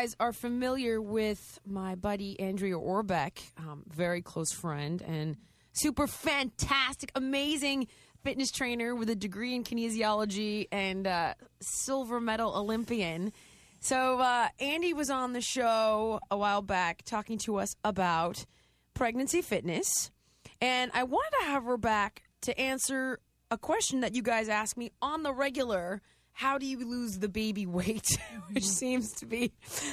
Guys 0.00 0.16
are 0.18 0.32
familiar 0.32 0.98
with 0.98 1.60
my 1.66 1.94
buddy 1.94 2.40
Andrea 2.40 2.78
Orbeck, 2.78 3.38
um, 3.58 3.82
very 3.86 4.22
close 4.22 4.50
friend 4.50 5.02
and 5.02 5.36
super 5.74 6.06
fantastic, 6.06 7.12
amazing 7.14 7.86
fitness 8.24 8.50
trainer 8.50 8.94
with 8.94 9.10
a 9.10 9.14
degree 9.14 9.54
in 9.54 9.62
kinesiology 9.62 10.68
and 10.72 11.06
uh, 11.06 11.34
silver 11.60 12.18
medal 12.18 12.56
Olympian. 12.56 13.30
So, 13.80 14.18
uh, 14.20 14.48
Andy 14.58 14.94
was 14.94 15.10
on 15.10 15.34
the 15.34 15.42
show 15.42 16.18
a 16.30 16.36
while 16.38 16.62
back 16.62 17.02
talking 17.04 17.36
to 17.44 17.56
us 17.56 17.76
about 17.84 18.46
pregnancy 18.94 19.42
fitness. 19.42 20.10
And 20.62 20.90
I 20.94 21.02
wanted 21.02 21.36
to 21.40 21.44
have 21.44 21.64
her 21.64 21.76
back 21.76 22.22
to 22.42 22.58
answer 22.58 23.18
a 23.50 23.58
question 23.58 24.00
that 24.00 24.14
you 24.14 24.22
guys 24.22 24.48
ask 24.48 24.78
me 24.78 24.92
on 25.02 25.24
the 25.24 25.34
regular. 25.34 26.00
How 26.40 26.56
do 26.56 26.64
you 26.64 26.88
lose 26.88 27.18
the 27.18 27.28
baby 27.28 27.66
weight? 27.78 28.16
Which 28.52 28.64
seems 28.64 29.12
to 29.16 29.26
be, 29.26 29.52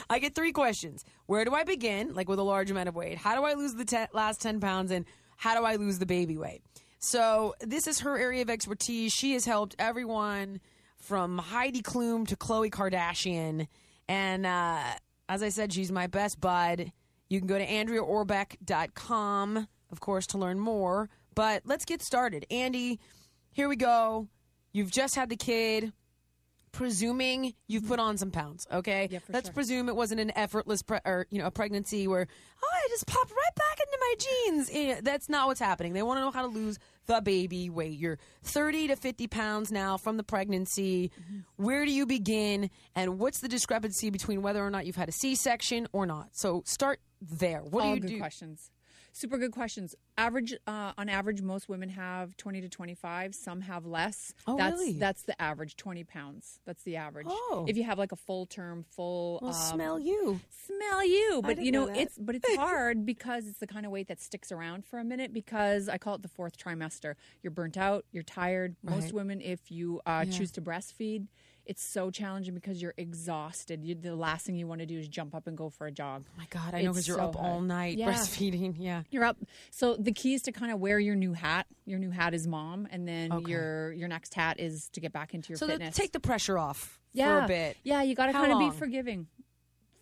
I 0.10 0.20
get 0.20 0.34
three 0.34 0.54
questions. 0.54 1.04
Where 1.26 1.44
do 1.44 1.54
I 1.54 1.66
begin, 1.66 2.14
like 2.14 2.30
with 2.30 2.40
a 2.40 2.44
large 2.44 2.72
amount 2.72 2.88
of 2.88 2.96
weight? 2.96 3.18
How 3.18 3.36
do 3.36 3.44
I 3.44 3.56
lose 3.56 3.74
the 3.74 3.84
te- 3.84 4.06
last 4.14 4.40
10 4.40 4.62
pounds? 4.62 4.92
And 4.92 5.04
how 5.36 5.60
do 5.60 5.66
I 5.66 5.76
lose 5.76 6.00
the 6.00 6.06
baby 6.06 6.38
weight? 6.38 6.62
So, 7.00 7.54
this 7.60 7.86
is 7.86 8.00
her 8.00 8.18
area 8.18 8.44
of 8.44 8.50
expertise. 8.50 9.12
She 9.12 9.34
has 9.34 9.44
helped 9.44 9.76
everyone 9.78 10.62
from 10.96 11.38
Heidi 11.38 11.82
Klum 11.82 12.26
to 12.30 12.38
Khloe 12.38 12.70
Kardashian. 12.70 13.68
And 14.08 14.46
uh, 14.46 14.84
as 15.28 15.44
I 15.44 15.50
said, 15.50 15.74
she's 15.74 15.92
my 15.92 16.08
best 16.08 16.40
bud. 16.40 16.94
You 17.28 17.40
can 17.40 17.48
go 17.48 17.58
to 17.58 17.68
AndreaOrbeck.com, 17.68 19.68
of 19.92 20.00
course, 20.00 20.28
to 20.28 20.38
learn 20.38 20.62
more. 20.62 21.10
But 21.36 21.64
let's 21.66 21.84
get 21.84 22.02
started. 22.02 22.46
Andy, 22.50 23.02
here 23.52 23.68
we 23.68 23.76
go. 23.76 24.30
You've 24.72 24.92
just 24.92 25.16
had 25.16 25.28
the 25.28 25.36
kid. 25.36 25.92
Presuming 26.72 27.54
you've 27.68 27.88
put 27.88 28.00
on 28.00 28.18
some 28.18 28.30
pounds, 28.30 28.68
okay? 28.72 29.08
Yeah, 29.10 29.20
Let's 29.30 29.48
sure. 29.48 29.54
presume 29.54 29.90
it 29.90 29.96
wasn't 29.96 30.20
an 30.22 30.32
effortless, 30.38 30.84
pre- 30.84 31.00
or 31.06 31.26
you 31.32 31.40
know, 31.40 31.48
a 31.48 31.52
pregnancy 31.52 32.08
where 32.08 32.28
oh, 32.64 32.68
I 32.72 32.88
just 32.90 33.08
popped 33.08 33.32
right 33.32 33.56
back 33.56 33.80
into 33.80 33.98
my 34.00 34.14
jeans. 34.20 34.70
Eh, 34.74 35.02
That's 35.04 35.28
not 35.30 35.48
what's 35.48 35.60
happening. 35.60 35.94
They 35.94 36.04
want 36.04 36.18
to 36.18 36.22
know 36.22 36.32
how 36.32 36.42
to 36.44 36.48
lose 36.48 36.78
the 37.08 37.20
baby 37.22 37.70
weight. 37.70 37.98
You're 37.98 38.20
30 38.44 38.90
to 38.90 38.96
50 38.96 39.28
pounds 39.28 39.72
now 39.72 39.98
from 39.98 40.18
the 40.18 40.24
pregnancy. 40.24 41.10
Mm-hmm. 41.20 41.64
Where 41.64 41.86
do 41.86 41.92
you 41.92 42.06
begin, 42.06 42.70
and 42.96 43.18
what's 43.18 43.40
the 43.40 43.48
discrepancy 43.48 44.10
between 44.10 44.42
whether 44.42 44.64
or 44.64 44.70
not 44.70 44.86
you've 44.86 44.96
had 44.98 45.10
a 45.10 45.14
C-section 45.14 45.88
or 45.94 46.06
not? 46.06 46.30
So 46.34 46.62
start 46.66 47.00
there. 47.22 47.62
What 47.62 47.84
All 47.84 47.90
do 47.92 47.96
you 47.96 48.02
good 48.02 48.08
do? 48.10 48.20
questions. 48.20 48.70
Super 49.18 49.40
good 49.40 49.52
questions. 49.52 49.96
Average, 50.16 50.54
uh, 50.68 50.92
on 50.96 51.10
average, 51.10 51.42
most 51.42 51.68
women 51.68 51.90
have 51.90 52.38
20 52.38 52.62
to 52.62 52.70
25. 52.70 53.34
Some 53.34 53.62
have 53.62 53.84
less. 53.84 54.32
Oh, 54.46 54.56
that's, 54.58 54.78
really? 54.78 55.00
That's 55.00 55.24
the 55.24 55.42
average, 55.42 55.76
20 55.76 56.04
pounds. 56.04 56.60
That's 56.68 56.84
the 56.84 56.98
average. 56.98 57.26
Oh. 57.28 57.66
If 57.68 57.78
you 57.78 57.84
have 57.86 57.98
like 57.98 58.12
a 58.12 58.16
full 58.16 58.46
term, 58.46 58.86
full. 58.92 59.40
Well, 59.42 59.56
um, 59.56 59.76
smell 59.76 60.00
you. 60.00 60.40
smell 60.68 61.04
you 61.04 61.42
but 61.44 61.60
you 61.64 61.72
know, 61.72 61.86
know 61.86 61.94
it's 61.94 62.18
but 62.20 62.36
it's 62.36 62.56
hard 62.58 63.06
because 63.06 63.48
it's 63.48 63.58
the 63.58 63.66
kind 63.66 63.86
of 63.86 63.92
weight 63.92 64.08
that 64.10 64.22
sticks 64.22 64.52
around 64.52 64.86
for 64.86 65.00
a 65.00 65.04
minute 65.04 65.32
because 65.34 65.88
i 65.88 65.98
call 65.98 66.16
it 66.16 66.22
the 66.22 66.28
fourth 66.28 66.58
trimester 66.58 67.16
you're 67.42 67.52
burnt 67.52 67.78
out 67.78 68.04
you're 68.12 68.22
tired 68.24 68.76
most 68.84 69.06
Right. 69.06 69.14
women 69.14 69.42
if 69.42 69.72
you 69.72 70.02
uh, 70.06 70.26
Yeah. 70.28 70.38
choose 70.38 70.52
to 70.54 70.62
breastfeed 70.62 71.28
it's 71.68 71.84
so 71.84 72.10
challenging 72.10 72.54
because 72.56 72.82
you're 72.82 72.94
exhausted 72.98 73.84
you, 73.84 73.94
the 73.96 74.16
last 74.16 74.46
thing 74.46 74.56
you 74.56 74.68
want 74.68 74.80
to 74.80 74.86
do 74.86 74.98
is 74.98 75.08
jump 75.08 75.36
up 75.36 75.48
and 75.48 75.58
go 75.58 75.70
for 75.70 75.86
a 75.88 75.92
jog 75.92 76.26
Oh 76.30 76.34
my 76.38 76.46
God, 76.50 76.74
I 76.74 76.82
know 76.82 76.92
because 76.92 77.08
you're 77.08 77.18
so 77.18 77.24
up 77.26 77.36
all 77.36 77.62
night 77.62 77.98
Yeah. 77.98 78.10
breastfeeding. 78.12 78.76
Yeah. 78.80 79.04
you're 79.12 79.24
up 79.26 79.38
so 79.72 79.96
the 79.98 80.12
key 80.12 80.34
is 80.34 80.42
to 80.44 80.52
kind 80.52 80.72
of 80.72 80.80
wear 80.80 81.00
your 81.00 81.16
new 81.16 81.34
hat 81.34 81.68
your 81.86 82.00
new 82.00 82.12
hat 82.12 82.34
is 82.34 82.48
mom 82.48 82.88
and 82.92 83.08
then 83.08 83.32
Okay. 83.32 83.52
your 83.52 83.92
your 83.94 84.08
next 84.08 84.34
hat 84.34 84.60
is 84.60 84.90
to 84.94 85.00
get 85.00 85.12
back 85.14 85.34
into 85.34 85.50
your 85.50 85.58
So 85.58 85.68
fitness 85.68 85.96
take 85.96 86.12
the 86.12 86.20
pressure 86.20 86.58
off 86.58 87.00
yeah 87.14 87.40
for 87.40 87.46
a 87.46 87.48
bit 87.48 87.78
yeah 87.84 88.02
you 88.02 88.16
got 88.16 88.28
to 88.28 88.34
kind 88.34 88.52
of 88.52 88.60
be 88.60 88.70
forgiving 88.72 89.28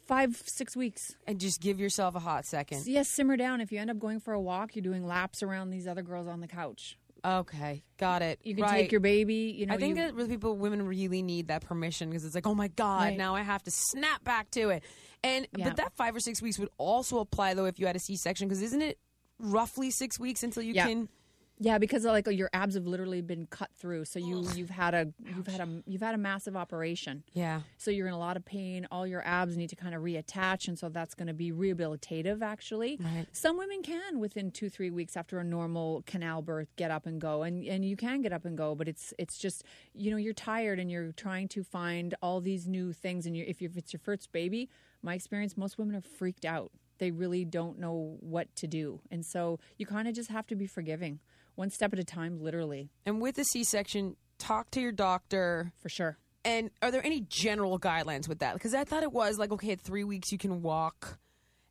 five 0.07 0.41
six 0.45 0.75
weeks 0.75 1.15
and 1.25 1.39
just 1.39 1.59
give 1.61 1.79
yourself 1.79 2.13
a 2.15 2.19
hot 2.19 2.45
second. 2.45 2.85
Yes, 2.85 3.09
simmer 3.09 3.35
down. 3.37 3.59
If 3.59 3.71
you 3.71 3.79
end 3.79 3.89
up 3.89 3.97
going 3.97 4.19
for 4.19 4.33
a 4.33 4.39
walk, 4.39 4.75
you're 4.75 4.83
doing 4.83 5.03
laps 5.07 5.41
around 5.41 5.71
these 5.71 5.87
other 5.87 6.03
girls 6.03 6.27
on 6.27 6.41
the 6.41 6.47
couch. 6.47 6.95
Okay, 7.25 7.83
got 7.97 8.21
it. 8.21 8.39
You 8.43 8.53
can 8.55 8.63
right. 8.63 8.81
take 8.81 8.91
your 8.91 9.01
baby. 9.01 9.55
You 9.57 9.65
know, 9.65 9.73
I 9.73 9.77
think 9.77 9.97
you, 9.97 10.03
that 10.03 10.13
really 10.13 10.29
people, 10.29 10.55
women 10.55 10.85
really 10.85 11.23
need 11.23 11.47
that 11.47 11.63
permission 11.65 12.09
because 12.09 12.23
it's 12.23 12.35
like, 12.35 12.45
oh 12.45 12.53
my 12.53 12.67
god, 12.67 13.01
Right. 13.01 13.17
now 13.17 13.33
I 13.35 13.41
have 13.41 13.63
to 13.63 13.71
snap 13.71 14.23
back 14.23 14.51
to 14.51 14.69
it. 14.69 14.83
And 15.23 15.47
Yeah. 15.55 15.69
but 15.69 15.77
that 15.77 15.93
five 15.95 16.15
or 16.15 16.19
six 16.19 16.41
weeks 16.41 16.59
would 16.59 16.69
also 16.77 17.19
apply 17.19 17.55
though 17.55 17.65
if 17.65 17.79
you 17.79 17.87
had 17.87 17.95
a 17.95 17.99
C-section 17.99 18.47
because 18.47 18.61
isn't 18.61 18.81
it 18.81 18.99
roughly 19.39 19.89
six 19.89 20.19
weeks 20.19 20.43
until 20.43 20.61
you 20.61 20.73
Yeah. 20.73 20.87
can? 20.87 21.09
Yeah, 21.57 21.77
because 21.77 22.03
like 22.03 22.27
your 22.27 22.49
abs 22.53 22.75
have 22.75 22.85
literally 22.85 23.21
been 23.21 23.47
cut 23.47 23.69
through, 23.75 24.05
so 24.05 24.19
you 24.19 24.45
you've 24.55 24.69
had 24.69 24.93
a 24.93 25.13
you've 25.35 25.47
had 25.47 25.61
a 25.61 25.81
you've 25.85 26.01
had 26.01 26.13
a 26.13 26.17
massive 26.17 26.55
operation. 26.55 27.23
Yeah. 27.33 27.61
So 27.77 27.91
you're 27.91 28.07
in 28.07 28.13
a 28.13 28.19
lot 28.19 28.35
of 28.37 28.43
pain. 28.45 28.87
All 28.91 29.07
your 29.07 29.25
abs 29.25 29.55
need 29.55 29.69
to 29.69 29.75
kind 29.75 29.95
of 29.95 30.01
reattach, 30.01 30.67
and 30.67 30.77
so 30.77 30.89
that's 30.89 31.13
going 31.15 31.27
to 31.27 31.33
be 31.33 31.51
rehabilitative. 31.51 32.41
Actually, 32.41 32.97
Right. 32.99 33.25
some 33.31 33.57
women 33.57 33.81
can 33.83 34.19
within 34.19 34.51
two 34.51 34.69
three 34.69 34.89
weeks 34.91 35.15
after 35.15 35.39
a 35.39 35.43
normal 35.43 36.03
canal 36.05 36.41
birth 36.41 36.75
get 36.75 36.91
up 36.91 37.05
and 37.05 37.21
go, 37.21 37.43
and 37.43 37.63
and 37.65 37.85
you 37.85 37.95
can 37.95 38.21
get 38.21 38.33
up 38.33 38.45
and 38.45 38.57
go, 38.57 38.75
but 38.75 38.87
it's 38.87 39.13
it's 39.17 39.37
just 39.37 39.63
you 39.93 40.11
know 40.11 40.17
you're 40.17 40.33
tired 40.33 40.79
and 40.79 40.91
you're 40.91 41.11
trying 41.13 41.47
to 41.49 41.63
find 41.63 42.15
all 42.21 42.41
these 42.41 42.67
new 42.67 42.91
things, 42.93 43.25
and 43.25 43.35
you 43.37 43.45
if, 43.47 43.61
if 43.61 43.77
it's 43.77 43.93
your 43.93 43.99
first 44.01 44.31
baby, 44.31 44.69
my 45.01 45.13
experience, 45.13 45.55
most 45.55 45.77
women 45.77 45.95
are 45.95 46.01
freaked 46.01 46.45
out. 46.45 46.71
They 46.97 47.11
really 47.11 47.43
don't 47.43 47.77
know 47.77 48.17
what 48.21 48.55
to 48.57 48.67
do, 48.67 49.01
and 49.11 49.25
so 49.25 49.59
you 49.77 49.85
kind 49.85 50.07
of 50.07 50.13
just 50.15 50.29
have 50.29 50.47
to 50.47 50.55
be 50.55 50.65
forgiving, 50.65 51.19
one 51.55 51.69
step 51.69 51.93
at 51.93 51.99
a 51.99 52.03
time, 52.03 52.39
literally, 52.41 52.89
And 53.05 53.21
with 53.21 53.35
the 53.35 53.43
C-section, 53.45 54.15
talk 54.37 54.71
to 54.71 54.81
your 54.81 54.91
doctor. 54.91 55.71
for 55.81 55.89
sure. 55.89 56.17
And 56.43 56.69
are 56.81 56.91
there 56.91 57.03
any 57.03 57.21
general 57.21 57.79
guidelines 57.79 58.27
with 58.27 58.39
that? 58.39 58.53
Because 58.53 58.75
I 58.75 58.83
thought 58.83 59.01
it 59.01 59.11
was 59.11 59.39
like, 59.39 59.51
okay, 59.51 59.71
at 59.71 59.81
three 59.81 60.03
weeks 60.03 60.31
you 60.31 60.37
can 60.37 60.61
walk, 60.61 61.17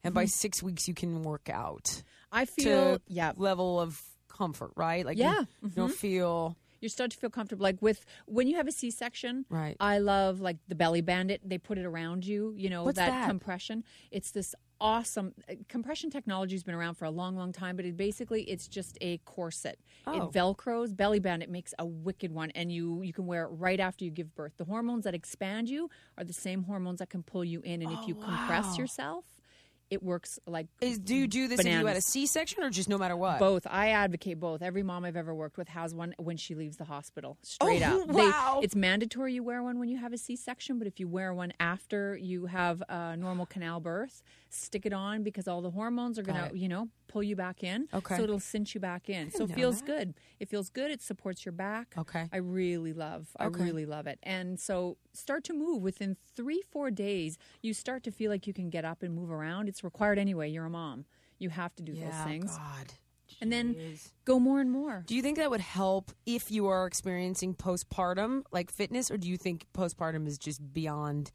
and 0.03 0.13
by 0.13 0.25
mm-hmm. 0.25 0.31
six 0.31 0.63
weeks 0.63 0.89
you 0.89 0.95
can 0.95 1.23
work 1.23 1.49
out 1.49 2.03
I 2.33 2.45
feel 2.47 2.97
to 2.97 3.03
yeah. 3.07 3.33
level 3.37 3.79
of 3.81 4.03
comfort, 4.29 4.73
right? 4.75 5.07
Like, 5.07 5.17
you- 5.17 5.25
Yeah. 5.25 5.45
you, 5.63 5.69
don't 5.71 5.89
mm-hmm. 5.89 5.97
feel 5.97 6.57
you 6.81 6.91
start 6.91 7.11
to 7.13 7.17
feel 7.17 7.31
comfortable. 7.31 7.63
Like 7.63 7.81
with 7.81 8.05
when 8.27 8.47
you 8.47 8.57
have 8.57 8.69
a 8.69 8.73
C 8.73 8.91
section, 8.91 9.47
Right. 9.49 9.75
I 9.81 9.99
love 9.99 10.41
like 10.41 10.59
the 10.69 10.75
belly 10.75 11.01
bandit. 11.01 11.41
They 11.43 11.57
put 11.57 11.79
it 11.79 11.87
around 11.87 12.27
you. 12.27 12.53
You 12.59 12.69
know 12.69 12.85
that, 12.85 12.95
that? 12.95 13.27
compression. 13.27 13.85
It's 14.11 14.33
this 14.33 14.55
awesome. 14.85 15.33
Uh, 15.51 15.55
Compression 15.69 16.11
technology 16.11 16.55
has 16.55 16.63
been 16.63 16.75
around 16.75 16.95
for 16.95 17.07
a 17.07 17.11
long, 17.11 17.37
long 17.37 17.53
time, 17.53 17.75
but 17.77 17.85
it 17.85 17.97
basically 17.97 18.43
it's 18.43 18.69
just 18.69 18.99
a 19.01 19.19
corset. 19.25 19.79
Oh. 20.07 20.29
It 20.29 20.33
velcros 20.33 20.95
belly 20.95 21.19
band. 21.21 21.43
It 21.43 21.51
makes 21.51 21.73
a 21.79 21.87
wicked 21.87 22.31
one, 22.33 22.51
and 22.55 22.71
you 22.71 23.03
you 23.03 23.13
can 23.13 23.27
wear 23.27 23.45
it 23.45 23.49
right 23.49 23.81
after 23.81 24.05
you 24.05 24.11
give 24.11 24.35
birth. 24.35 24.53
The 24.59 24.65
hormones 24.65 25.05
that 25.05 25.15
expand 25.15 25.69
you 25.69 25.89
are 26.19 26.25
the 26.25 26.33
same 26.33 26.63
hormones 26.65 26.99
that 27.01 27.11
can 27.11 27.23
pull 27.23 27.45
you 27.45 27.61
in, 27.63 27.83
and 27.83 27.91
if 27.93 28.07
you 28.07 28.15
compress 28.15 28.77
yourself, 28.79 29.25
it 29.91 30.03
works 30.03 30.39
like 30.47 30.67
Is 30.81 30.99
do 30.99 31.15
you 31.15 31.27
do 31.27 31.47
this 31.47 31.61
if 31.61 31.67
you 31.67 31.73
had 31.73 31.81
a 31.81 31.85
Bananas. 31.85 32.07
C-section 32.07 32.63
or 32.65 32.71
just 32.71 32.89
no 32.89 32.97
matter 32.99 33.17
what? 33.17 33.39
both. 33.39 33.67
I 33.69 33.91
advocate 33.91 34.41
both. 34.41 34.63
Every 34.63 34.83
mom 34.83 35.05
I've 35.05 35.17
ever 35.17 35.35
worked 35.35 35.57
with 35.59 35.69
has 35.69 35.95
one 35.95 36.15
when 36.19 36.37
she 36.39 36.55
leaves 36.55 36.79
the 36.79 36.85
hospital. 36.85 37.37
Straight 37.43 37.83
Oh, 37.83 38.03
up. 38.03 38.09
wow. 38.09 38.61
it's 38.63 38.75
mandatory 38.75 39.35
you 39.35 39.43
wear 39.43 39.63
one 39.63 39.79
when 39.79 39.89
you 39.89 39.99
have 39.99 40.13
a 40.15 40.19
C-section, 40.19 40.79
but 40.79 40.87
if 40.89 40.99
you 40.99 41.07
wear 41.07 41.33
one 41.35 41.53
after 41.61 42.17
you 42.17 42.47
have 42.47 42.83
a 42.89 43.17
normal 43.17 43.45
canal 43.47 43.79
birth, 43.79 44.23
stick 44.55 44.87
it 44.87 44.93
on 44.93 45.23
because 45.23 45.49
all 45.49 45.61
the 45.61 45.71
hormones 45.71 46.19
are 46.19 46.23
going 46.23 46.51
to, 46.51 46.57
you 46.57 46.69
know, 46.69 46.89
pull 47.09 47.23
you 47.23 47.37
back 47.37 47.63
in. 47.63 47.89
Okay. 47.93 48.17
So 48.17 48.23
it'll 48.23 48.41
cinch 48.41 48.75
you 48.75 48.81
back 48.81 49.09
in. 49.09 49.31
So 49.31 49.45
it 49.45 49.55
feels 49.55 49.81
that. 49.81 49.87
good. 49.87 50.15
It 50.41 50.49
feels 50.49 50.71
good. 50.71 50.91
It 50.91 51.03
supports 51.03 51.45
your 51.45 51.53
back. 51.53 51.95
Okay. 51.99 52.29
I 52.33 52.37
really 52.39 52.93
love. 52.93 53.29
I 53.39 53.47
Okay. 53.47 53.63
really 53.63 53.87
love 53.87 54.07
it. 54.07 54.19
And 54.23 54.59
so 54.59 54.97
start 55.13 55.45
to 55.45 55.53
move 55.53 55.83
within 55.83 56.17
3-4 56.39 56.95
days. 56.95 57.39
You 57.63 57.75
start 57.75 58.03
to 58.05 58.11
feel 58.11 58.31
like 58.31 58.47
you 58.47 58.53
can 58.53 58.71
get 58.71 58.85
up 58.85 59.03
and 59.03 59.15
move 59.15 59.31
around. 59.31 59.69
It's 59.69 59.85
required 59.85 60.19
anyway. 60.19 60.51
You're 60.51 60.67
a 60.67 60.71
mom. 60.71 61.05
You 61.39 61.51
have 61.51 61.75
to 61.77 61.83
do 61.83 61.93
yeah, 61.93 62.11
those 62.11 62.27
things. 62.27 62.57
God. 62.57 62.95
And 63.41 63.53
then 63.53 63.77
go 64.25 64.39
more 64.39 64.61
and 64.61 64.71
more. 64.71 65.03
Do 65.07 65.15
you 65.15 65.23
think 65.23 65.39
that 65.39 65.51
would 65.51 65.61
help 65.61 66.13
if 66.25 66.51
you 66.51 66.67
are 66.69 66.87
experiencing 66.87 67.55
postpartum 67.55 68.43
like 68.53 68.71
fitness, 68.71 69.11
or 69.11 69.17
do 69.17 69.29
you 69.29 69.37
think 69.37 69.67
postpartum 69.75 70.27
is 70.29 70.39
just 70.39 70.73
beyond 70.73 71.33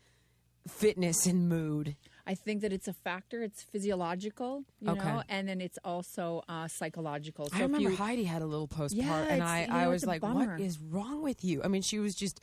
fitness 0.68 1.26
and 1.26 1.50
mood? 1.50 1.98
I 2.32 2.36
think 2.36 2.62
that 2.62 2.72
it's 2.72 2.88
a 2.88 2.94
factor. 2.94 3.42
It's 3.44 3.62
physiological, 3.64 4.64
you 4.80 4.92
Okay. 4.92 5.00
know, 5.04 5.24
and 5.30 5.48
then 5.50 5.60
it's 5.68 5.80
also 5.84 6.44
uh, 6.48 6.68
psychological. 6.68 7.50
So 7.50 7.58
I 7.58 7.62
remember 7.64 7.90
you, 7.90 7.96
Heidi 7.98 8.24
had 8.36 8.42
a 8.42 8.46
little 8.46 8.68
postpartum, 8.68 8.92
Yeah, 9.04 9.34
and 9.34 9.42
I, 9.44 9.62
you 9.62 9.68
know, 9.68 9.76
I 9.76 9.88
was 9.88 10.06
like, 10.06 10.22
bummer. 10.22 10.52
"What 10.54 10.62
is 10.62 10.78
wrong 10.80 11.24
with 11.24 11.44
you?" 11.44 11.62
I 11.64 11.68
mean, 11.74 11.82
she 11.82 11.98
was 12.00 12.14
just 12.16 12.40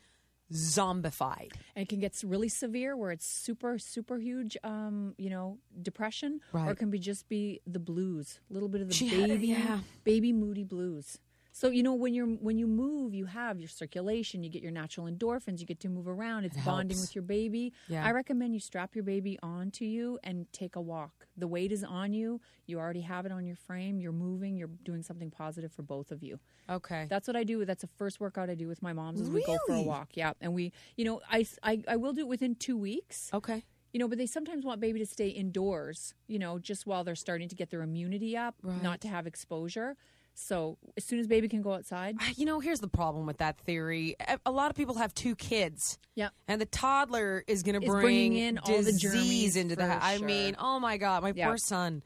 zombified. 0.53 1.53
and 1.75 1.83
it 1.85 1.89
can 1.89 1.99
get 2.01 2.21
really 2.25 2.49
severe 2.49 2.97
where 2.97 3.11
it's 3.11 3.27
super, 3.27 3.79
super 3.79 4.19
huge, 4.19 4.57
um, 4.65 5.15
you 5.19 5.31
know, 5.31 5.59
depression, 5.83 6.41
or 6.53 6.71
it 6.71 6.77
can 6.79 6.91
be 6.91 6.99
just 6.99 7.29
be 7.29 7.61
the 7.67 7.79
blues, 7.81 8.41
a 8.51 8.53
little 8.55 8.69
bit 8.69 8.81
of 8.81 8.89
the 8.89 8.95
She 8.95 9.09
had 9.09 9.29
baby, 9.29 9.47
yeah. 9.49 9.81
baby 10.05 10.33
moody 10.33 10.65
blues. 10.65 11.19
So 11.59 11.71
you 11.71 11.83
know 11.83 11.95
when 11.95 12.13
you're 12.13 12.27
when 12.27 12.59
you 12.59 12.67
move, 12.67 13.15
you 13.15 13.25
have 13.25 13.59
your 13.59 13.71
circulation, 13.71 14.43
you 14.43 14.51
get 14.51 14.61
your 14.61 14.71
natural 14.73 15.07
endorphins, 15.07 15.59
you 15.59 15.65
get 15.65 15.81
to 15.81 15.89
move 15.89 16.07
around. 16.07 16.45
It's 16.45 16.55
bonding 16.59 16.99
helps. 16.99 17.09
with 17.09 17.15
your 17.15 17.23
baby. 17.23 17.73
Yeah. 17.89 18.05
I 18.05 18.11
recommend 18.11 18.53
you 18.53 18.61
strap 18.61 18.95
your 18.95 19.05
baby 19.05 19.39
onto 19.43 19.87
you 19.87 20.19
and 20.23 20.53
take 20.53 20.77
a 20.77 20.83
walk. 20.83 21.27
The 21.35 21.49
weight 21.49 21.73
is 21.73 21.83
on 21.83 22.13
you. 22.13 22.43
You 22.67 22.79
already 22.79 23.01
have 23.01 23.25
it 23.25 23.33
on 23.33 23.47
your 23.47 23.57
frame. 23.57 24.01
You're 24.01 24.13
moving. 24.13 24.55
You're 24.59 24.69
doing 24.85 25.03
something 25.03 25.31
positive 25.31 25.73
for 25.73 25.81
both 25.81 26.11
of 26.11 26.23
you. 26.23 26.39
Okay. 26.69 27.07
That's 27.09 27.27
what 27.27 27.37
I 27.37 27.43
do. 27.45 27.65
That's 27.65 27.81
the 27.81 27.89
first 27.97 28.21
workout 28.21 28.51
I 28.51 28.55
do 28.55 28.69
with 28.69 28.83
my 28.83 28.93
moms. 28.93 29.23
Is 29.23 29.31
we 29.31 29.43
go 29.43 29.57
for 29.67 29.73
a 29.77 29.81
walk. 29.81 30.11
Yeah, 30.13 30.35
and 30.43 30.53
we, 30.53 30.73
you 30.99 31.07
know, 31.07 31.23
I, 31.31 31.47
I 31.63 31.83
I 31.89 31.97
will 31.97 32.13
do 32.13 32.21
it 32.21 32.29
within 32.29 32.55
two 32.57 32.77
weeks. 32.77 33.31
okay. 33.33 33.65
You 33.95 34.01
know, 34.01 34.09
but 34.09 34.19
they 34.19 34.27
sometimes 34.27 34.63
want 34.63 34.79
baby 34.79 34.99
to 34.99 35.07
stay 35.07 35.29
indoors. 35.29 36.13
You 36.27 36.39
know, 36.39 36.59
just 36.59 36.87
while 36.87 37.03
they're 37.03 37.15
starting 37.15 37.49
to 37.49 37.55
get 37.55 37.71
their 37.71 37.81
immunity 37.81 38.37
up, 38.37 38.57
Right. 38.63 38.83
not 38.83 39.01
to 39.03 39.09
have 39.09 39.27
exposure. 39.27 39.97
So 40.39 40.77
as 40.97 41.05
soon 41.05 41.19
as 41.19 41.27
baby 41.27 41.49
can 41.49 41.63
go 41.63 41.73
outside, 41.73 42.17
You 42.37 42.45
know, 42.47 42.61
here's 42.61 42.81
the 42.81 42.89
problem 42.89 43.25
with 43.27 43.39
that 43.39 43.59
theory. 43.59 44.17
A- 44.45 44.51
lot 44.51 44.71
of 44.71 44.77
people 44.77 44.95
have 44.97 45.15
two 45.15 45.35
kids. 45.35 45.99
yeah, 46.15 46.29
And 46.47 46.61
the 46.61 46.67
toddler 46.67 47.43
is 47.47 47.63
going 47.63 47.81
to 47.81 47.87
bring 47.87 48.37
in 48.37 48.59
all 48.59 48.77
the 48.83 48.93
disease 48.93 49.57
into 49.57 49.77
the 49.77 49.87
house. 49.87 50.03
I 50.05 50.19
mean, 50.19 50.55
oh 50.59 50.79
my 50.79 50.99
God, 50.99 51.23
my 51.23 51.33
Yeah. 51.35 51.49
poor 51.49 51.57
son. 51.59 52.03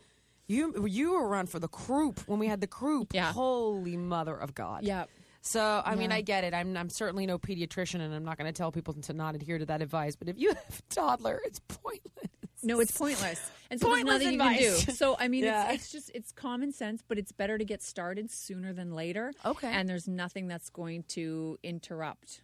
You 0.46 0.86
you 0.86 1.12
were 1.12 1.26
around 1.28 1.48
for 1.50 1.58
the 1.60 1.68
croup 1.68 2.20
when 2.26 2.38
we 2.40 2.46
had 2.48 2.60
the 2.60 2.66
croup. 2.66 3.12
Yeah. 3.14 3.32
Holy 3.32 3.96
mother 3.96 4.36
of 4.36 4.54
God. 4.54 4.82
yeah. 4.84 5.04
So 5.42 5.80
I 5.84 5.94
mean, 5.94 6.12
I 6.12 6.20
get 6.20 6.44
it. 6.44 6.52
I'm 6.52 6.76
I'm 6.76 6.90
certainly 6.90 7.24
no 7.26 7.38
pediatrician, 7.38 8.00
and 8.00 8.12
I'm 8.14 8.24
not 8.24 8.36
going 8.36 8.52
to 8.52 8.56
tell 8.56 8.70
people 8.72 8.94
to 8.94 9.12
not 9.12 9.34
adhere 9.34 9.58
to 9.58 9.66
that 9.66 9.80
advice. 9.80 10.14
But 10.16 10.28
if 10.28 10.38
you 10.38 10.48
have 10.54 10.82
a 10.88 10.94
toddler, 10.94 11.40
it's 11.44 11.60
pointless. 11.60 12.30
No, 12.62 12.80
it's 12.80 12.96
pointless. 12.96 13.40
And 13.70 13.80
so 13.80 13.86
Pointless 13.88 14.18
there's 14.22 14.34
nothing 14.36 14.56
you 14.56 14.60
can 14.64 14.70
advice. 14.72 14.84
do. 14.86 14.92
So 14.92 15.16
I 15.18 15.28
mean, 15.28 15.44
Yeah. 15.44 15.70
it's, 15.72 15.84
it's 15.84 15.92
just 15.92 16.10
it's 16.14 16.32
common 16.32 16.72
sense, 16.72 17.02
but 17.06 17.18
it's 17.18 17.32
better 17.32 17.56
to 17.58 17.64
get 17.64 17.82
started 17.82 18.30
sooner 18.30 18.72
than 18.72 18.92
later. 18.94 19.32
Okay. 19.46 19.68
And 19.68 19.88
there's 19.88 20.08
nothing 20.08 20.48
that's 20.48 20.70
going 20.70 21.04
to 21.10 21.58
interrupt 21.62 22.42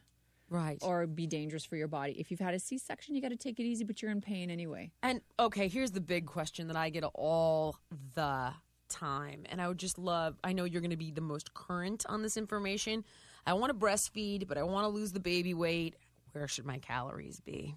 Right. 0.48 0.78
or 0.82 1.06
be 1.08 1.26
dangerous 1.26 1.64
for 1.64 1.74
your 1.76 1.88
body. 1.88 2.12
If 2.20 2.30
you've 2.30 2.38
had 2.40 2.54
a 2.54 2.60
C-section, 2.60 3.16
you 3.16 3.20
got 3.22 3.30
to 3.30 3.36
take 3.36 3.58
it 3.58 3.64
easy, 3.64 3.82
but 3.84 4.00
you're 4.00 4.12
in 4.12 4.20
pain 4.20 4.48
anyway. 4.50 4.92
And 5.02 5.20
okay, 5.40 5.66
here's 5.66 5.90
the 5.90 6.00
big 6.00 6.26
question 6.26 6.68
that 6.68 6.76
I 6.76 6.90
get 6.90 7.02
all 7.14 7.76
the 8.14 8.52
time. 8.88 9.42
And 9.50 9.60
I 9.60 9.66
would 9.66 9.78
just 9.78 9.98
love, 9.98 10.36
I 10.44 10.52
know 10.52 10.62
you're 10.62 10.80
going 10.80 10.90
to 10.92 10.96
be 10.96 11.10
the 11.10 11.20
most 11.20 11.52
current 11.54 12.06
on 12.08 12.22
this 12.22 12.36
information. 12.36 13.04
I 13.44 13.54
want 13.54 13.70
to 13.72 13.74
breastfeed, 13.78 14.46
but 14.46 14.56
I 14.56 14.62
want 14.62 14.84
to 14.84 14.88
lose 14.88 15.10
the 15.10 15.18
baby 15.20 15.52
weight. 15.54 15.96
Where 16.30 16.46
should 16.46 16.64
my 16.66 16.78
calories 16.78 17.40
be? 17.40 17.74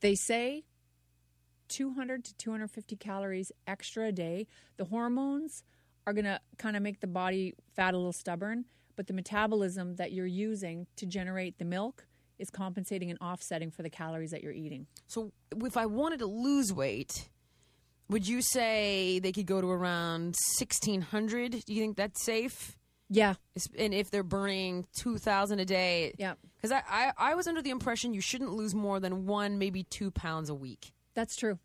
They 0.00 0.14
say 0.14 0.62
200 1.72 2.22
to 2.24 2.34
250 2.34 2.96
calories 2.96 3.50
extra 3.66 4.08
a 4.08 4.12
day. 4.12 4.46
The 4.76 4.84
hormones 4.84 5.64
are 6.06 6.12
going 6.12 6.26
to 6.26 6.38
kind 6.58 6.76
of 6.76 6.82
make 6.82 7.00
the 7.00 7.06
body 7.06 7.54
fat 7.74 7.94
a 7.94 7.96
little 7.96 8.12
stubborn, 8.12 8.66
but 8.94 9.06
the 9.06 9.14
metabolism 9.14 9.96
that 9.96 10.12
you're 10.12 10.26
using 10.26 10.86
to 10.96 11.06
generate 11.06 11.58
the 11.58 11.64
milk 11.64 12.06
is 12.38 12.50
compensating 12.50 13.08
and 13.08 13.18
offsetting 13.20 13.70
for 13.70 13.82
the 13.82 13.88
calories 13.88 14.32
that 14.32 14.42
you're 14.42 14.52
eating. 14.52 14.86
So 15.06 15.32
if 15.64 15.76
I 15.78 15.86
wanted 15.86 16.18
to 16.18 16.26
lose 16.26 16.72
weight, 16.74 17.30
would 18.10 18.28
you 18.28 18.42
say 18.42 19.18
they 19.20 19.32
could 19.32 19.46
go 19.46 19.62
to 19.62 19.70
around 19.70 20.36
1600? 20.58 21.64
Do 21.64 21.72
you 21.72 21.80
think 21.80 21.96
that's 21.96 22.22
safe? 22.22 22.76
Yeah. 23.08 23.34
And 23.78 23.94
if 23.94 24.10
they're 24.10 24.22
burning 24.22 24.86
2000 24.96 25.58
a 25.58 25.64
day? 25.64 26.14
Yeah. 26.18 26.34
Because 26.56 26.72
I, 26.72 26.82
I, 26.90 27.12
I 27.30 27.34
was 27.34 27.46
under 27.46 27.62
the 27.62 27.70
impression 27.70 28.12
you 28.12 28.20
shouldn't 28.20 28.52
lose 28.52 28.74
more 28.74 29.00
than 29.00 29.24
one, 29.24 29.58
maybe 29.58 29.84
two 29.84 30.10
pounds 30.10 30.50
a 30.50 30.54
week. 30.54 30.92
That's 31.14 31.36
true. 31.36 31.58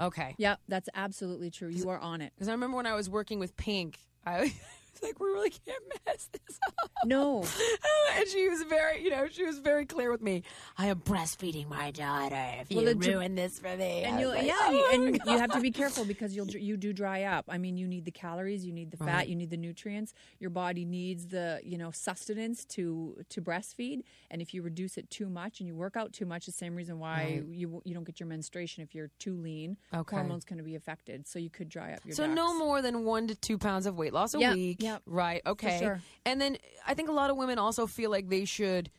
Okay. 0.00 0.34
Yeah, 0.38 0.56
that's 0.66 0.88
absolutely 0.94 1.50
true. 1.50 1.68
You 1.68 1.88
are 1.90 1.98
on 1.98 2.20
it. 2.22 2.32
Because 2.34 2.48
I 2.48 2.52
remember 2.52 2.76
when 2.76 2.86
I 2.86 2.94
was 2.94 3.10
working 3.10 3.38
with 3.38 3.56
Pink, 3.56 3.98
I 4.24 4.54
like, 5.02 5.18
we 5.20 5.26
really 5.28 5.50
can't 5.50 5.82
mess 6.06 6.28
this 6.32 6.58
up. 6.80 6.90
No. 7.04 7.42
and 8.16 8.28
she 8.28 8.48
was 8.48 8.62
very, 8.64 9.02
you 9.02 9.10
know, 9.10 9.26
she 9.30 9.44
was 9.44 9.58
very 9.58 9.86
clear 9.86 10.10
with 10.10 10.20
me. 10.22 10.42
I 10.76 10.86
am 10.86 11.00
breastfeeding 11.00 11.68
my 11.68 11.90
daughter. 11.90 12.36
If 12.60 12.70
Well, 12.70 12.84
you 12.84 12.94
ruin 12.94 13.34
this 13.34 13.58
for 13.58 13.74
me, 13.76 14.02
And 14.04 14.20
you 14.20 14.28
like, 14.28 14.46
yeah, 14.46 14.54
"Oh 14.60 14.70
you, 14.72 14.88
and 15.06 15.18
God." 15.18 15.30
you 15.32 15.38
have 15.38 15.50
to 15.52 15.60
be 15.60 15.70
careful 15.70 16.04
because 16.04 16.34
you'll 16.36 16.48
you 16.50 16.76
do 16.76 16.92
dry 16.92 17.22
up. 17.24 17.46
I 17.48 17.58
mean, 17.58 17.76
you 17.76 17.86
need 17.86 18.04
the 18.04 18.10
calories, 18.10 18.64
you 18.64 18.72
need 18.72 18.90
the 18.90 18.96
fat, 18.96 19.06
Right. 19.06 19.28
you 19.28 19.36
need 19.36 19.50
the 19.50 19.56
nutrients. 19.56 20.12
Your 20.38 20.50
body 20.50 20.84
needs 20.84 21.28
the, 21.28 21.60
you 21.64 21.78
know, 21.78 21.90
sustenance 21.90 22.64
to 22.66 23.16
to 23.30 23.40
breastfeed, 23.40 24.02
and 24.30 24.42
if 24.42 24.52
you 24.54 24.62
reduce 24.62 24.98
it 24.98 25.08
too 25.10 25.28
much 25.28 25.60
and 25.60 25.66
you 25.68 25.74
work 25.74 25.96
out 25.96 26.12
too 26.12 26.26
much, 26.26 26.46
the 26.46 26.52
same 26.52 26.74
reason 26.74 26.98
why 26.98 27.10
Right. 27.24 27.44
you 27.50 27.82
you 27.84 27.94
don't 27.94 28.04
get 28.04 28.20
your 28.20 28.28
menstruation 28.28 28.82
if 28.82 28.94
you're 28.94 29.10
too 29.18 29.36
lean. 29.36 29.76
Okay. 29.94 30.16
Hormones 30.16 30.44
can 30.44 30.62
be 30.62 30.74
affected, 30.74 31.26
so 31.26 31.38
you 31.38 31.50
could 31.50 31.68
dry 31.68 31.92
up 31.92 32.04
your 32.04 32.14
So 32.14 32.26
no 32.26 32.56
more 32.58 32.82
than 32.82 33.04
one 33.04 33.26
to 33.28 33.34
two 33.34 33.58
pounds 33.58 33.86
of 33.86 33.96
weight 33.96 34.12
loss 34.12 34.34
a 34.34 34.38
Yeah, 34.38 34.54
week. 34.54 34.79
Yeah. 34.80 34.98
Right. 35.06 35.42
Okay. 35.46 35.78
sure. 35.78 36.00
And 36.24 36.40
then 36.40 36.56
I 36.86 36.94
think 36.94 37.08
a 37.08 37.12
lot 37.12 37.30
of 37.30 37.36
women 37.36 37.58
also 37.58 37.86
feel 37.86 38.10
like 38.10 38.28
they 38.28 38.44
should 38.44 38.90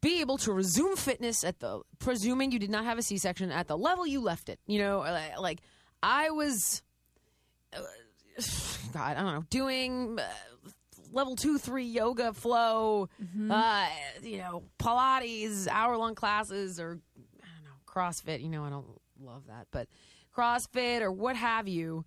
be 0.00 0.20
able 0.20 0.38
to 0.38 0.52
resume 0.52 0.96
fitness 0.96 1.42
at 1.44 1.58
the 1.60 1.80
presuming 1.98 2.52
you 2.52 2.58
did 2.58 2.70
not 2.70 2.84
have 2.84 2.98
a 2.98 3.02
C-section 3.02 3.50
at 3.50 3.66
the 3.68 3.76
level 3.78 4.06
you 4.06 4.20
left 4.20 4.48
it. 4.48 4.60
You 4.66 4.80
know, 4.80 4.98
like, 5.00 5.38
like 5.38 5.58
I 6.02 6.30
was 6.30 6.82
uh, 7.72 7.80
God, 8.92 9.16
I 9.16 9.22
don't 9.22 9.34
know, 9.34 9.44
doing 9.50 10.18
uh, 10.20 10.70
level 11.12 11.36
2 11.36 11.58
3 11.58 11.84
yoga 11.84 12.32
flow 12.32 13.08
Mm-hmm. 13.22 13.50
uh 13.50 13.86
you 14.22 14.38
know, 14.38 14.62
pilates, 14.78 15.66
hour-long 15.68 16.14
classes 16.14 16.78
or 16.78 16.98
I 17.42 17.46
don't 17.54 17.64
know, 17.64 17.76
CrossFit, 17.86 18.42
you 18.42 18.48
know, 18.48 18.64
I 18.64 18.70
don't 18.70 18.86
love 19.20 19.44
that, 19.48 19.66
but 19.70 19.88
CrossFit 20.36 21.00
or 21.00 21.10
what 21.10 21.34
have 21.36 21.66
you. 21.66 22.04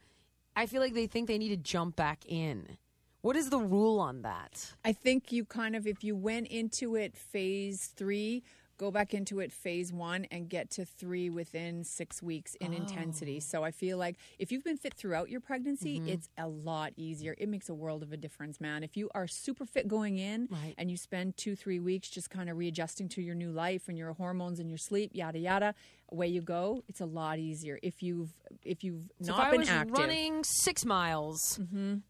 I 0.55 0.65
feel 0.65 0.81
like 0.81 0.93
they 0.93 1.07
think 1.07 1.27
they 1.27 1.37
need 1.37 1.49
to 1.49 1.57
jump 1.57 1.95
back 1.95 2.25
in. 2.27 2.77
What 3.21 3.35
is 3.35 3.51
the 3.51 3.59
rule 3.59 3.99
on 3.99 4.23
that? 4.23 4.73
I 4.83 4.93
think 4.93 5.31
you 5.31 5.45
kind 5.45 5.75
of, 5.75 5.85
if 5.85 6.03
you 6.03 6.15
went 6.15 6.47
into 6.47 6.95
it 6.95 7.15
phase 7.15 7.91
three, 7.95 8.43
go 8.81 8.89
back 8.91 9.13
into 9.13 9.39
it 9.39 9.51
phase 9.53 9.93
one 9.93 10.25
and 10.31 10.49
get 10.49 10.71
to 10.71 10.83
three 10.83 11.29
within 11.29 11.83
six 11.83 12.21
weeks 12.21 12.55
in 12.55 12.73
intensity. 12.73 13.37
Oh. 13.37 13.45
So 13.51 13.63
I 13.63 13.69
feel 13.71 13.97
like 13.99 14.17
if 14.39 14.51
you've 14.51 14.63
been 14.63 14.75
fit 14.75 14.95
throughout 14.95 15.29
your 15.29 15.39
pregnancy, 15.39 15.99
Mm-hmm. 15.99 16.09
it's 16.09 16.29
a 16.37 16.47
lot 16.47 16.91
easier. 16.97 17.35
It 17.37 17.47
makes 17.47 17.69
a 17.69 17.73
world 17.75 18.01
of 18.01 18.11
a 18.11 18.17
difference, 18.17 18.59
man. 18.59 18.83
If 18.83 18.97
you 18.97 19.09
are 19.13 19.27
super 19.27 19.65
fit 19.65 19.87
going 19.87 20.17
in 20.17 20.47
Right. 20.49 20.73
and 20.79 20.89
you 20.89 20.97
spend 20.97 21.37
two, 21.37 21.55
three 21.55 21.79
weeks 21.79 22.09
just 22.09 22.29
kind 22.31 22.49
of 22.49 22.57
readjusting 22.57 23.07
to 23.09 23.21
your 23.21 23.35
new 23.35 23.51
life 23.51 23.87
and 23.87 23.97
your 23.97 24.13
hormones 24.13 24.59
and 24.59 24.67
your 24.67 24.79
sleep, 24.79 25.11
yada 25.13 25.37
yada, 25.39 25.75
away 26.11 26.27
you 26.27 26.41
go. 26.41 26.83
It's 26.87 27.01
a 27.01 27.05
lot 27.05 27.37
easier. 27.39 27.77
If 27.83 28.01
you've 28.01 28.31
if 28.65 28.83
you've 28.83 29.03
So 29.21 29.31
not 29.33 29.39
if 29.41 29.45
I 29.47 29.51
been 29.51 29.59
was 29.59 29.69
active. 29.69 29.93
Mm-hmm. 29.93 30.01
running 30.01 30.43
six 30.43 30.83
miles 30.85 31.59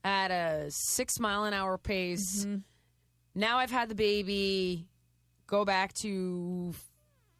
at 0.05 0.31
a 0.31 0.67
six 0.69 1.19
mile 1.19 1.43
an 1.43 1.53
hour 1.53 1.77
pace, 1.77 2.45
Mm-hmm. 2.45 2.59
now 3.35 3.57
I've 3.57 3.71
had 3.71 3.89
the 3.89 3.95
baby, 3.95 4.87
go 5.51 5.65
back 5.65 5.93
to 5.93 6.73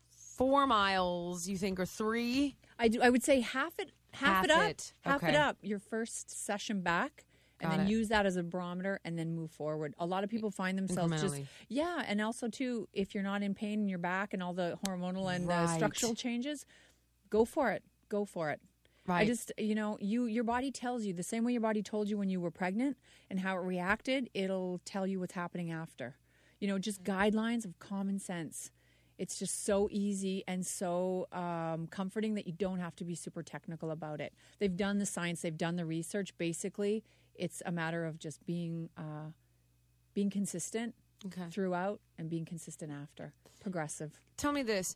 four 0.09 0.67
miles, 0.67 1.47
you 1.47 1.57
think, 1.57 1.79
or 1.79 1.85
three? 1.85 2.57
I 2.77 2.89
do. 2.89 3.01
I 3.01 3.09
would 3.09 3.23
say 3.23 3.39
half 3.39 3.79
it 3.79 3.91
half, 4.13 4.35
Half 4.35 4.45
it 4.45 4.51
up, 4.51 4.69
it. 4.69 4.93
half 5.01 5.23
it 5.23 5.35
up. 5.35 5.57
Your 5.61 5.79
first 5.79 6.29
session 6.45 6.81
back, 6.81 7.23
and 7.61 7.71
Got 7.71 7.77
then 7.77 7.87
it. 7.87 7.89
use 7.89 8.09
that 8.09 8.25
as 8.25 8.35
a 8.35 8.43
barometer, 8.43 8.99
and 9.05 9.17
then 9.17 9.33
move 9.33 9.51
forward. 9.51 9.93
A 9.97 10.05
lot 10.05 10.23
of 10.25 10.29
people 10.29 10.51
find 10.51 10.77
themselves 10.77 11.21
just 11.21 11.41
yeah, 11.69 12.03
and 12.07 12.21
also 12.21 12.47
too, 12.49 12.87
if 12.93 13.15
you're 13.15 13.23
not 13.23 13.41
in 13.43 13.53
pain 13.53 13.79
in 13.79 13.87
your 13.87 13.99
back 13.99 14.33
and 14.33 14.43
all 14.43 14.53
the 14.53 14.77
hormonal 14.85 15.33
and 15.33 15.45
uh, 15.49 15.53
Right. 15.53 15.75
structural 15.75 16.13
changes, 16.13 16.65
go 17.29 17.45
for 17.45 17.71
it. 17.71 17.83
Go 18.09 18.25
for 18.25 18.49
it. 18.51 18.59
Right. 19.07 19.21
I 19.21 19.25
just, 19.25 19.51
you 19.57 19.73
know, 19.73 19.97
you 20.01 20.25
your 20.25 20.43
body 20.43 20.69
tells 20.71 21.05
you 21.05 21.13
the 21.13 21.23
same 21.23 21.43
way 21.45 21.53
your 21.53 21.61
body 21.61 21.81
told 21.81 22.09
you 22.09 22.17
when 22.17 22.29
you 22.29 22.39
were 22.41 22.51
pregnant 22.51 22.97
and 23.29 23.39
how 23.39 23.55
it 23.55 23.61
reacted. 23.61 24.29
It'll 24.33 24.79
tell 24.85 25.07
you 25.07 25.19
what's 25.19 25.33
happening 25.33 25.71
after. 25.71 26.17
You 26.61 26.69
know, 26.69 26.79
just 26.79 27.03
guidelines 27.03 27.65
of 27.65 27.77
common 27.79 28.17
sense. 28.19 28.71
It's 29.17 29.37
just 29.37 29.65
so 29.65 29.87
easy 29.91 30.43
and 30.47 30.65
so 30.65 31.27
um, 31.33 31.87
comforting 31.87 32.35
that 32.35 32.47
you 32.47 32.53
don't 32.53 32.79
have 32.79 32.95
to 32.95 33.03
be 33.03 33.13
super 33.13 33.43
technical 33.43 33.91
about 33.91 34.21
it. 34.21 34.33
They've 34.59 34.75
done 34.75 34.97
the 34.99 35.05
science, 35.05 35.41
they've 35.41 35.57
done 35.57 35.75
the 35.75 35.85
research. 35.85 36.35
Basically, 36.37 37.03
it's 37.35 37.61
a 37.65 37.71
matter 37.71 38.05
of 38.05 38.17
just 38.17 38.45
being 38.45 38.89
uh, 38.97 39.31
being 40.13 40.29
consistent 40.29 40.95
Okay. 41.27 41.43
throughout 41.51 41.99
and 42.17 42.29
being 42.29 42.45
consistent 42.45 42.91
after. 42.91 43.33
Progressive. 43.59 44.19
Tell 44.37 44.51
me 44.51 44.63
this. 44.63 44.95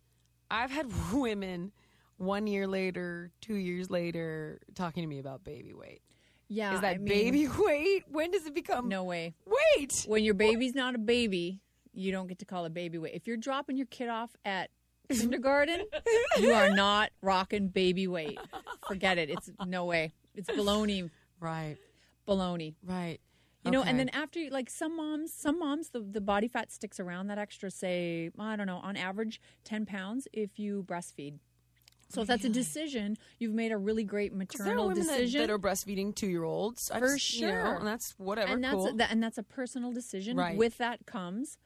I've 0.50 0.72
had 0.72 0.88
women 1.14 1.72
one 2.18 2.48
year 2.48 2.66
later, 2.68 3.32
two 3.42 3.56
years 3.56 3.90
later, 3.92 4.60
talking 4.74 5.04
to 5.04 5.08
me 5.08 5.20
about 5.20 5.44
baby 5.44 5.74
weight. 5.74 6.02
Yeah, 6.48 6.76
Is 6.76 6.82
that 6.82 6.96
I 6.96 6.98
mean, 6.98 7.06
baby 7.06 7.48
weight? 7.58 8.04
When 8.08 8.32
does 8.32 8.46
it 8.46 8.54
become 8.54 8.88
No 8.90 9.04
way. 9.04 9.34
Wait. 9.78 10.06
when 10.08 10.24
your 10.24 10.34
baby's 10.36 10.76
not 10.76 10.94
a 10.96 11.00
baby, 11.00 11.60
you 11.94 12.12
don't 12.12 12.28
get 12.28 12.40
to 12.40 12.46
call 12.46 12.66
it 12.66 12.74
baby 12.74 12.98
weight. 12.98 13.14
If 13.16 13.26
you're 13.28 13.38
dropping 13.38 13.78
your 13.78 13.88
kid 13.88 14.10
off 14.10 14.36
at 14.46 14.70
kindergarten, 15.10 15.86
you 16.40 16.52
are 16.52 16.70
not 16.70 17.12
rocking 17.22 17.68
baby 17.70 18.08
weight. 18.08 18.38
Forget 18.88 19.18
it. 19.18 19.30
It's 19.30 19.50
no 19.66 19.86
way. 19.86 20.14
It's 20.36 20.50
baloney, 20.50 21.10
Right. 21.40 21.78
baloney. 22.28 22.76
Right. 22.84 23.20
You 23.64 23.72
know, 23.72 23.82
and 23.82 23.98
then 23.98 24.10
after, 24.10 24.42
like 24.52 24.70
some 24.70 24.96
moms, 24.96 25.34
some 25.34 25.58
moms, 25.58 25.90
the, 25.90 26.00
the 26.00 26.22
body 26.22 26.48
fat 26.48 26.72
sticks 26.72 27.00
around 27.00 27.28
that 27.28 27.40
extra, 27.40 27.72
say, 27.72 28.30
I 28.38 28.56
don't 28.56 28.68
know, 28.68 28.78
on 28.78 28.96
average, 28.96 29.42
10 29.64 29.88
pounds 29.88 30.28
if 30.32 30.60
you 30.60 30.84
breastfeed. 30.88 31.40
So 32.10 32.22
if 32.22 32.28
that's 32.28 32.46
a 32.46 32.50
decision, 32.50 33.18
you've 33.40 33.54
made 33.54 33.72
a 33.72 33.78
really 33.78 34.04
great 34.04 34.32
'Cause 34.32 34.38
there 34.60 34.68
are 34.68 34.70
maternal 34.70 34.88
women 34.90 35.08
that, 35.08 35.14
decision. 35.18 35.42
that 35.42 35.50
are 35.50 35.58
breastfeeding 35.60 36.14
two 36.16 36.28
year 36.28 36.44
olds. 36.44 36.90
For 36.90 37.18
sure. 37.18 37.78
and 37.78 37.88
that's 37.88 38.12
whatever. 38.18 38.54
and 38.54 38.64
that's 38.64 38.76
cool. 38.76 38.94
that, 38.96 39.12
and 39.12 39.22
that's 39.24 39.38
a 39.38 39.44
personal 39.44 39.92
decision. 39.92 40.38
Right. 40.38 40.56
With 40.58 40.78
that 40.78 41.06
comes 41.06 41.58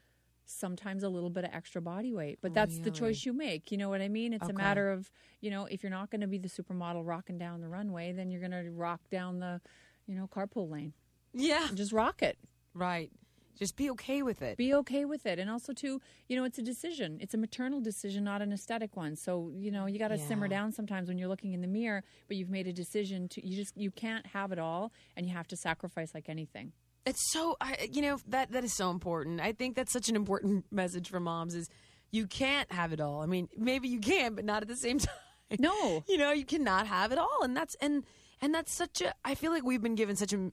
sometimes 0.45 1.03
a 1.03 1.09
little 1.09 1.29
bit 1.29 1.43
of 1.43 1.51
extra 1.53 1.79
body 1.81 2.11
weight, 2.11 2.39
but 2.41 2.53
that's 2.55 2.79
the 2.79 2.89
choice 2.89 3.23
you 3.25 3.33
make. 3.33 3.71
You 3.71 3.77
know 3.77 3.89
what 3.89 4.01
I 4.01 4.07
mean? 4.07 4.33
It's 4.33 4.43
Okay. 4.45 4.51
a 4.53 4.55
matter 4.57 4.89
of 4.91 5.11
you 5.41 5.51
know 5.51 5.65
if 5.65 5.83
you're 5.83 5.91
not 5.91 6.09
going 6.09 6.21
to 6.21 6.27
be 6.27 6.37
the 6.39 6.47
supermodel 6.49 7.05
rocking 7.05 7.37
down 7.37 7.61
the 7.61 7.67
runway, 7.69 8.11
then 8.13 8.31
you're 8.31 8.41
going 8.41 8.51
to 8.65 8.71
rock 8.71 9.01
down 9.11 9.39
the 9.39 9.61
you 10.07 10.15
know 10.15 10.27
carpool 10.27 10.69
lane. 10.69 10.93
yeah. 11.33 11.67
Just 11.75 11.91
rock 11.91 12.23
it. 12.23 12.37
Right. 12.73 13.11
Just 13.59 13.75
be 13.75 13.89
okay 13.91 14.23
with 14.23 14.41
it. 14.41 14.57
Be 14.57 14.73
okay 14.73 15.03
with 15.03 15.25
it, 15.25 15.37
and 15.37 15.49
also 15.49 15.73
too, 15.73 16.01
you 16.29 16.37
know, 16.37 16.45
it's 16.45 16.57
a 16.57 16.61
decision. 16.61 17.17
It's 17.19 17.33
a 17.33 17.37
maternal 17.37 17.81
decision, 17.81 18.23
not 18.23 18.41
an 18.41 18.53
aesthetic 18.53 18.95
one. 18.95 19.17
So 19.17 19.51
you 19.53 19.69
know, 19.69 19.85
you 19.85 19.99
got 19.99 20.07
to 20.07 20.17
simmer 20.17 20.47
down 20.47 20.71
sometimes 20.71 21.09
when 21.09 21.17
you're 21.17 21.27
looking 21.27 21.51
in 21.53 21.59
the 21.59 21.67
mirror, 21.67 22.03
but 22.29 22.37
you've 22.37 22.49
made 22.49 22.67
a 22.67 22.73
decision 22.73 23.27
to. 23.29 23.45
You 23.45 23.57
just 23.57 23.75
you 23.75 23.91
can't 23.91 24.25
have 24.27 24.53
it 24.53 24.59
all, 24.59 24.93
and 25.17 25.25
you 25.25 25.33
have 25.33 25.47
to 25.49 25.57
sacrifice 25.57 26.13
like 26.13 26.29
anything. 26.29 26.71
It's 27.05 27.31
so 27.31 27.57
I 27.59 27.89
you 27.91 28.01
know 28.01 28.17
that 28.27 28.51
that 28.53 28.63
is 28.63 28.73
so 28.73 28.91
important. 28.91 29.41
I 29.41 29.51
think 29.51 29.75
that's 29.75 29.91
such 29.91 30.07
an 30.07 30.15
important 30.15 30.65
message 30.71 31.09
for 31.09 31.19
moms 31.19 31.53
is 31.53 31.69
you 32.11 32.27
can't 32.27 32.71
have 32.71 32.93
it 32.93 33.01
all. 33.01 33.21
I 33.21 33.25
mean, 33.25 33.49
maybe 33.57 33.89
you 33.89 33.99
can, 33.99 34.35
but 34.35 34.45
not 34.45 34.61
at 34.61 34.69
the 34.69 34.77
same 34.77 34.99
time. 34.99 35.13
No. 35.59 36.03
you 36.07 36.17
know, 36.17 36.31
you 36.31 36.45
cannot 36.45 36.87
have 36.87 37.11
it 37.11 37.17
all, 37.17 37.39
and 37.41 37.57
that's 37.57 37.75
and 37.81 38.05
and 38.41 38.53
that's 38.53 38.73
such 38.73 39.01
a. 39.01 39.13
I 39.25 39.35
feel 39.35 39.51
like 39.51 39.63
we've 39.63 39.81
been 39.81 39.95
given 39.95 40.15
such 40.15 40.31
a 40.31 40.51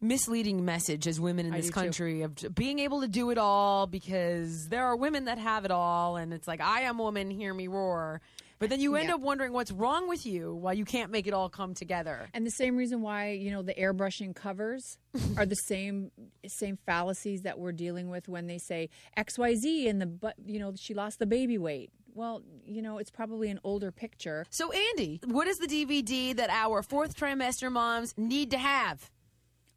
misleading 0.00 0.64
message 0.64 1.06
as 1.06 1.20
women 1.20 1.46
in 1.46 1.52
I 1.54 1.58
this 1.58 1.66
do 1.66 1.72
too. 1.72 1.80
country 1.80 2.22
of 2.22 2.54
being 2.54 2.78
able 2.78 3.00
to 3.02 3.08
do 3.08 3.30
it 3.30 3.38
all 3.38 3.86
because 3.86 4.68
there 4.68 4.84
are 4.84 4.96
women 4.96 5.26
that 5.26 5.38
have 5.38 5.64
it 5.64 5.70
all, 5.70 6.16
and 6.16 6.32
it's 6.32 6.48
like 6.48 6.60
I 6.60 6.82
am 6.82 6.98
a 6.98 7.02
woman, 7.02 7.30
hear 7.30 7.52
me 7.54 7.68
roar. 7.68 8.20
But 8.58 8.68
then 8.68 8.80
you 8.80 8.94
end 8.96 9.08
Yeah. 9.08 9.14
up 9.14 9.22
wondering 9.22 9.54
what's 9.54 9.72
wrong 9.72 10.06
with 10.06 10.26
you 10.26 10.54
while 10.54 10.74
you 10.74 10.84
can't 10.84 11.10
make 11.10 11.26
it 11.26 11.32
all 11.32 11.48
come 11.48 11.72
together. 11.72 12.28
And 12.34 12.46
the 12.46 12.50
same 12.50 12.76
reason 12.76 13.00
why 13.00 13.30
you 13.30 13.50
know 13.50 13.62
the 13.62 13.72
airbrushing 13.74 14.34
covers 14.36 14.98
are 15.38 15.46
the 15.46 15.54
same 15.56 16.10
same 16.46 16.78
fallacies 16.84 17.42
that 17.42 17.58
we're 17.58 17.72
dealing 17.72 18.10
with 18.10 18.28
when 18.28 18.46
they 18.48 18.58
say 18.58 18.90
X 19.16 19.38
Y 19.38 19.54
Z 19.54 19.88
and 19.88 20.00
the 20.00 20.06
but 20.06 20.34
you 20.44 20.58
know 20.58 20.74
she 20.76 20.92
lost 20.92 21.18
the 21.18 21.26
baby 21.26 21.56
weight. 21.56 21.90
Well, 22.12 22.42
you 22.66 22.82
know 22.82 22.98
it's 22.98 23.10
probably 23.10 23.48
an 23.50 23.60
older 23.64 23.90
picture. 23.92 24.44
So, 24.50 24.72
Andy, 24.72 25.20
what 25.24 25.46
is 25.46 25.56
the 25.56 25.66
DVD 25.66 26.36
that 26.36 26.50
our 26.50 26.82
fourth 26.82 27.16
trimester 27.16 27.72
moms 27.72 28.12
need 28.18 28.50
to 28.50 28.58
have? 28.58 29.10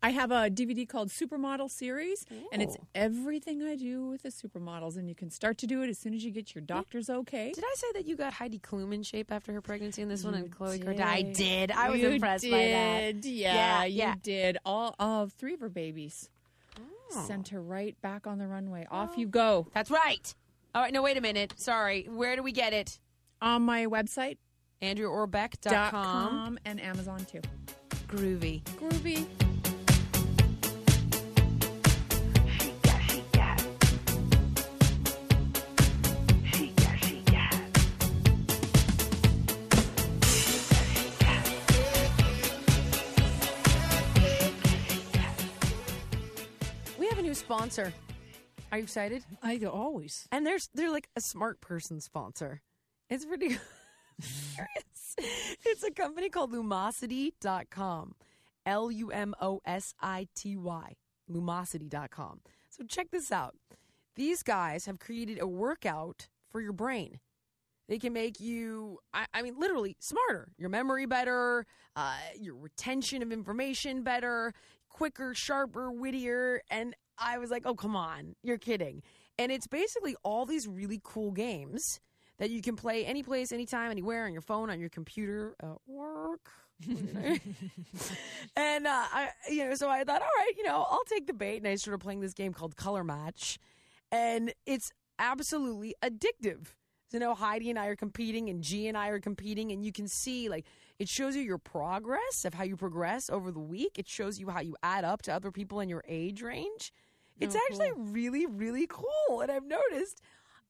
I 0.04 0.10
have 0.10 0.32
a 0.32 0.50
DVD 0.50 0.88
called 0.88 1.08
Supermodel 1.10 1.72
Series, 1.72 2.26
and 2.52 2.62
it's 2.62 2.76
everything 2.94 3.64
I 3.64 3.78
do 3.78 4.08
with 4.10 4.22
the 4.24 4.30
supermodels. 4.30 4.98
And 4.98 5.08
you 5.08 5.16
can 5.16 5.30
start 5.30 5.58
to 5.60 5.68
do 5.68 5.82
it 5.82 5.90
as 5.90 5.98
soon 5.98 6.14
as 6.14 6.26
you 6.26 6.32
get 6.32 6.54
your 6.54 6.62
doctor's 6.62 7.10
okay. 7.10 7.54
Did 7.56 7.64
I 7.64 7.74
say 7.78 7.88
that 7.94 8.06
you 8.06 8.18
got 8.18 8.34
Heidi 8.34 8.60
Klum 8.60 8.94
in 8.94 9.02
shape 9.04 9.32
after 9.32 9.54
her 9.54 9.62
pregnancy 9.62 10.02
in 10.02 10.10
this 10.10 10.26
one 10.26 10.34
and 10.34 10.52
Khloe 10.54 10.74
did. 10.74 10.86
Kardashian? 10.86 11.02
I 11.06 11.22
did. 11.22 11.72
I 11.72 11.90
was 11.90 12.02
You 12.02 12.10
impressed 12.10 12.44
by 12.52 12.58
that. 12.58 13.22
did. 13.22 13.26
Yeah, 13.26 13.86
Yeah, 13.86 14.10
you 14.14 14.20
did. 14.22 14.58
All 14.66 14.94
of 15.00 15.32
three 15.32 15.54
of 15.54 15.62
her 15.62 15.70
babies 15.70 16.30
Oh. 17.16 17.24
sent 17.26 17.48
her 17.50 17.62
right 17.62 18.00
back 18.02 18.28
on 18.28 18.40
the 18.40 18.48
runway. 18.48 18.86
Off 18.92 19.12
oh. 19.16 19.20
you 19.20 19.28
go. 19.28 19.68
That's 19.74 19.90
right. 19.90 20.36
All 20.76 20.82
right, 20.82 20.92
no, 20.92 21.02
wait 21.02 21.16
a 21.16 21.22
minute. 21.22 21.54
Sorry. 21.56 22.08
Where 22.10 22.36
do 22.36 22.44
we 22.44 22.52
get 22.52 22.74
it? 22.74 23.00
On 23.42 23.62
my 23.62 23.86
website, 23.86 24.38
AndreaOrbeck.com. 24.82 25.72
dot 25.72 25.92
com 25.92 26.60
and 26.66 26.82
Amazon 26.82 27.24
too. 27.26 27.42
Groovy. 28.08 28.64
Groovy. 28.64 29.26
New 47.34 47.40
sponsor. 47.40 47.92
Are 48.72 48.78
you 48.78 48.84
excited? 48.84 49.24
I 49.42 49.60
always. 49.66 50.28
And 50.32 50.46
there's 50.46 50.70
they're 50.76 50.92
like 50.92 51.10
a 51.16 51.22
smart 51.22 51.62
person 51.62 52.00
sponsor. 52.00 52.62
It's 53.10 53.26
pretty. 53.26 53.58
It's 55.66 55.84
a 55.84 55.92
company 55.92 56.30
called 56.30 56.52
Lumosity.com. 56.52 58.16
L 58.66 58.92
U 58.92 59.12
M 59.12 59.36
O 59.40 59.62
S 59.64 59.94
I 60.02 60.28
T 60.36 60.58
Y. 60.58 60.96
Lumosity.com. 61.30 62.42
So 62.70 62.84
check 62.88 63.12
this 63.12 63.32
out. 63.32 63.56
These 64.16 64.42
guys 64.42 64.88
have 64.88 64.98
created 64.98 65.40
a 65.40 65.46
workout 65.48 66.30
for 66.52 66.62
your 66.62 66.74
brain. 66.74 67.20
They 67.88 68.00
can 68.00 68.12
make 68.12 68.40
you, 68.40 69.00
I, 69.14 69.26
I 69.36 69.42
mean, 69.44 69.56
literally 69.60 69.98
smarter, 70.00 70.52
your 70.58 70.70
memory 70.70 71.06
better, 71.06 71.68
uh, 71.96 72.16
your 72.40 72.56
retention 72.56 73.22
of 73.22 73.32
information 73.32 74.02
better, 74.02 74.54
quicker, 74.90 75.34
sharper, 75.34 75.92
wittier. 75.92 76.62
And 76.72 76.96
I 77.18 77.38
was 77.38 77.52
like, 77.52 77.64
oh, 77.66 77.76
come 77.76 77.96
on, 77.96 78.36
you're 78.44 78.58
kidding. 78.58 79.04
And 79.38 79.52
it's 79.52 79.68
basically 79.68 80.16
all 80.24 80.46
these 80.46 80.68
really 80.68 81.00
cool 81.04 81.32
games 81.32 82.00
that 82.40 82.50
you 82.50 82.62
can 82.62 82.76
play 82.76 83.06
any 83.06 83.24
place, 83.24 83.52
anytime, 83.52 83.92
anywhere 83.92 84.26
on 84.26 84.34
your 84.34 84.42
phone, 84.42 84.70
on 84.70 84.80
your 84.80 84.90
computer, 84.90 85.56
at 85.62 85.78
work. 85.88 86.50
and 88.56 88.88
uh, 88.88 89.06
I, 89.14 89.30
you 89.50 89.66
know, 89.66 89.76
so 89.76 89.90
I 89.90 90.04
thought, 90.04 90.22
all 90.22 90.28
right, 90.38 90.52
you 90.58 90.64
know, 90.64 90.86
I'll 90.90 91.04
take 91.06 91.28
the 91.28 91.34
bait, 91.34 91.58
and 91.58 91.68
I 91.68 91.76
started 91.76 92.00
playing 92.00 92.20
this 92.20 92.34
game 92.34 92.54
called 92.54 92.76
Color 92.76 93.04
Match, 93.04 93.60
and 94.12 94.54
it's 94.66 94.92
absolutely 95.20 95.96
addictive. 96.04 96.74
So 97.12 97.20
now 97.20 97.36
Heidi 97.36 97.70
and 97.70 97.78
I 97.78 97.88
are 97.88 97.96
competing, 97.96 98.50
and 98.50 98.64
G 98.64 98.88
and 98.88 98.98
I 98.98 99.10
are 99.10 99.20
competing, 99.20 99.72
and 99.72 99.86
you 99.86 99.92
can 99.92 100.08
see 100.08 100.50
like 100.50 100.66
it 100.98 101.08
shows 101.08 101.36
you 101.36 101.44
your 101.44 101.60
progress 101.60 102.44
of 102.44 102.56
how 102.56 102.64
you 102.64 102.76
progress 102.76 103.30
over 103.30 103.52
the 103.52 103.60
week. 103.60 104.00
It 104.00 104.08
shows 104.08 104.40
you 104.40 104.50
how 104.50 104.62
you 104.62 104.76
add 104.82 105.06
up 105.06 105.22
to 105.24 105.34
other 105.34 105.52
people 105.52 105.80
in 105.80 105.90
your 105.90 106.04
age 106.08 106.42
range. 106.42 106.92
It's 107.40 107.56
actually 107.56 107.92
really, 107.96 108.46
really 108.46 108.88
cool, 108.88 109.42
and 109.42 109.52
I've 109.52 109.66
noticed 109.66 110.22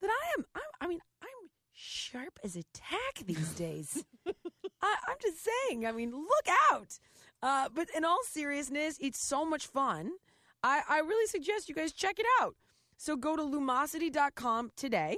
that 0.02 0.10
I 0.10 0.40
am. 0.40 0.46
I'm, 0.56 0.62
I 0.82 0.88
mean, 0.88 1.00
I'm 1.22 1.50
sharp 1.74 2.40
as 2.44 2.56
a 2.56 2.64
tack 2.74 3.26
these 3.26 3.50
days. 3.54 4.04
I, 4.82 4.96
I'm 5.08 5.18
just 5.22 5.38
saying. 5.44 5.86
I 5.86 5.92
mean, 5.92 6.12
look 6.12 6.56
out. 6.72 7.00
Uh, 7.42 7.70
but 7.74 7.90
in 7.96 8.06
all 8.06 8.20
seriousness, 8.24 8.98
it's 9.00 9.20
so 9.20 9.46
much 9.46 9.68
fun. 9.68 10.12
I, 10.64 10.82
I 10.88 11.00
really 11.00 11.28
suggest 11.28 11.68
you 11.68 11.76
guys 11.76 11.92
check 11.92 12.20
it 12.20 12.26
out. 12.42 12.56
So 12.98 13.16
go 13.16 13.36
to 13.36 13.44
lumosity.com 13.44 14.72
today. 14.76 15.18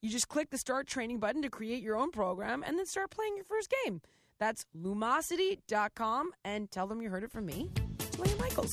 You 0.00 0.08
just 0.08 0.28
click 0.28 0.50
the 0.50 0.58
start 0.58 0.86
training 0.86 1.18
button 1.18 1.42
to 1.42 1.50
create 1.50 1.82
your 1.82 1.96
own 1.96 2.10
program 2.10 2.62
and 2.66 2.78
then 2.78 2.86
start 2.86 3.10
playing 3.10 3.36
your 3.36 3.44
first 3.44 3.72
game. 3.84 4.00
That's 4.38 4.64
lumosity.com 4.76 6.30
and 6.44 6.70
tell 6.70 6.86
them 6.86 7.02
you 7.02 7.10
heard 7.10 7.24
it 7.24 7.32
from 7.32 7.46
me, 7.46 7.70
Jillian 8.12 8.38
Michaels. 8.38 8.72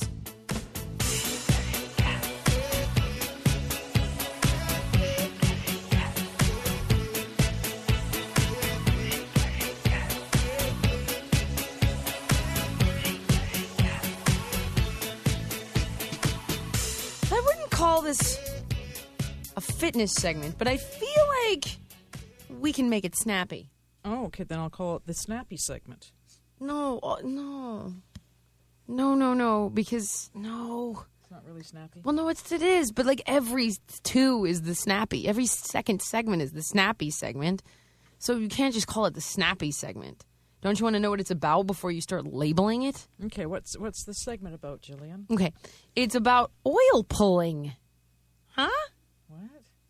This 18.06 18.40
a 19.58 19.62
fitness 19.62 20.14
segment, 20.14 20.58
but 20.58 20.68
I 20.68 20.78
feel 20.78 21.10
like 21.50 21.78
we 22.60 22.72
can 22.72 22.90
make 22.90 23.04
it 23.04 23.16
snappy. 23.16 23.70
Oh, 24.04 24.26
okay. 24.26 24.44
Then 24.44 24.60
I'll 24.60 24.70
call 24.70 24.98
it 24.98 25.08
the 25.08 25.14
snappy 25.14 25.58
segment. 25.58 26.12
No, 26.60 27.00
uh, 27.00 27.18
no, 27.24 27.94
no, 28.88 29.16
no, 29.16 29.34
no, 29.34 29.70
because 29.70 30.30
no. 30.34 31.06
It's 31.22 31.32
not 31.32 31.44
really 31.44 31.64
snappy. 31.64 32.02
Well, 32.04 32.14
no, 32.14 32.28
it's 32.28 32.52
it 32.52 32.62
is, 32.62 32.92
but 32.92 33.08
like 33.08 33.24
every 33.26 33.72
two 34.04 34.46
is 34.46 34.62
the 34.62 34.76
snappy. 34.76 35.28
Every 35.28 35.48
second 35.48 36.02
segment 36.04 36.44
is 36.44 36.52
the 36.52 36.62
snappy 36.62 37.10
segment. 37.10 37.64
So 38.20 38.38
you 38.38 38.48
can't 38.48 38.74
just 38.74 38.88
call 38.88 39.08
it 39.08 39.16
the 39.16 39.22
snappy 39.22 39.72
segment. 39.72 40.24
Don't 40.62 40.80
you 40.80 40.84
want 40.84 40.96
to 40.96 41.00
know 41.00 41.10
what 41.10 41.20
it's 41.20 41.32
about 41.32 41.68
before 41.68 41.92
you 41.92 42.02
start 42.02 42.26
labeling 42.26 42.84
it? 42.84 43.08
Okay, 43.26 43.46
what's 43.46 43.78
what's 43.78 44.04
the 44.04 44.14
segment 44.14 44.56
about, 44.56 44.82
Jillian? 44.82 45.30
Okay, 45.32 45.52
it's 45.96 46.16
about 46.16 46.52
oil 46.66 47.04
pulling. 47.04 47.74
Huh? 48.56 48.70
What? 49.28 49.42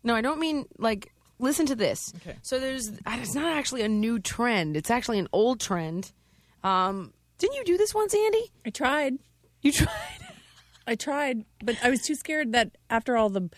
No, 0.04 0.14
I 0.14 0.20
don't 0.20 0.40
mean 0.40 0.66
like. 0.78 1.12
Listen 1.38 1.66
to 1.66 1.74
this. 1.74 2.12
Okay. 2.16 2.36
So 2.42 2.58
there's. 2.58 2.90
It's 3.06 3.34
not 3.34 3.52
actually 3.56 3.82
a 3.82 3.88
new 3.88 4.18
trend. 4.18 4.76
It's 4.76 4.90
actually 4.90 5.18
an 5.18 5.28
old 5.32 5.60
trend. 5.60 6.12
Um, 6.64 7.12
didn't 7.38 7.56
you 7.56 7.64
do 7.64 7.76
this 7.76 7.94
once, 7.94 8.14
Andy? 8.14 8.50
I 8.64 8.70
tried. 8.70 9.18
You 9.62 9.72
tried. 9.72 9.90
I 10.86 10.94
tried, 10.94 11.44
but 11.62 11.76
I 11.82 11.90
was 11.90 12.00
too 12.02 12.14
scared 12.14 12.52
that 12.52 12.70
after 12.88 13.16
all 13.16 13.28
the 13.28 13.50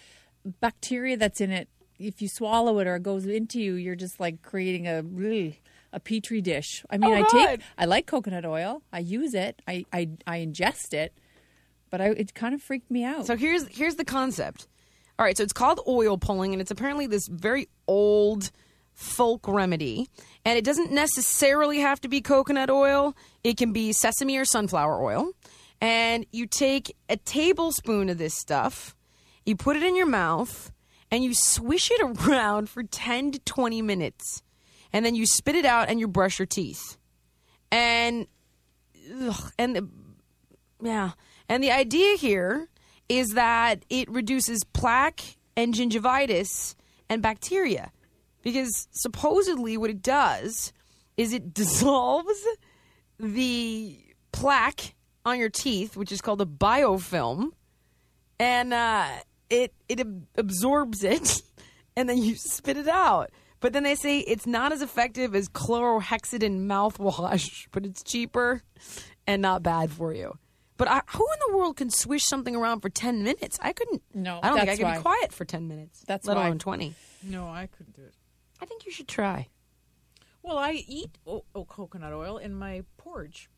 bacteria 0.60 1.16
that's 1.16 1.40
in 1.40 1.50
it, 1.50 1.68
if 1.98 2.20
you 2.22 2.28
swallow 2.28 2.78
it 2.78 2.86
or 2.86 2.96
it 2.96 3.02
goes 3.02 3.26
into 3.26 3.60
you, 3.60 3.74
you're 3.74 3.94
just 3.96 4.18
like 4.18 4.42
creating 4.42 4.88
a 4.88 5.02
really 5.02 5.60
a 5.92 6.00
petri 6.00 6.40
dish. 6.40 6.84
I 6.90 6.98
mean, 6.98 7.10
Oh, 7.12 7.14
I 7.14 7.20
God. 7.22 7.30
take 7.30 7.60
I 7.76 7.84
like 7.84 8.06
coconut 8.06 8.44
oil. 8.44 8.82
I 8.92 8.98
use 9.00 9.34
it. 9.34 9.62
I 9.68 9.84
I, 9.92 10.08
I 10.26 10.38
ingest 10.38 10.92
it, 10.94 11.12
but 11.90 12.00
I, 12.00 12.06
it 12.10 12.34
kind 12.34 12.54
of 12.54 12.62
freaked 12.62 12.90
me 12.90 13.04
out. 13.04 13.26
So 13.26 13.36
here's 13.36 13.66
here's 13.68 13.96
the 13.96 14.04
concept. 14.04 14.66
All 15.18 15.24
right, 15.24 15.36
so 15.36 15.42
it's 15.42 15.52
called 15.52 15.80
oil 15.88 16.16
pulling, 16.16 16.52
and 16.52 16.60
it's 16.60 16.70
apparently 16.70 17.06
this 17.06 17.26
very 17.26 17.68
old 17.88 18.52
folk 18.94 19.48
remedy. 19.48 20.08
And 20.44 20.56
it 20.56 20.64
doesn't 20.64 20.92
necessarily 20.92 21.80
have 21.80 22.00
to 22.02 22.08
be 22.08 22.20
coconut 22.20 22.70
oil. 22.70 23.16
It 23.42 23.56
can 23.56 23.72
be 23.72 23.92
sesame 23.92 24.36
or 24.36 24.44
sunflower 24.44 25.02
oil. 25.02 25.32
And 25.80 26.26
you 26.32 26.46
take 26.46 26.96
a 27.08 27.16
tablespoon 27.16 28.08
of 28.08 28.18
this 28.18 28.34
stuff, 28.34 28.96
you 29.46 29.56
put 29.56 29.76
it 29.76 29.82
in 29.82 29.96
your 29.96 30.06
mouth, 30.06 30.72
and 31.10 31.22
you 31.22 31.32
swish 31.34 31.90
it 31.90 32.00
around 32.28 32.68
for 32.68 32.82
10 32.82 33.32
to 33.32 33.38
20 33.40 33.82
minutes. 33.82 34.42
And 34.92 35.04
then 35.04 35.14
you 35.14 35.26
spit 35.26 35.54
it 35.54 35.64
out 35.64 35.88
and 35.88 36.00
you 36.00 36.08
brush 36.08 36.38
your 36.38 36.46
teeth. 36.46 36.96
And 37.70 38.26
ugh, 39.22 39.52
and 39.58 39.76
the, 39.76 39.88
yeah. 40.82 41.12
And 41.48 41.62
the 41.62 41.70
idea 41.70 42.16
here 42.16 42.68
is 43.08 43.28
that 43.30 43.84
it 43.88 44.10
reduces 44.10 44.64
plaque 44.64 45.36
and 45.56 45.74
gingivitis 45.74 46.74
and 47.08 47.22
bacteria. 47.22 47.90
Because 48.42 48.88
supposedly 48.92 49.76
what 49.76 49.90
it 49.90 50.02
does 50.02 50.72
is 51.16 51.32
it 51.32 51.52
dissolves 51.54 52.46
the 53.18 53.98
plaque 54.32 54.94
on 55.24 55.38
your 55.38 55.50
teeth, 55.50 55.96
which 55.96 56.12
is 56.12 56.20
called 56.20 56.40
a 56.40 56.46
biofilm, 56.46 57.50
and 58.38 58.72
uh, 58.72 59.08
it 59.50 59.74
it 59.88 60.00
ab- 60.00 60.26
absorbs 60.36 61.04
it, 61.04 61.42
and 61.96 62.08
then 62.08 62.18
you 62.18 62.36
spit 62.36 62.76
it 62.76 62.88
out. 62.88 63.30
But 63.60 63.72
then 63.72 63.82
they 63.82 63.96
say 63.96 64.20
it's 64.20 64.46
not 64.46 64.72
as 64.72 64.82
effective 64.82 65.34
as 65.34 65.48
chlorhexidine 65.48 66.66
mouthwash, 66.66 67.66
but 67.72 67.84
it's 67.84 68.02
cheaper 68.02 68.62
and 69.26 69.42
not 69.42 69.62
bad 69.62 69.90
for 69.90 70.14
you. 70.14 70.38
But 70.78 70.88
I, 70.88 71.02
who 71.08 71.26
in 71.34 71.38
the 71.52 71.58
world 71.58 71.76
can 71.76 71.90
swish 71.90 72.22
something 72.24 72.56
around 72.56 72.80
for 72.80 72.88
ten 72.88 73.22
minutes? 73.22 73.58
I 73.60 73.72
couldn't. 73.74 74.02
No, 74.14 74.40
I 74.42 74.48
don't 74.48 74.58
think 74.58 74.70
I 74.70 74.76
could 74.76 74.84
why. 74.84 74.96
be 74.96 75.02
quiet 75.02 75.32
for 75.32 75.44
ten 75.44 75.68
minutes. 75.68 76.02
That's 76.06 76.26
let 76.26 76.36
why. 76.38 76.46
alone 76.46 76.58
twenty. 76.58 76.94
No, 77.22 77.48
I 77.48 77.66
couldn't 77.66 77.94
do 77.96 78.02
it. 78.02 78.14
I 78.60 78.64
think 78.64 78.86
you 78.86 78.92
should 78.92 79.06
try 79.08 79.48
Well, 80.42 80.56
I 80.56 80.72
eat 80.86 81.18
oh, 81.26 81.44
oh 81.54 81.64
coconut 81.64 82.12
oil 82.14 82.38
in 82.38 82.54
my 82.54 82.84
porridge. 82.96 83.50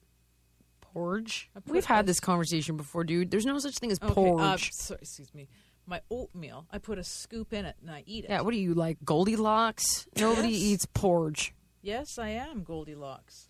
porridge. 0.81 1.51
We've 1.66 1.85
had 1.85 2.07
this- 2.07 2.16
this 2.16 2.21
conversation 2.21 2.77
before, 2.77 3.05
dude. 3.05 3.31
There's 3.31 3.47
no 3.47 3.59
such 3.59 3.77
thing 3.79 3.92
as 3.92 3.99
Okay, 4.03 4.12
porridge. 4.14 4.68
uh, 4.71 4.73
sorry, 4.73 4.99
excuse 5.03 5.33
me. 5.35 5.49
My 5.87 6.01
oatmeal. 6.11 6.66
I 6.71 6.79
put 6.79 6.99
a 6.99 7.05
scoop 7.05 7.53
in 7.53 7.64
it 7.64 7.77
and 7.81 7.90
I 7.90 8.03
eat 8.07 8.25
it. 8.25 8.31
yeah, 8.31 8.40
what 8.40 8.55
are 8.55 8.57
you 8.59 8.75
like 8.75 8.99
Goldilocks? 9.05 10.07
Nobody 10.16 10.49
Yes. 10.51 10.61
eats 10.62 10.87
porridge. 10.87 11.55
Yes, 11.83 12.18
I 12.18 12.29
am 12.31 12.62
Goldilocks. 12.64 13.50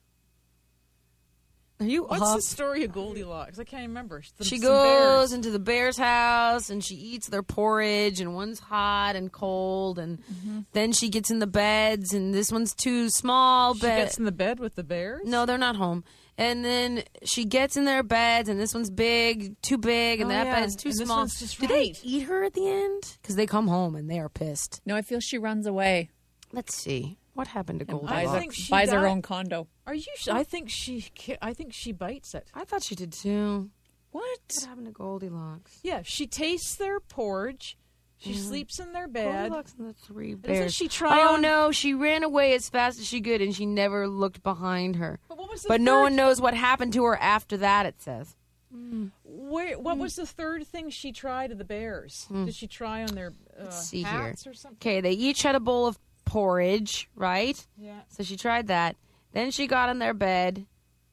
Are 1.81 1.87
you 1.87 2.05
What's 2.05 2.23
off? 2.23 2.37
the 2.37 2.43
story 2.43 2.85
of 2.85 2.93
Goldilocks? 2.93 3.59
I 3.59 3.65
can't 3.65 3.89
remember. 3.89 4.23
Some- 4.23 4.47
She 4.47 4.59
goes 4.59 5.33
into 5.33 5.51
the 5.51 5.59
bear's 5.59 5.97
house 5.97 6.69
and 6.69 6.85
she 6.85 6.95
eats 6.95 7.29
their 7.29 7.43
porridge, 7.43 8.21
and 8.21 8.35
one's 8.35 8.59
hot 8.61 9.17
and 9.17 9.33
cold, 9.33 9.99
and 9.99 10.19
Mm-hmm. 10.21 10.61
then 10.73 10.93
she 10.93 11.09
gets 11.09 11.31
in 11.31 11.39
the 11.39 11.47
beds, 11.47 12.13
and 12.13 12.35
this 12.35 12.53
one's 12.53 12.75
too 12.75 13.09
small. 13.09 13.73
She 13.75 13.81
gets 13.81 14.19
in 14.19 14.25
the 14.27 14.33
bed 14.33 14.61
with 14.61 14.75
the 14.75 14.85
bears. 14.85 15.23
no, 15.25 15.47
they're 15.47 15.57
not 15.59 15.77
home. 15.77 16.05
And 16.37 16.65
then 16.65 17.03
she 17.25 17.45
gets 17.45 17.77
in 17.77 17.85
their 17.85 18.03
beds, 18.03 18.49
and 18.49 18.59
this 18.61 18.73
one's 18.75 18.89
big, 18.91 19.61
too 19.63 19.77
big, 19.79 20.21
and 20.21 20.31
Oh, 20.31 20.35
that 20.35 20.47
yeah. 20.47 20.61
bed's 20.61 20.77
too 20.77 20.89
And 20.91 20.97
small. 20.99 21.27
just 21.27 21.59
Do 21.61 21.67
they 21.67 21.95
eat 22.03 22.21
her 22.25 22.45
at 22.45 22.55
the 22.55 22.67
end? 22.69 23.17
Because 23.21 23.37
they 23.37 23.47
come 23.47 23.69
home 23.69 23.95
and 23.95 24.11
they 24.11 24.19
are 24.19 24.29
pissed. 24.31 24.81
no, 24.87 24.97
I 24.97 25.03
feel 25.03 25.21
she 25.21 25.39
runs 25.39 25.67
away. 25.67 26.11
Let's 26.53 26.77
see 26.77 27.17
what 27.41 27.49
happened 27.49 27.81
to 27.81 27.85
and 27.85 27.91
Goldilocks. 28.01 28.15
buys, 28.17 28.29
I 28.29 28.33
her- 28.35 28.39
think 28.41 28.53
she 28.55 28.71
buys 28.71 28.91
her 28.91 29.01
died- 29.01 29.11
own 29.11 29.23
condo. 29.23 29.67
Are 29.87 29.95
you? 29.95 30.05
Sh- 30.17 30.29
I 30.29 30.45
think 30.45 30.69
she. 30.71 31.01
ki- 31.15 31.39
I 31.43 31.53
think 31.55 31.73
she 31.73 31.91
bites 31.93 32.35
it. 32.35 32.47
I 32.55 32.65
thought 32.65 32.83
she 32.83 32.95
did 32.95 33.13
too. 33.13 33.71
What? 34.13 34.23
What 34.55 34.65
happened 34.69 34.87
to 34.87 34.93
Goldilocks? 34.93 35.79
Yeah, 35.83 36.03
she 36.05 36.27
tastes 36.27 36.75
their 36.77 37.01
porridge. 37.01 37.77
She 38.19 38.35
sleeps 38.35 38.79
in 38.79 38.93
their 38.93 39.09
bed. 39.09 39.49
Goldilocks 39.49 39.75
and 39.79 39.89
the 39.89 39.95
three 39.95 40.35
Doesn't 40.35 40.43
bears. 40.43 40.75
she 40.75 40.89
try 40.89 41.23
Oh 41.23 41.35
on- 41.35 41.41
no, 41.43 41.71
she 41.73 41.95
ran 41.95 42.23
away 42.23 42.53
as 42.55 42.69
fast 42.69 42.99
as 43.01 43.07
she 43.07 43.21
could, 43.23 43.41
and 43.41 43.55
she 43.57 43.65
never 43.65 44.07
looked 44.07 44.43
behind 44.43 44.97
her. 44.97 45.19
But 45.29 45.39
what 45.39 45.49
was 45.51 45.63
the 45.63 45.69
But 45.69 45.81
no 45.81 45.95
third- 45.95 46.03
one 46.03 46.17
knows 46.17 46.41
what 46.41 46.53
happened 46.55 46.93
to 46.95 47.05
her 47.05 47.17
after 47.17 47.57
that. 47.57 47.87
It 47.87 48.03
says. 48.03 48.37
Mm. 48.75 49.11
Where, 49.25 49.79
what 49.79 49.95
hmm. 49.95 50.03
was 50.03 50.17
the 50.17 50.27
third 50.27 50.67
thing 50.67 50.91
she 50.91 51.11
tried 51.13 51.51
of 51.51 51.59
the 51.59 51.65
bears? 51.65 52.27
Hmm. 52.29 52.45
Did 52.45 52.55
she 52.55 52.67
try 52.69 53.03
on 53.03 53.15
their 53.15 53.33
uh, 53.59 53.65
Let's 53.65 53.87
see 53.89 53.99
here. 54.03 54.07
hats 54.07 54.47
or 54.47 54.55
something? 54.55 54.77
Okay, 54.77 55.01
they 55.01 55.13
each 55.13 55.43
had 55.43 55.55
a 55.57 55.61
bowl 55.61 55.87
of 55.87 55.99
porridge, 56.31 57.09
right? 57.17 57.67
Yeah. 57.77 58.01
So 58.09 58.23
she 58.23 58.37
tried 58.37 58.69
that. 58.69 58.97
Then 59.33 59.51
she 59.51 59.67
got 59.67 59.89
in 59.89 59.99
their 59.99 60.15
bed. 60.15 60.67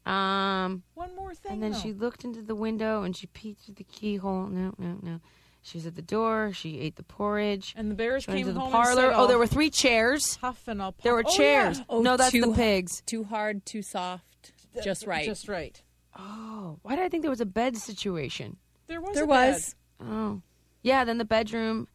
Um, 0.06 0.84
One 0.94 1.16
more 1.16 1.34
thing. 1.34 1.54
and 1.54 1.64
then 1.64 1.72
though. 1.74 1.80
she 1.80 1.92
looked 1.94 2.24
into 2.24 2.42
the 2.42 2.56
window 2.56 3.04
and 3.04 3.16
she 3.18 3.28
peeked 3.28 3.62
through 3.66 3.76
the 3.76 3.84
keyhole. 3.84 4.48
No, 4.48 4.74
no, 4.78 4.98
no. 5.02 5.20
She 5.64 5.78
was 5.78 5.86
at 5.86 5.96
the 5.96 6.02
door. 6.02 6.52
She 6.54 6.80
ate 6.80 6.96
the 6.96 7.04
porridge. 7.04 7.74
and 7.76 7.92
the 7.92 7.96
bears 7.96 8.24
She 8.24 8.28
came 8.32 8.38
into 8.42 8.54
the 8.54 8.60
home 8.62 8.72
parlor. 8.72 9.08
And 9.08 9.12
said, 9.14 9.20
oh, 9.20 9.28
there 9.28 9.38
were 9.38 9.48
three 9.48 9.70
chairs. 9.70 10.38
huff 10.38 10.66
and 10.68 10.82
I'll. 10.82 10.96
There 11.04 11.14
were 11.14 11.24
Oh, 11.28 11.36
chairs. 11.36 11.80
yeah. 11.80 11.86
Oh, 11.90 12.02
no, 12.02 12.16
that's 12.16 12.32
the 12.32 12.54
pigs. 12.54 13.02
Too 13.06 13.26
hard, 13.26 13.66
too 13.66 13.82
soft, 13.82 14.54
just 14.84 15.06
right. 15.06 15.26
Just 15.26 15.50
right. 15.50 15.82
Oh, 16.18 16.80
why 16.84 16.96
did 16.96 17.04
I 17.04 17.10
think 17.10 17.24
there 17.24 17.30
was 17.32 17.42
a 17.42 17.46
bed 17.46 17.76
situation? 17.76 18.58
There 18.88 19.02
was. 19.02 19.14
there 19.16 19.26
a 19.26 19.28
bed. 19.28 19.54
was. 19.54 19.76
Oh, 20.00 20.42
yeah. 20.84 21.04
Then 21.04 21.18
the 21.18 21.26
bedroom, 21.26 21.90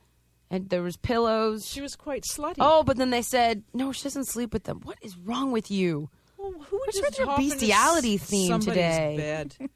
and 0.53 0.69
there 0.69 0.83
was 0.83 0.97
pillows. 0.97 1.67
She 1.67 1.81
was 1.81 1.97
quite 1.97 2.23
slutty. 2.23 2.59
Oh, 2.61 2.85
but 2.85 2.97
then 2.97 3.11
they 3.11 3.23
said 3.23 3.65
no. 3.75 3.91
She 3.91 4.05
doesn't 4.05 4.27
sleep 4.29 4.53
with 4.53 4.63
them. 4.65 4.81
What 4.85 4.99
is 5.03 5.17
wrong 5.19 5.51
with 5.51 5.69
you? 5.73 6.11
well, 6.39 6.53
who 6.53 6.59
would 6.59 6.71
what's 6.87 6.99
just 7.01 7.11
with 7.11 7.19
your 7.19 7.27
hop 7.29 7.41
into 7.41 7.51
bestiality 7.57 8.15
s- 8.15 8.23
theme 8.25 8.49
somebody's 8.49 8.73
today? 8.75 9.15
Bed? 9.17 9.57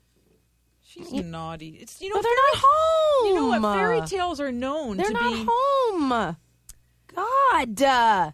She's 0.83 1.13
naughty. 1.13 1.71
It's 1.81 2.01
you 2.01 2.09
know 2.11 2.17
No, 2.17 2.23
they're 2.23 2.33
not 2.35 2.63
home. 2.65 3.27
You 3.29 3.35
know 3.35 3.59
what? 3.61 3.77
Fairy 3.77 4.01
tales 4.03 4.41
are 4.41 4.53
known 4.53 4.97
They're 4.97 5.07
to 5.07 5.13
not 5.13 5.33
be. 5.35 5.47
home. 5.49 6.37
God. 7.15 7.83
Uh, 7.83 8.31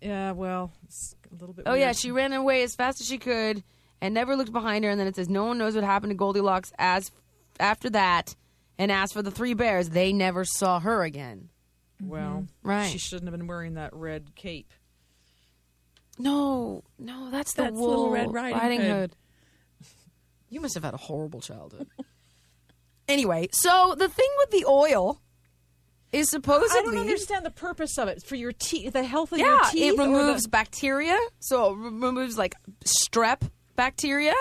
Yeah, 0.00 0.32
well, 0.32 0.72
it's 0.84 1.14
a 1.30 1.34
little 1.36 1.54
bit. 1.54 1.64
oh 1.66 1.74
yeah, 1.74 1.86
weird. 1.86 1.96
she 1.96 2.10
ran 2.10 2.32
away 2.32 2.62
as 2.62 2.74
fast 2.74 3.00
as 3.00 3.06
she 3.06 3.18
could 3.18 3.62
and 4.00 4.14
never 4.14 4.36
looked 4.36 4.52
behind 4.52 4.84
her. 4.84 4.90
And 4.90 5.00
then 5.00 5.06
it 5.06 5.16
says 5.16 5.28
no 5.28 5.44
one 5.46 5.58
knows 5.58 5.74
what 5.74 5.84
happened 5.84 6.10
to 6.10 6.14
Goldilocks 6.16 6.72
as 6.78 7.10
after 7.58 7.90
that. 7.90 8.36
And 8.78 8.92
as 8.92 9.10
for 9.12 9.22
the 9.22 9.30
three 9.32 9.54
bears, 9.54 9.88
they 9.90 10.12
never 10.12 10.44
saw 10.44 10.78
her 10.80 11.02
again. 11.02 11.48
Well, 12.02 12.46
mm-hmm. 12.46 12.68
Right. 12.68 12.90
She 12.90 12.98
shouldn't 12.98 13.28
have 13.28 13.38
been 13.38 13.46
wearing 13.46 13.74
that 13.74 13.92
red 13.94 14.34
cape. 14.34 14.72
No, 16.18 16.82
no, 16.98 17.30
that's 17.30 17.54
the 17.54 17.62
That's 17.62 17.76
wool 17.76 17.88
Little 17.88 18.10
Red 18.10 18.32
Riding 18.32 18.80
Hood. 18.80 19.16
You 20.50 20.60
must 20.60 20.74
have 20.74 20.84
had 20.84 20.94
a 20.94 20.98
horrible 20.98 21.40
childhood. 21.40 21.88
anyway, 23.08 23.48
so 23.52 23.94
the 23.96 24.08
thing 24.08 24.28
with 24.38 24.50
the 24.50 24.64
oil 24.66 25.20
is 26.12 26.30
supposedly 26.30 26.78
I 26.78 26.82
don't 26.82 26.98
understand 26.98 27.44
the 27.44 27.50
purpose 27.50 27.98
of 27.98 28.08
it 28.08 28.22
for 28.24 28.34
your 28.34 28.52
teeth, 28.52 28.94
the 28.94 29.04
health 29.04 29.32
of 29.32 29.38
your 29.38 29.54
yeah, 29.54 29.68
teeth. 29.70 29.82
it 29.82 30.00
or 30.00 30.06
the- 30.06 30.12
removes 30.12 30.46
bacteria. 30.46 31.18
So 31.40 31.72
it 31.72 31.76
removes 31.76 32.38
like 32.38 32.54
strep 32.84 33.48
bacteria. 33.76 34.34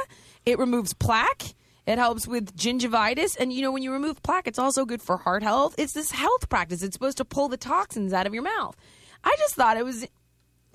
It 0.46 0.60
removes 0.60 0.94
plaque. 0.94 1.44
It 1.88 1.98
helps 1.98 2.28
with 2.28 2.56
gingivitis, 2.58 3.38
and 3.40 3.52
you 3.52 3.62
know 3.62 3.72
when 3.72 3.82
you 3.82 3.92
remove 3.94 4.22
plaque, 4.22 4.46
it's 4.48 4.60
also 4.60 4.84
good 4.86 5.02
for 5.02 5.16
heart 5.18 5.42
health. 5.42 5.74
It's 5.78 5.94
this 5.94 6.12
health 6.12 6.50
practice. 6.50 6.84
It's 6.84 6.94
supposed 6.94 7.18
to 7.18 7.26
pull 7.26 7.48
the 7.48 7.56
toxins 7.58 8.12
out 8.14 8.28
of 8.28 8.34
your 8.34 8.44
mouth. 8.44 8.76
I 9.24 9.34
just 9.40 9.56
thought 9.56 9.78
it 9.78 9.86
was. 9.86 10.04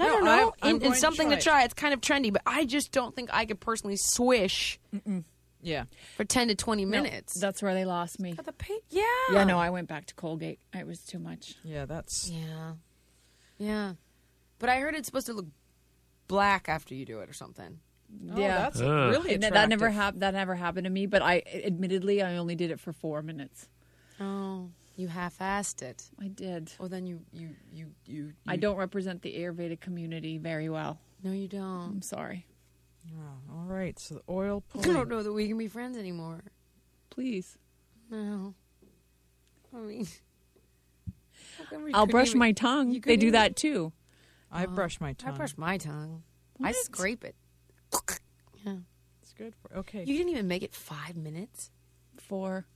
I 0.01 0.07
No, 0.07 0.09
don't 0.09 0.25
know. 0.25 0.31
I'm- 0.33 0.51
I'm 0.62 0.77
in- 0.77 0.83
in 0.83 0.94
something 0.94 1.29
to 1.29 1.37
try 1.37 1.38
it. 1.38 1.42
try. 1.42 1.64
It's 1.64 1.75
kind 1.75 1.92
of 1.94 2.01
trendy, 2.01 2.33
but 2.33 2.40
I 2.46 2.64
just 2.64 2.90
don't 2.92 3.14
think 3.14 3.29
I 3.33 3.44
could 3.44 3.61
personally 3.61 3.96
swish 3.98 4.81
Yeah. 5.61 5.85
for 6.16 6.25
10 6.25 6.48
to 6.48 6.55
20 6.55 6.87
minutes. 6.87 7.35
That's 7.38 7.62
where 7.62 7.75
they 7.75 7.85
lost 7.85 8.18
me. 8.18 8.33
Got 8.33 8.46
the 8.46 8.53
pay- 8.55 8.81
yeah. 8.88 9.05
Yeah, 9.31 9.44
no, 9.44 9.59
I 9.59 9.68
went 9.70 9.88
back 9.88 10.07
to 10.07 10.14
Colgate. 10.14 10.59
It 10.72 10.87
was 10.87 11.03
too 11.05 11.18
much. 11.18 11.57
Yeah, 11.62 11.85
that's. 11.85 12.31
Yeah. 12.31 12.72
Yeah. 13.59 13.92
But 14.59 14.70
I 14.70 14.81
heard 14.81 14.94
it's 14.96 15.07
supposed 15.07 15.27
to 15.27 15.35
look 15.35 15.46
black 16.27 16.68
after 16.70 16.94
you 16.94 17.05
do 17.05 17.20
it 17.20 17.29
or 17.29 17.35
something. 17.35 17.79
Oh, 18.35 18.38
yeah, 18.38 18.59
that's 18.59 18.81
really 18.81 19.35
attractive. 19.35 19.53
that 19.55 19.68
never 19.68 19.90
hap- 19.90 20.18
that 20.18 20.35
never 20.35 20.55
happened 20.55 20.85
to 20.85 20.90
me. 20.90 21.07
But 21.07 21.22
I, 21.22 21.42
admittedly, 21.64 22.22
I 22.22 22.37
only 22.37 22.55
did 22.55 22.70
it 22.70 22.79
for 22.81 22.92
four 22.92 23.22
minutes. 23.22 23.68
Oh, 24.20 24.70
you 24.96 25.09
half-assed 25.09 25.83
it. 25.83 26.05
I 26.20 26.29
did. 26.29 26.72
Well, 26.79 26.88
then 26.88 27.07
you 27.07 27.20
you 27.33 27.51
you 27.72 27.87
you. 28.07 28.33
I 28.46 28.57
don't 28.57 28.77
represent 28.77 29.22
the 29.22 29.35
Ayurveda 29.35 29.81
community 29.81 30.38
very 30.38 30.68
well. 30.68 30.98
No, 31.25 31.33
you 31.33 31.48
don't. 31.48 31.88
I'm 31.90 32.03
sorry. 32.03 32.46
Oh, 33.09 33.55
all 33.55 33.66
right. 33.66 33.98
So 33.98 34.16
the 34.16 34.22
oil 34.29 34.62
I 34.79 34.83
don't 34.83 35.09
know 35.09 35.22
that 35.22 35.33
we 35.33 35.48
can 35.48 35.59
be 35.59 35.68
friends 35.68 35.96
anymore. 35.98 36.42
Please. 37.11 37.59
No. 38.11 38.55
I 39.75 39.79
mean, 39.79 40.07
how 41.59 41.64
come 41.70 41.85
we 41.85 41.92
I'll 41.94 42.07
brush 42.07 42.29
even- 42.29 42.38
my 42.38 42.53
tongue. 42.53 42.92
They 42.92 43.01
couldn't 43.01 43.20
do 43.20 43.27
even- 43.29 43.33
that 43.33 43.57
too. 43.57 43.92
I 44.51 44.66
brush 44.66 45.01
my 45.01 45.14
tongue. 45.14 45.33
I 45.33 45.37
brush 45.37 45.57
my 45.57 45.79
tongue. 45.79 46.22
I 46.62 46.72
scrape 46.72 47.25
it. 47.25 47.35
Yeah. 48.64 48.77
It's 49.22 49.33
good 49.33 49.55
for. 49.55 49.77
Okay. 49.79 50.01
You 50.01 50.16
didn't 50.16 50.31
even 50.31 50.48
make 50.48 50.62
it 50.62 50.75
five 50.75 51.16
minutes. 51.16 51.70
Four. 52.18 52.66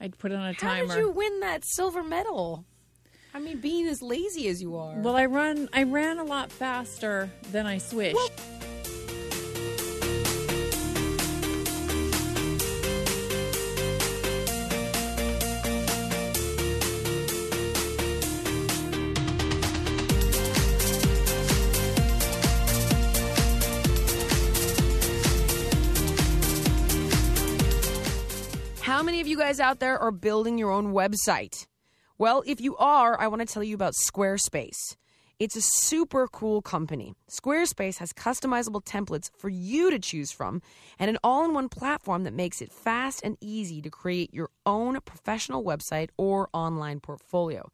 I'd 0.00 0.18
put 0.18 0.32
it 0.32 0.36
on 0.36 0.46
a 0.46 0.52
How 0.52 0.58
timer. 0.58 0.88
How 0.88 0.94
did 0.94 1.00
you 1.00 1.10
win 1.10 1.40
that 1.40 1.64
silver 1.64 2.02
medal? 2.02 2.64
I 3.34 3.40
mean, 3.40 3.60
being 3.60 3.86
as 3.86 4.00
lazy 4.00 4.48
as 4.48 4.62
you 4.62 4.76
are. 4.76 4.98
Well, 4.98 5.16
I 5.16 5.26
run. 5.26 5.68
I 5.72 5.82
ran 5.84 6.18
a 6.18 6.24
lot 6.24 6.50
faster 6.50 7.30
than 7.52 7.66
I 7.66 7.78
swished. 7.78 8.16
How 8.16 8.57
guys 29.58 29.64
out 29.64 29.80
there 29.80 29.98
are 29.98 30.12
building 30.12 30.56
your 30.58 30.70
own 30.70 30.92
website? 30.92 31.66
Well, 32.16 32.42
if 32.46 32.60
you 32.60 32.76
are, 32.76 33.20
I 33.20 33.26
want 33.28 33.40
to 33.46 33.52
tell 33.52 33.64
you 33.64 33.74
about 33.74 33.94
Squarespace. 33.94 34.96
It's 35.38 35.56
a 35.56 35.62
super 35.62 36.26
cool 36.28 36.62
company. 36.62 37.14
Squarespace 37.30 37.98
has 37.98 38.12
customizable 38.12 38.84
templates 38.84 39.30
for 39.36 39.48
you 39.48 39.90
to 39.90 39.98
choose 39.98 40.32
from 40.32 40.62
and 40.98 41.08
an 41.08 41.18
all 41.22 41.44
in 41.44 41.54
one 41.54 41.68
platform 41.68 42.24
that 42.24 42.32
makes 42.32 42.60
it 42.60 42.72
fast 42.72 43.20
and 43.24 43.36
easy 43.40 43.80
to 43.82 43.90
create 43.90 44.34
your 44.34 44.50
own 44.66 45.00
professional 45.00 45.64
website 45.64 46.10
or 46.16 46.48
online 46.52 47.00
portfolio. 47.00 47.68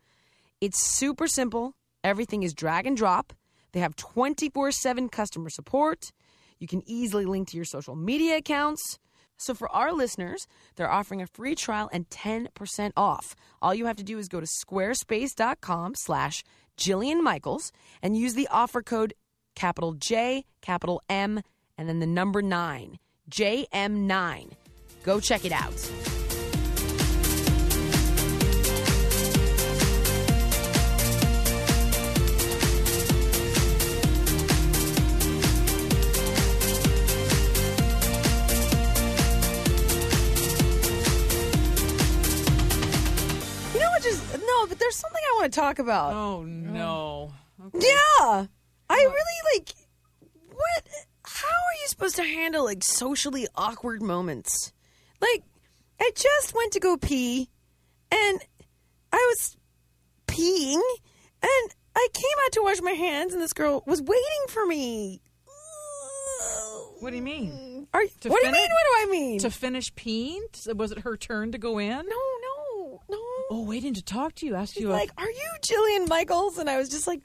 It's 0.60 0.82
super 0.82 1.26
simple. 1.26 1.74
Everything 2.02 2.42
is 2.42 2.54
drag 2.54 2.86
and 2.86 2.96
drop. 2.96 3.32
They 3.72 3.80
have 3.80 3.96
24 3.96 4.72
7 4.72 5.08
customer 5.08 5.50
support. 5.50 6.12
You 6.58 6.66
can 6.66 6.82
easily 6.86 7.24
link 7.24 7.48
to 7.48 7.56
your 7.56 7.66
social 7.66 7.96
media 7.96 8.36
accounts. 8.36 8.98
So 9.36 9.54
for 9.54 9.68
our 9.70 9.92
listeners, 9.92 10.46
they're 10.76 10.90
offering 10.90 11.20
a 11.20 11.26
free 11.26 11.54
trial 11.54 11.90
and 11.92 12.08
10% 12.10 12.92
off. 12.96 13.34
All 13.60 13.74
you 13.74 13.86
have 13.86 13.96
to 13.96 14.04
do 14.04 14.18
is 14.18 14.28
go 14.28 14.40
to 14.40 14.46
squarespace.com 14.46 15.94
slash 15.96 16.44
Jillian 16.76 17.22
Michaels 17.22 17.72
and 18.02 18.16
use 18.16 18.34
the 18.34 18.48
offer 18.50 18.82
code 18.82 19.14
capital 19.54 19.92
J, 19.92 20.44
capital 20.60 21.02
M, 21.08 21.40
and 21.78 21.88
then 21.88 22.00
the 22.00 22.06
number 22.06 22.42
9, 22.42 22.98
JM9. 23.30 24.52
Go 25.02 25.20
check 25.20 25.44
it 25.44 25.52
out. 25.52 26.23
Talk 45.54 45.78
about. 45.78 46.12
Oh 46.12 46.42
no. 46.42 47.32
Okay. 47.66 47.86
Yeah, 47.86 48.46
I 48.90 48.96
really 48.96 49.56
like. 49.56 49.70
What? 50.50 50.88
How 51.24 51.48
are 51.48 51.76
you 51.80 51.88
supposed 51.88 52.16
to 52.16 52.24
handle 52.24 52.64
like 52.64 52.84
socially 52.84 53.46
awkward 53.54 54.02
moments? 54.02 54.72
Like, 55.20 55.42
I 56.00 56.10
just 56.14 56.54
went 56.54 56.72
to 56.72 56.80
go 56.80 56.96
pee, 56.96 57.48
and 58.10 58.40
I 59.12 59.16
was 59.16 59.56
peeing, 60.26 60.82
and 61.42 61.74
I 61.96 62.08
came 62.12 62.38
out 62.44 62.52
to 62.52 62.62
wash 62.62 62.80
my 62.82 62.92
hands, 62.92 63.32
and 63.32 63.40
this 63.40 63.52
girl 63.52 63.82
was 63.86 64.02
waiting 64.02 64.46
for 64.48 64.66
me. 64.66 65.22
What 67.00 67.10
do 67.10 67.16
you 67.16 67.22
mean? 67.22 67.86
Are, 67.92 68.00
what 68.02 68.22
do 68.22 68.28
you 68.28 68.52
mean? 68.52 68.52
What 68.52 68.52
do 68.52 69.08
I 69.08 69.08
mean? 69.10 69.38
To 69.40 69.50
finish 69.50 69.92
peeing? 69.94 70.74
Was 70.74 70.92
it 70.92 71.00
her 71.00 71.16
turn 71.16 71.52
to 71.52 71.58
go 71.58 71.78
in? 71.78 71.88
no, 71.90 72.02
no. 72.02 72.53
Oh, 73.54 73.62
waiting 73.62 73.94
to 73.94 74.02
talk 74.02 74.34
to 74.36 74.46
you. 74.46 74.56
Ask 74.56 74.76
you. 74.78 74.90
a- 74.90 74.92
like, 74.92 75.10
are 75.16 75.30
you 75.30 75.50
Jillian 75.62 76.08
Michaels? 76.08 76.58
And 76.58 76.68
I 76.68 76.76
was 76.76 76.88
just 76.88 77.06
like, 77.06 77.20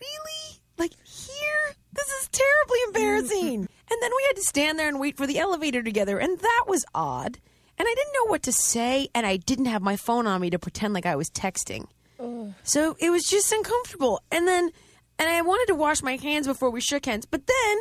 really? 0.00 0.60
Like, 0.76 0.92
here? 1.04 1.74
This 1.92 2.08
is 2.08 2.28
terribly 2.32 2.78
embarrassing. 2.88 3.54
and 3.90 4.02
then 4.02 4.10
we 4.16 4.24
had 4.26 4.36
to 4.36 4.42
stand 4.42 4.78
there 4.78 4.88
and 4.88 4.98
wait 4.98 5.16
for 5.16 5.26
the 5.26 5.38
elevator 5.38 5.82
together, 5.82 6.18
and 6.18 6.38
that 6.38 6.64
was 6.66 6.84
odd. 6.94 7.38
And 7.78 7.86
I 7.88 7.94
didn't 7.94 8.12
know 8.14 8.30
what 8.30 8.42
to 8.42 8.52
say, 8.52 9.08
and 9.14 9.24
I 9.24 9.36
didn't 9.36 9.66
have 9.66 9.80
my 9.82 9.96
phone 9.96 10.26
on 10.26 10.40
me 10.40 10.50
to 10.50 10.58
pretend 10.58 10.94
like 10.94 11.06
I 11.06 11.14
was 11.16 11.30
texting. 11.30 11.86
So 12.64 12.96
it 12.98 13.10
was 13.10 13.22
just 13.24 13.52
uncomfortable. 13.52 14.20
And 14.32 14.48
then, 14.48 14.72
and 15.20 15.28
I 15.30 15.40
wanted 15.42 15.66
to 15.66 15.76
wash 15.76 16.02
my 16.02 16.16
hands 16.16 16.48
before 16.48 16.70
we 16.70 16.80
shook 16.80 17.06
hands, 17.06 17.24
but 17.26 17.46
then, 17.46 17.78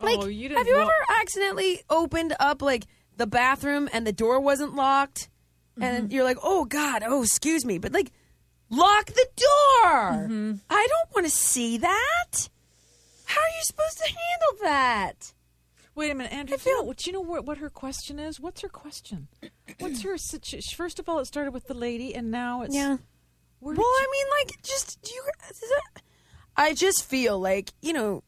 oh, 0.00 0.04
like, 0.04 0.18
Oh, 0.18 0.26
you 0.26 0.54
have 0.54 0.66
you 0.66 0.76
ever 0.76 0.92
accidentally 1.20 1.80
opened 1.88 2.34
up 2.38 2.60
like 2.60 2.84
the 3.16 3.26
bathroom 3.26 3.88
and 3.94 4.06
the 4.06 4.12
door 4.12 4.38
wasn't 4.40 4.74
locked, 4.74 5.30
and 5.80 6.04
Mm-hmm. 6.08 6.12
you're 6.14 6.24
like, 6.24 6.38
"Oh 6.42 6.64
God, 6.64 7.02
oh 7.06 7.22
excuse 7.22 7.64
me," 7.64 7.78
but 7.78 7.92
like, 7.92 8.12
lock 8.70 9.06
the 9.06 9.26
door. 9.36 9.90
Mm-hmm. 10.12 10.52
I 10.70 10.86
don't 10.88 11.14
want 11.14 11.26
to 11.26 11.30
see 11.36 11.78
that. 11.78 12.48
How 13.26 13.40
are 13.40 13.48
you 13.56 13.62
supposed 13.62 13.98
to 13.98 14.04
handle 14.04 14.64
that? 14.64 15.32
Wait 15.94 16.10
a 16.10 16.14
minute, 16.14 16.32
Andrew. 16.32 16.54
I 16.54 16.58
feel- 16.58 16.72
do 16.72 16.78
you 16.80 16.86
know, 16.86 16.92
do 16.94 17.04
you 17.10 17.12
know 17.12 17.20
what, 17.20 17.44
what 17.44 17.58
her 17.58 17.68
question 17.70 18.18
is? 18.18 18.40
What's 18.40 18.60
her 18.62 18.68
question? 18.68 19.28
What's 19.78 20.02
her 20.02 20.16
situation? 20.18 20.74
First 20.76 20.98
of 20.98 21.08
all, 21.08 21.18
it 21.18 21.26
started 21.26 21.52
with 21.52 21.66
the 21.66 21.74
lady, 21.74 22.14
and 22.14 22.30
now 22.30 22.62
it's 22.62 22.74
Yeah. 22.74 22.96
Where 23.60 23.74
Well, 23.74 23.86
did 23.98 24.06
I 24.06 24.08
mean, 24.10 24.26
like, 24.40 24.62
just 24.62 25.00
do 25.02 25.14
you? 25.14 25.22
That, 25.48 26.02
I 26.56 26.74
just 26.74 27.04
feel 27.04 27.38
like 27.38 27.72
you 27.80 27.92
know, 27.92 28.22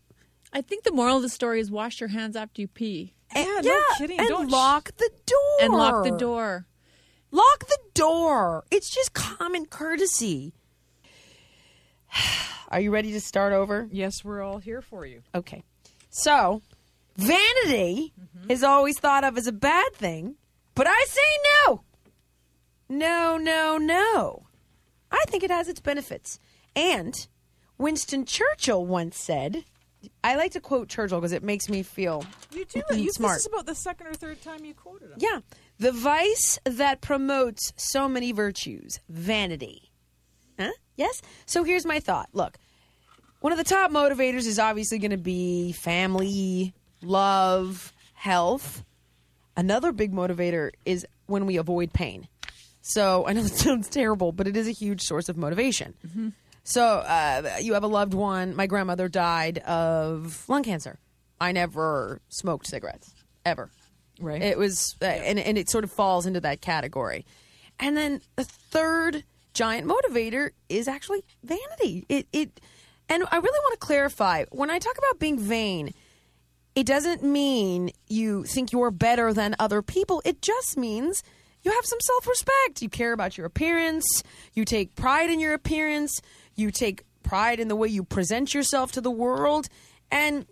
I 0.53 0.61
think 0.61 0.85
the 0.85 0.93
moral 0.93 1.17
of 1.17 1.23
the 1.23 1.29
story 1.29 1.59
is 1.61 1.71
wash 1.71 2.01
your 2.01 2.09
hands 2.11 2.37
after 2.37 2.61
you 2.61 2.69
pee 2.69 3.15
and, 3.35 3.65
Yeah, 3.65 3.73
no 3.73 3.83
kidding. 3.99 4.19
and 4.21 4.29
Don't 4.29 4.49
sh- 4.49 4.53
lock 4.53 4.93
the 4.97 5.11
door 5.27 5.57
and 5.61 5.73
lock 5.75 6.05
the 6.05 6.17
door. 6.17 6.67
Lock 7.35 7.67
the 7.67 7.79
door. 7.95 8.65
It's 8.71 8.89
just 8.89 9.13
common 9.13 9.67
courtesy. 9.67 10.55
Are 12.69 12.79
you 12.79 12.93
ready 12.93 13.11
to 13.11 13.21
start 13.21 13.53
over? 13.53 13.89
yes, 13.91 14.25
we're 14.25 14.41
all 14.41 14.59
here 14.59 14.81
for 14.81 15.05
you. 15.05 15.23
Okay. 15.35 15.65
So, 16.11 16.63
vanity 17.17 18.13
mm-hmm. 18.17 18.53
is 18.53 18.63
always 18.63 19.01
thought 19.01 19.25
of 19.25 19.37
as 19.37 19.49
a 19.49 19.53
bad 19.53 19.95
thing, 19.95 20.37
but 20.77 20.87
I 20.87 21.05
say 21.09 21.21
no. 21.67 21.83
No, 22.89 23.37
no, 23.37 23.79
no. 23.79 24.47
I 25.11 25.25
think 25.27 25.43
it 25.43 25.51
has 25.51 25.69
its 25.69 25.81
benefits. 25.81 26.39
And 26.77 27.27
Winston 27.79 28.27
Churchill 28.27 28.87
once 28.87 29.19
said, 29.19 29.65
I 30.23 30.37
like 30.37 30.53
to 30.53 30.61
quote 30.61 30.89
Churchill 30.89 31.19
because 31.19 31.33
it 31.33 31.43
makes 31.43 31.69
me 31.69 31.83
feel 31.83 32.25
You 32.53 32.65
do 32.65 32.83
it. 32.91 32.97
You, 32.97 33.11
Smart. 33.11 33.35
This 33.39 33.47
is 33.47 33.53
about 33.53 33.67
the 33.67 33.75
second 33.75 34.07
or 34.07 34.15
third 34.15 34.41
time 34.41 34.65
you 34.65 34.75
quoted 34.75 35.11
him. 35.11 35.19
Yeah. 35.19 35.41
The 35.85 35.93
vice 35.93 36.59
that 36.65 37.03
promotes 37.03 37.75
so 37.77 38.09
many 38.09 38.33
virtues 38.33 39.01
vanity. 39.11 39.91
Huh? 40.59 40.71
Yes? 40.97 41.21
So 41.45 41.63
here's 41.63 41.85
my 41.85 42.01
thought. 42.01 42.31
Look, 42.33 42.57
one 43.41 43.53
of 43.53 43.59
the 43.59 43.65
top 43.65 43.91
motivators 43.91 44.47
is 44.47 44.59
obviously 44.59 44.99
going 44.99 45.11
to 45.11 45.19
be 45.19 45.73
family, 45.73 46.73
love, 47.03 47.93
health. 48.15 48.83
Another 49.59 49.93
big 49.93 50.15
motivator 50.15 50.71
is 50.87 51.07
when 51.27 51.45
we 51.45 51.59
avoid 51.59 51.93
pain. 51.93 52.29
So 52.81 53.27
I 53.27 53.35
know 53.35 53.43
that 53.43 53.53
sounds 53.55 53.91
terrible, 53.91 54.33
but 54.33 54.49
it 54.49 54.57
is 54.57 54.67
a 54.67 54.73
huge 54.73 55.03
source 55.03 55.29
of 55.29 55.37
motivation. 55.37 55.93
So 56.63 56.83
uh, 56.83 57.59
you 57.61 57.75
have 57.75 57.85
a 57.85 57.89
loved 57.89 58.15
one. 58.15 58.57
My 58.57 58.67
grandmother 58.67 59.11
died 59.11 59.59
of 59.59 60.49
lung 60.49 60.63
cancer. 60.63 60.99
I 61.39 61.53
never 61.53 62.23
smoked 62.31 62.69
cigarettes, 62.69 63.13
ever. 63.45 63.69
Right. 64.21 64.43
It 64.43 64.59
was, 64.59 64.97
uh, 65.03 65.07
and 65.07 65.39
and 65.39 65.59
it 65.59 65.69
sort 65.69 65.85
of 65.85 65.91
falls 65.91 66.27
into 66.27 66.41
that 66.41 66.61
category. 66.61 67.25
And 67.81 67.97
then 67.97 68.21
the 68.37 68.45
third 68.45 69.25
giant 69.55 69.87
motivator 69.89 70.51
is 70.69 70.87
actually 70.89 71.25
vanity. 71.43 72.07
It 72.09 72.27
it, 72.33 72.61
and 73.09 73.25
I 73.31 73.37
really 73.37 73.59
want 73.61 73.73
to 73.81 73.87
clarify 73.87 74.45
when 74.51 74.71
I 74.71 74.79
talk 74.79 74.97
about 74.99 75.19
being 75.19 75.39
vain. 75.39 75.93
it 76.75 76.87
doesn't 76.87 77.23
mean 77.23 77.91
you 78.09 78.45
think 78.45 78.73
you're 78.73 78.91
better 78.91 79.33
than 79.33 79.55
other 79.59 79.83
people. 79.83 80.21
It 80.25 80.43
just 80.43 80.77
means 80.77 81.23
you 81.63 81.71
have 81.71 81.85
some 81.85 82.01
self 82.01 82.27
respect. 82.27 82.83
You 82.83 82.89
care 82.89 83.13
about 83.13 83.37
your 83.39 83.47
appearance. 83.47 84.23
You 84.55 84.65
take 84.65 84.95
pride 84.97 85.31
in 85.31 85.41
your 85.41 85.55
appearance. 85.55 86.21
You 86.57 86.71
take 86.71 87.05
pride 87.23 87.61
in 87.61 87.69
the 87.69 87.77
way 87.77 87.89
you 87.89 88.05
present 88.05 88.55
yourself 88.55 88.93
to 88.93 89.01
the 89.01 89.11
world. 89.11 89.69
And 90.11 90.47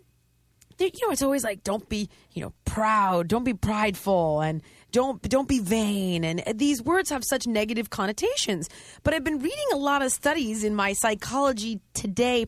you 0.79 0.89
know, 1.07 1.11
it's 1.11 1.21
always 1.21 1.43
like, 1.43 1.63
don't 1.63 1.87
be, 1.89 2.09
you 2.33 2.41
know, 2.41 2.53
proud, 2.65 3.27
don't 3.27 3.43
be 3.43 3.53
prideful, 3.53 4.41
and 4.41 4.61
don't 4.91 5.21
don't 5.27 5.47
be 5.47 5.59
vain. 5.59 6.23
And 6.23 6.43
these 6.57 6.81
words 6.81 7.09
have 7.09 7.23
such 7.23 7.47
negative 7.47 7.89
connotations. 7.89 8.69
But 9.03 9.13
I've 9.13 9.23
been 9.23 9.39
reading 9.39 9.65
a 9.73 9.77
lot 9.77 10.01
of 10.01 10.11
studies 10.11 10.63
in 10.63 10.75
my 10.75 10.93
Psychology 10.93 11.79
Today 11.93 12.47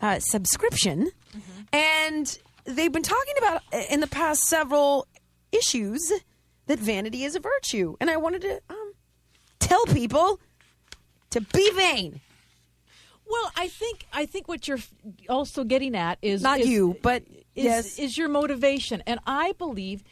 uh, 0.00 0.18
subscription, 0.20 1.10
and 1.72 2.38
they've 2.64 2.92
been 2.92 3.02
talking 3.02 3.34
about 3.38 3.62
uh, 3.72 3.82
in 3.90 4.00
the 4.00 4.06
past 4.06 4.42
several 4.42 5.06
issues 5.52 6.12
that 6.66 6.78
vanity 6.78 7.24
is 7.24 7.36
a 7.36 7.40
virtue, 7.40 7.96
and 8.00 8.10
I 8.10 8.16
wanted 8.16 8.42
to 8.42 8.60
um, 8.68 8.92
tell 9.60 9.84
people 9.86 10.40
to 11.30 11.40
be 11.40 11.70
vain. 11.72 12.20
Well, 13.28 13.50
I 13.56 13.68
think 13.68 14.06
I 14.12 14.26
think 14.26 14.48
what 14.48 14.68
you're 14.68 14.78
also 15.28 15.64
getting 15.64 15.96
at 15.96 16.18
is 16.22 16.42
Not 16.42 16.60
is- 16.60 16.68
you, 16.68 16.96
but 17.02 17.24
is, 17.56 17.64
yes. 17.64 17.98
is 17.98 18.16
your 18.18 18.28
motivation, 18.28 19.02
and 19.06 19.18
I 19.26 19.52
believe 19.52 20.02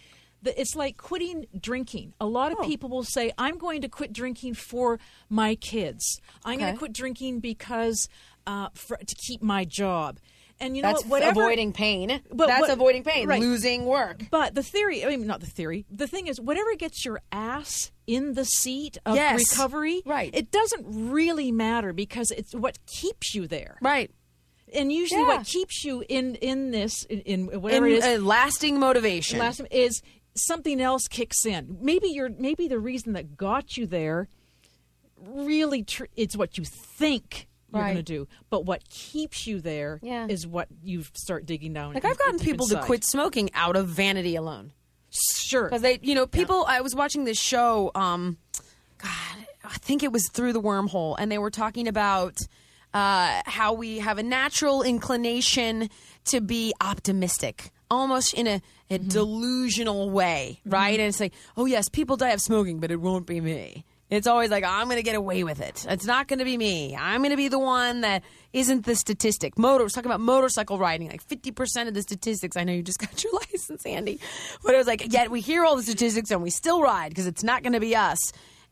that 0.42 0.61
it's 0.61 0.74
like 0.76 0.96
quitting 0.98 1.46
drinking. 1.59 2.12
A 2.20 2.26
lot 2.26 2.52
of 2.52 2.59
Oh. 2.61 2.64
people 2.66 2.88
will 2.90 3.04
say, 3.04 3.33
"I'm 3.38 3.57
going 3.59 3.80
to 3.83 3.88
quit 3.88 4.12
drinking 4.12 4.54
for 4.54 4.98
my 5.30 5.54
kids. 5.54 6.20
I'm 6.44 6.59
going 6.59 6.72
to 6.72 6.78
quit 6.78 6.92
drinking 6.92 7.40
because 7.40 8.09
uh, 8.46 8.68
for, 8.74 8.96
to 8.98 9.14
keep 9.26 9.42
my 9.42 9.64
job." 9.64 10.18
And 10.61 10.76
you 10.76 10.83
know 10.83 10.90
That's 10.90 11.02
what? 11.02 11.22
Whatever, 11.22 11.40
avoiding 11.40 11.72
pain. 11.72 12.20
But 12.33 12.46
That's 12.46 12.61
what- 12.61 12.70
avoiding 12.70 13.02
pain. 13.02 13.26
right. 13.26 13.40
Losing 13.40 13.87
work. 13.87 14.22
But 14.30 14.54
the 14.54 14.62
theory, 14.62 15.04
I 15.04 15.09
mean, 15.09 15.26
not 15.26 15.40
the 15.40 15.46
theory. 15.48 15.85
The 15.90 16.07
thing 16.07 16.28
is, 16.28 16.40
whatever 16.40 16.76
gets 16.76 17.04
your 17.04 17.20
ass 17.33 17.90
in 18.07 18.35
the 18.35 18.44
seat 18.44 18.96
of 19.04 19.16
Yes. 19.16 19.50
recovery, 19.50 20.02
Right. 20.07 20.30
It 20.33 20.52
doesn't 20.52 20.85
really 21.11 21.50
matter 21.50 21.92
because 21.92 22.30
it's 22.30 22.54
what 22.54 22.78
keeps 22.87 23.35
you 23.35 23.48
there, 23.48 23.78
Right. 23.80 24.12
And 24.74 24.92
usually 24.92 25.20
Yeah. 25.22 25.37
what 25.38 25.46
keeps 25.46 25.84
you 25.84 26.04
in 26.08 26.34
in 26.37 26.70
this 26.70 27.04
in, 27.04 27.20
in 27.20 27.60
whatever 27.62 27.87
In, 27.87 27.92
it 27.92 27.96
is 28.04 28.04
uh, 28.20 28.24
lasting 28.24 28.78
motivation. 28.78 29.38
last 29.38 29.60
is 29.70 30.02
something 30.34 30.80
else 30.80 31.06
kicks 31.08 31.46
in. 31.46 31.78
Maybe 31.80 32.08
you're 32.08 32.30
maybe 32.30 32.68
the 32.68 32.78
reason 32.78 33.12
that 33.14 33.37
got 33.37 33.76
you 33.76 33.87
there 33.87 34.28
really 35.20 35.82
tr- 35.82 36.04
it's 36.16 36.37
what 36.37 36.58
you 36.58 36.64
think 36.64 37.48
you're 37.72 37.80
Right. 37.82 37.94
going 37.94 38.04
to 38.04 38.12
do, 38.12 38.28
but 38.50 38.64
what 38.66 38.88
keeps 38.88 39.46
you 39.46 39.60
there 39.60 39.98
is 40.02 40.44
Yeah. 40.44 40.50
what 40.50 40.68
you 40.82 41.04
start 41.14 41.46
digging 41.46 41.72
down. 41.72 41.94
like 41.94 42.04
I've 42.04 42.18
gotten 42.18 42.38
people 42.38 42.66
to 42.68 42.80
quit 42.82 43.04
smoking 43.04 43.50
out 43.54 43.74
of 43.76 43.88
vanity 43.88 44.37
alone. 44.37 44.72
Sure, 45.10 45.64
because 45.64 45.82
they, 45.82 45.98
you 46.02 46.14
know, 46.14 46.26
people. 46.26 46.64
I 46.68 46.80
was 46.80 46.94
watching 46.94 47.24
this 47.24 47.38
show. 47.38 47.90
Um, 47.94 48.37
God, 48.98 49.46
I 49.64 49.78
think 49.78 50.02
it 50.02 50.10
was 50.12 50.28
through 50.32 50.52
the 50.52 50.60
wormhole, 50.60 51.14
and 51.18 51.30
they 51.30 51.38
were 51.38 51.50
talking 51.50 51.87
about 51.88 52.37
uh, 52.94 53.42
how 53.44 53.72
we 53.72 53.98
have 53.98 54.18
a 54.18 54.22
natural 54.22 54.83
inclination 54.83 55.90
to 56.26 56.40
be 56.40 56.72
optimistic, 56.80 57.70
almost 57.90 58.33
in 58.33 58.46
a, 58.46 58.62
a 58.88 58.98
delusional 58.98 60.11
way, 60.11 60.61
right? 60.64 60.98
And 60.98 61.09
it's 61.09 61.20
like, 61.20 61.35
oh 61.57 61.66
yes, 61.66 61.88
people 61.88 62.16
die 62.16 62.30
of 62.30 62.40
smoking, 62.40 62.78
but 62.78 62.92
it 62.92 63.00
won't 63.00 63.26
be 63.26 63.40
me. 63.40 63.85
It's 64.11 64.26
always 64.28 64.50
like 64.50 64.64
I'm 64.64 64.87
going 64.87 64.98
to 64.98 65.02
get 65.02 65.16
away 65.16 65.42
with 65.42 65.61
it. 65.61 65.87
It's 65.88 66.04
not 66.04 66.28
going 66.28 66.38
to 66.38 66.44
be 66.44 66.57
me. 66.57 66.94
I'm 66.94 67.20
going 67.20 67.30
to 67.30 67.37
be 67.37 67.48
the 67.48 67.59
one 67.59 68.02
that 68.02 68.22
isn't 68.52 68.85
the 68.85 68.94
statistic. 68.94 69.59
Motor. 69.59 69.83
Was 69.83 69.92
talking 69.92 70.11
about 70.11 70.20
motorcycle 70.20 70.78
riding. 70.78 71.09
Like 71.09 71.22
50 71.22 71.50
percent 71.50 71.88
of 71.88 71.94
the 71.94 72.02
statistics. 72.02 72.57
I 72.57 72.62
know 72.64 72.72
you 72.72 72.83
just 72.83 72.98
got 73.00 73.24
your 73.24 73.33
license, 73.33 73.85
Andy, 73.85 74.20
but 74.62 74.74
it 74.74 74.78
was 74.78 74.87
like 74.87 75.12
yet 75.12 75.30
we 75.30 75.40
hear 75.40 75.64
all 75.64 75.74
the 75.74 75.83
statistics 75.83 76.30
and 76.30 76.42
we 76.42 76.50
still 76.50 76.80
ride 76.80 77.09
because 77.09 77.26
it's 77.26 77.42
not 77.42 77.62
going 77.62 77.72
to 77.72 77.80
be 77.80 77.96
us. 77.96 78.18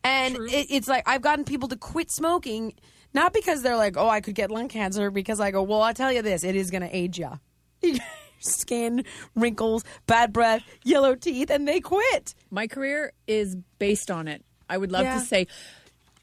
And 0.05 0.37
it, 0.37 0.67
it's 0.71 0.87
like 0.87 1.09
I've 1.09 1.23
gotten 1.23 1.45
people 1.45 1.69
to 1.69 1.77
quit 1.77 2.11
smoking 2.13 2.75
not 3.15 3.33
because 3.33 3.63
they're 3.63 3.77
like, 3.77 3.97
oh, 3.97 4.09
I 4.09 4.21
could 4.21 4.35
get 4.35 4.51
lung 4.51 4.69
cancer. 4.69 5.11
Because 5.11 5.41
I 5.41 5.51
go, 5.51 5.63
well, 5.63 5.83
I'll 5.83 5.95
tell 5.95 6.13
you 6.13 6.23
this, 6.23 6.45
it 6.45 6.57
is 6.57 6.71
going 6.71 6.83
to 6.83 6.95
age 6.97 7.19
you. 7.83 7.99
Skin, 8.41 9.05
wrinkles, 9.37 9.85
bad 10.07 10.33
breath, 10.33 10.63
yellow 10.85 11.15
teeth, 11.15 11.51
and 11.51 11.67
they 11.69 11.81
quit. 11.81 12.35
My 12.51 12.67
career 12.67 13.13
is 13.27 13.57
based 13.79 14.11
on 14.11 14.27
it. 14.27 14.45
I 14.69 14.79
would 14.79 14.91
love 14.91 15.05
Yeah. 15.05 15.15
to 15.15 15.21
say 15.21 15.47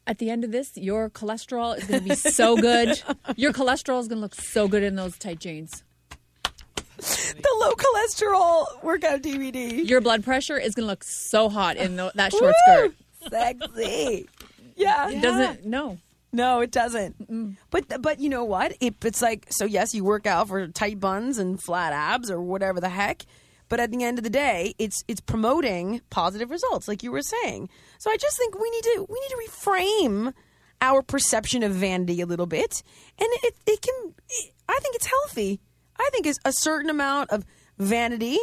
at 0.06 0.18
the 0.18 0.28
end 0.28 0.44
of 0.44 0.50
this, 0.52 0.76
your 0.76 1.08
cholesterol 1.08 1.78
is 1.78 1.84
going 1.84 2.02
to 2.02 2.08
be 2.08 2.14
so 2.16 2.56
good. 2.56 3.00
Your 3.36 3.52
cholesterol 3.52 4.00
is 4.00 4.08
going 4.08 4.16
to 4.16 4.22
look 4.22 4.34
so 4.34 4.66
good 4.66 4.82
in 4.82 4.96
those 4.96 5.16
tight 5.16 5.38
jeans. 5.38 5.84
The 6.96 7.56
low 7.60 7.72
cholesterol 7.74 8.82
workout 8.82 9.22
DVD. 9.22 9.88
Your 9.88 10.00
blood 10.00 10.24
pressure 10.24 10.58
is 10.58 10.74
going 10.74 10.84
to 10.84 10.90
look 10.90 11.04
so 11.04 11.48
hot 11.48 11.76
in 11.76 11.94
tho- 11.96 12.10
that 12.16 12.32
short 12.32 12.54
Woo! 12.68 12.92
skirt. 13.20 13.30
Sexy. 13.30 14.28
Yeah. 14.74 15.10
It 15.10 15.20
doesn't 15.22 15.64
no. 15.66 15.98
No, 16.32 16.60
it 16.60 16.70
doesn't. 16.70 17.56
But 17.70 18.00
but 18.00 18.20
you 18.20 18.28
know 18.28 18.44
what? 18.44 18.76
It, 18.80 19.04
it's 19.04 19.20
like 19.20 19.46
so. 19.50 19.64
Yes, 19.64 19.94
you 19.94 20.04
work 20.04 20.26
out 20.26 20.48
for 20.48 20.68
tight 20.68 21.00
buns 21.00 21.38
and 21.38 21.60
flat 21.60 21.92
abs 21.92 22.30
or 22.30 22.40
whatever 22.40 22.80
the 22.80 22.88
heck. 22.88 23.24
But 23.68 23.80
at 23.80 23.92
the 23.92 24.02
end 24.04 24.18
of 24.18 24.24
the 24.24 24.30
day, 24.30 24.74
it's 24.78 25.02
it's 25.08 25.20
promoting 25.20 26.00
positive 26.10 26.50
results, 26.50 26.88
like 26.88 27.02
you 27.02 27.12
were 27.12 27.22
saying. 27.22 27.68
So 27.98 28.10
I 28.10 28.16
just 28.16 28.36
think 28.36 28.58
we 28.58 28.70
need 28.70 28.82
to 28.82 29.06
we 29.08 29.20
need 29.20 29.28
to 29.28 29.50
reframe 29.50 30.32
our 30.80 31.02
perception 31.02 31.62
of 31.62 31.72
vanity 31.72 32.20
a 32.20 32.26
little 32.26 32.46
bit, 32.46 32.82
and 33.18 33.28
it 33.42 33.54
it 33.66 33.80
can. 33.82 34.14
It, 34.28 34.52
I 34.68 34.78
think 34.80 34.96
it's 34.96 35.06
healthy. 35.06 35.60
I 35.98 36.08
think 36.12 36.26
it's 36.26 36.38
a 36.44 36.52
certain 36.52 36.90
amount 36.90 37.30
of 37.30 37.44
vanity 37.78 38.38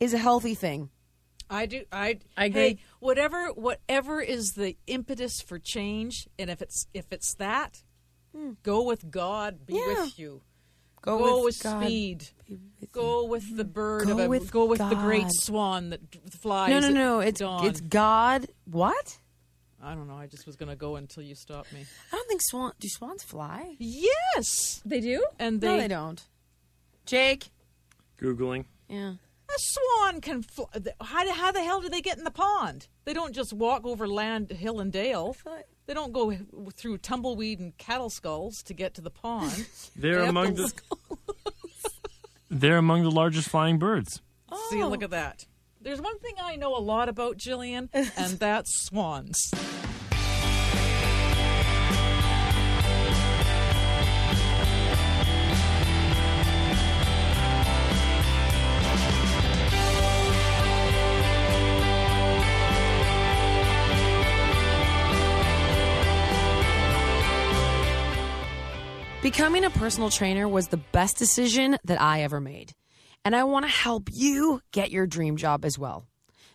is 0.00 0.14
a 0.14 0.18
healthy 0.18 0.54
thing. 0.54 0.90
I 1.50 1.66
do. 1.66 1.84
I 1.92 2.18
I 2.36 2.46
agree. 2.46 2.60
Hey, 2.60 2.78
whatever, 3.02 3.48
whatever 3.48 4.20
is 4.20 4.52
the 4.52 4.76
impetus 4.86 5.42
for 5.42 5.58
change, 5.58 6.28
and 6.38 6.48
if 6.48 6.62
it's 6.62 6.86
if 6.94 7.06
it's 7.10 7.34
that, 7.34 7.82
hmm. 8.34 8.52
go 8.62 8.82
with 8.82 9.10
God. 9.10 9.66
Be. 9.66 9.74
Yeah. 9.74 10.04
with 10.04 10.18
you. 10.18 10.42
Go, 11.02 11.18
Go, 11.18 11.36
with, 11.38 11.56
with, 11.56 11.62
God. 11.64 11.82
speed. 11.82 12.28
Go 12.92 13.24
with 13.24 13.56
the 13.56 13.64
mm-hmm. 13.64 13.72
bird 13.72 14.06
Go 14.06 14.12
of 14.12 14.18
a, 14.20 14.28
with 14.28 14.52
go 14.52 14.66
with 14.66 14.78
the 14.78 14.94
great 14.94 15.26
swan 15.30 15.90
that 15.90 16.08
d- 16.12 16.20
flies. 16.30 16.70
No, 16.70 16.78
no, 16.78 16.86
at 16.86 16.94
no. 16.94 17.20
It's 17.20 17.40
dawn. 17.40 17.66
it's 17.66 17.80
God. 17.80 18.46
What? 18.70 19.18
I 19.82 19.94
don't 19.94 20.06
know. 20.06 20.14
I 20.14 20.28
just 20.28 20.46
was 20.46 20.54
going 20.54 20.68
to 20.68 20.76
go 20.76 20.94
until 20.94 21.24
you 21.24 21.34
stopped 21.34 21.72
me. 21.72 21.84
I 22.12 22.16
don't 22.16 22.28
think 22.28 22.40
swan. 22.40 22.72
Do 22.78 22.88
swans 22.88 23.24
fly? 23.24 23.74
Yes, 23.80 24.80
They 24.84 25.00
do? 25.00 25.26
and 25.40 25.60
they, 25.60 25.66
no, 25.66 25.76
they 25.76 25.88
don't. 25.88 26.22
Jake. 27.04 27.50
Googling. 28.20 28.66
Yeah. 28.88 29.14
a 29.14 29.58
swan 29.58 30.20
can. 30.20 30.42
fly. 30.42 30.66
how, 31.00 31.28
how 31.32 31.50
the 31.50 31.64
hell 31.64 31.80
do 31.80 31.88
they 31.88 32.00
get 32.00 32.16
in 32.16 32.22
the 32.22 32.30
pond? 32.30 32.86
They 33.04 33.14
don't 33.14 33.34
just 33.34 33.52
walk 33.52 33.84
over 33.84 34.06
land, 34.06 34.50
hill, 34.50 34.80
and 34.80 34.92
dale. 34.92 35.36
They 35.86 35.94
don't 35.94 36.12
go 36.12 36.36
through 36.74 36.98
tumbleweed 36.98 37.58
and 37.58 37.76
cattle 37.76 38.10
skulls 38.10 38.62
to 38.64 38.74
get 38.74 38.94
to 38.94 39.00
the 39.00 39.10
pond. 39.10 39.66
They're 39.96 40.20
They 40.22 40.28
among 40.28 40.54
the 40.54 40.72
they're 42.54 42.76
among 42.76 43.02
the 43.02 43.10
largest 43.10 43.48
flying 43.48 43.78
birds. 43.78 44.20
See, 44.68 44.84
look 44.84 45.02
at 45.02 45.10
that. 45.10 45.46
There's 45.80 46.02
one 46.02 46.18
thing 46.18 46.34
I 46.40 46.56
know 46.56 46.76
a 46.76 46.78
lot 46.78 47.08
about, 47.08 47.38
Jillian, 47.38 47.88
and 47.94 48.38
that's 48.38 48.84
swans. 48.84 49.50
Becoming 69.22 69.62
a 69.62 69.70
personal 69.70 70.10
trainer 70.10 70.48
was 70.48 70.66
the 70.66 70.78
best 70.90 71.16
decision 71.16 71.78
that 71.84 72.00
I 72.00 72.22
ever 72.22 72.40
made. 72.40 72.72
And 73.24 73.36
I 73.36 73.44
want 73.44 73.64
to 73.64 73.70
help 73.70 74.08
you 74.12 74.60
get 74.72 74.90
your 74.90 75.06
dream 75.06 75.36
job 75.36 75.64
as 75.64 75.78
well. 75.78 76.08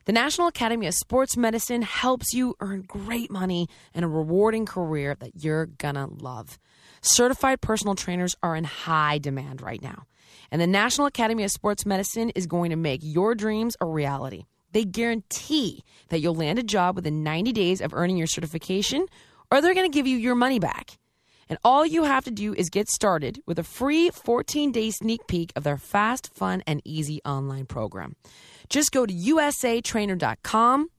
The 0.04 0.12
National 0.12 0.48
Academy 0.48 0.86
of 0.86 0.94
Sports 0.94 1.38
Medicine 1.38 1.82
helps 1.82 2.34
you 2.34 2.56
earn 2.60 2.82
great 2.82 3.32
money 3.32 3.70
and 3.94 4.04
a 4.04 4.10
rewarding 4.10 4.66
career 4.66 5.16
that 5.22 5.42
you're 5.42 5.68
gonna 5.68 6.08
love. 6.08 6.60
Certified 7.00 7.62
personal 7.62 7.96
trainers 7.96 8.36
are 8.44 8.58
in 8.58 8.66
high 8.66 9.18
demand 9.18 9.62
right 9.62 9.82
now. 9.82 10.04
And 10.52 10.62
the 10.62 10.68
National 10.68 11.08
Academy 11.08 11.46
of 11.46 11.52
Sports 11.52 11.86
Medicine 11.86 12.32
is 12.32 12.48
going 12.48 12.72
to 12.72 12.76
make 12.76 13.00
your 13.02 13.34
dreams 13.34 13.78
a 13.80 13.86
reality. 13.86 14.44
They 14.74 14.84
guarantee 14.84 15.86
that 16.10 16.20
you'll 16.20 16.36
land 16.36 16.60
a 16.60 16.64
job 16.64 16.98
within 16.98 17.24
90 17.24 17.54
days 17.54 17.80
of 17.80 17.94
earning 17.94 18.18
your 18.18 18.28
certification, 18.28 19.06
or 19.50 19.62
they're 19.62 19.74
to 19.74 19.88
give 19.88 20.06
you 20.06 20.18
your 20.18 20.36
money 20.36 20.60
back. 20.60 20.98
And 21.50 21.58
all 21.64 21.86
you 21.86 22.04
have 22.04 22.26
to 22.26 22.32
do 22.32 22.54
is 22.54 22.70
get 22.70 22.90
started 22.90 23.40
with 23.46 23.58
a 23.60 23.64
free 23.64 24.10
14 24.10 24.72
day 24.72 24.90
sneak 24.92 25.28
peek 25.28 25.52
of 25.56 25.64
their 25.64 25.78
fast, 25.78 26.34
fun, 26.34 26.64
and 26.68 26.82
easy 26.86 27.22
online 27.26 27.66
program. 27.66 28.16
Just 28.70 28.92
go 28.92 29.06
to 29.06 29.14
usatrainer.com. 29.14 30.90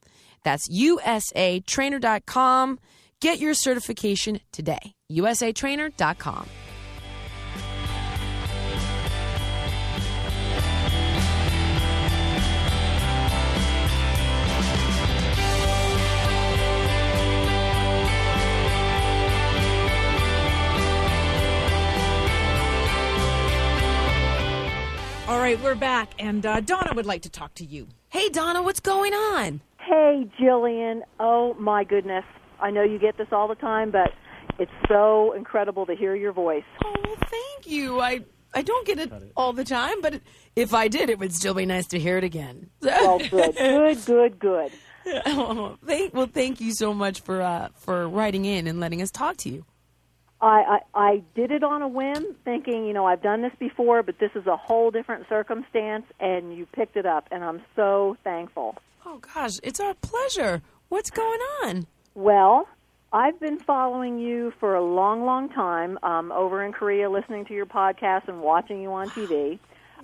That's 0.44 0.68
usatrainer.com. 0.68 2.78
Get 3.20 3.40
your 3.40 3.54
certification 3.54 4.38
today. 4.52 4.92
usatrainer.com. 5.10 6.46
right, 25.38 25.60
we're 25.62 25.74
back, 25.74 26.12
and 26.18 26.44
uh, 26.44 26.60
Donna 26.60 26.92
would 26.94 27.06
like 27.06 27.22
to 27.22 27.30
talk 27.30 27.54
to 27.54 27.64
you. 27.64 27.88
Hey, 28.08 28.28
Donna, 28.28 28.62
what's 28.62 28.80
going 28.80 29.14
on? 29.14 29.60
Hey, 29.78 30.28
Jillian. 30.40 31.02
Oh, 31.20 31.54
my 31.54 31.84
goodness. 31.84 32.24
I 32.60 32.70
know 32.70 32.82
you 32.82 32.98
get 32.98 33.16
this 33.16 33.28
all 33.30 33.46
the 33.48 33.54
time, 33.54 33.90
but 33.90 34.10
it's 34.58 34.72
so 34.88 35.32
incredible 35.32 35.86
to 35.86 35.94
hear 35.94 36.14
your 36.16 36.32
voice. 36.32 36.64
Oh, 36.84 37.16
thank 37.30 37.66
you. 37.66 38.00
I 38.00 38.20
I 38.54 38.62
don't 38.62 38.86
get 38.86 38.98
it 38.98 39.12
all 39.36 39.52
the 39.52 39.64
time, 39.64 40.00
but 40.00 40.20
if 40.56 40.72
I 40.72 40.88
did, 40.88 41.10
it 41.10 41.18
would 41.18 41.34
still 41.34 41.52
be 41.52 41.66
nice 41.66 41.86
to 41.88 41.98
hear 41.98 42.16
it 42.16 42.24
again. 42.24 42.70
Well, 42.80 43.18
good, 43.18 43.54
good, 43.56 44.04
good, 44.06 44.38
good. 44.38 44.72
Oh, 45.26 45.78
thank, 45.86 46.12
well, 46.12 46.26
thank 46.26 46.60
you 46.60 46.74
so 46.74 46.92
much 46.92 47.22
for 47.22 47.40
uh, 47.40 47.68
for 47.76 48.06
writing 48.08 48.44
in 48.44 48.66
and 48.66 48.78
letting 48.78 49.00
us 49.00 49.10
talk 49.10 49.38
to 49.38 49.48
you. 49.48 49.64
I, 50.40 50.80
I, 50.94 51.00
I 51.00 51.22
did 51.34 51.50
it 51.50 51.64
on 51.64 51.82
a 51.82 51.88
whim, 51.88 52.36
thinking, 52.44 52.86
you 52.86 52.92
know, 52.92 53.06
I've 53.06 53.22
done 53.22 53.42
this 53.42 53.52
before, 53.58 54.02
but 54.02 54.18
this 54.18 54.30
is 54.34 54.46
a 54.46 54.56
whole 54.56 54.90
different 54.90 55.28
circumstance, 55.28 56.04
and 56.20 56.56
you 56.56 56.66
picked 56.66 56.96
it 56.96 57.06
up, 57.06 57.26
and 57.30 57.42
I'm 57.42 57.60
so 57.74 58.16
thankful. 58.22 58.76
Oh 59.04 59.18
gosh, 59.18 59.58
it's 59.62 59.80
our 59.80 59.94
pleasure. 59.94 60.62
What's 60.88 61.10
going 61.10 61.40
on? 61.64 61.86
Well, 62.14 62.68
I've 63.12 63.40
been 63.40 63.58
following 63.58 64.18
you 64.18 64.52
for 64.60 64.74
a 64.74 64.84
long, 64.84 65.24
long 65.24 65.48
time 65.48 65.98
um, 66.02 66.30
over 66.30 66.62
in 66.62 66.72
Korea, 66.72 67.10
listening 67.10 67.46
to 67.46 67.54
your 67.54 67.66
podcast 67.66 68.28
and 68.28 68.40
watching 68.40 68.82
you 68.82 68.92
on 68.92 69.08
TV. 69.10 69.58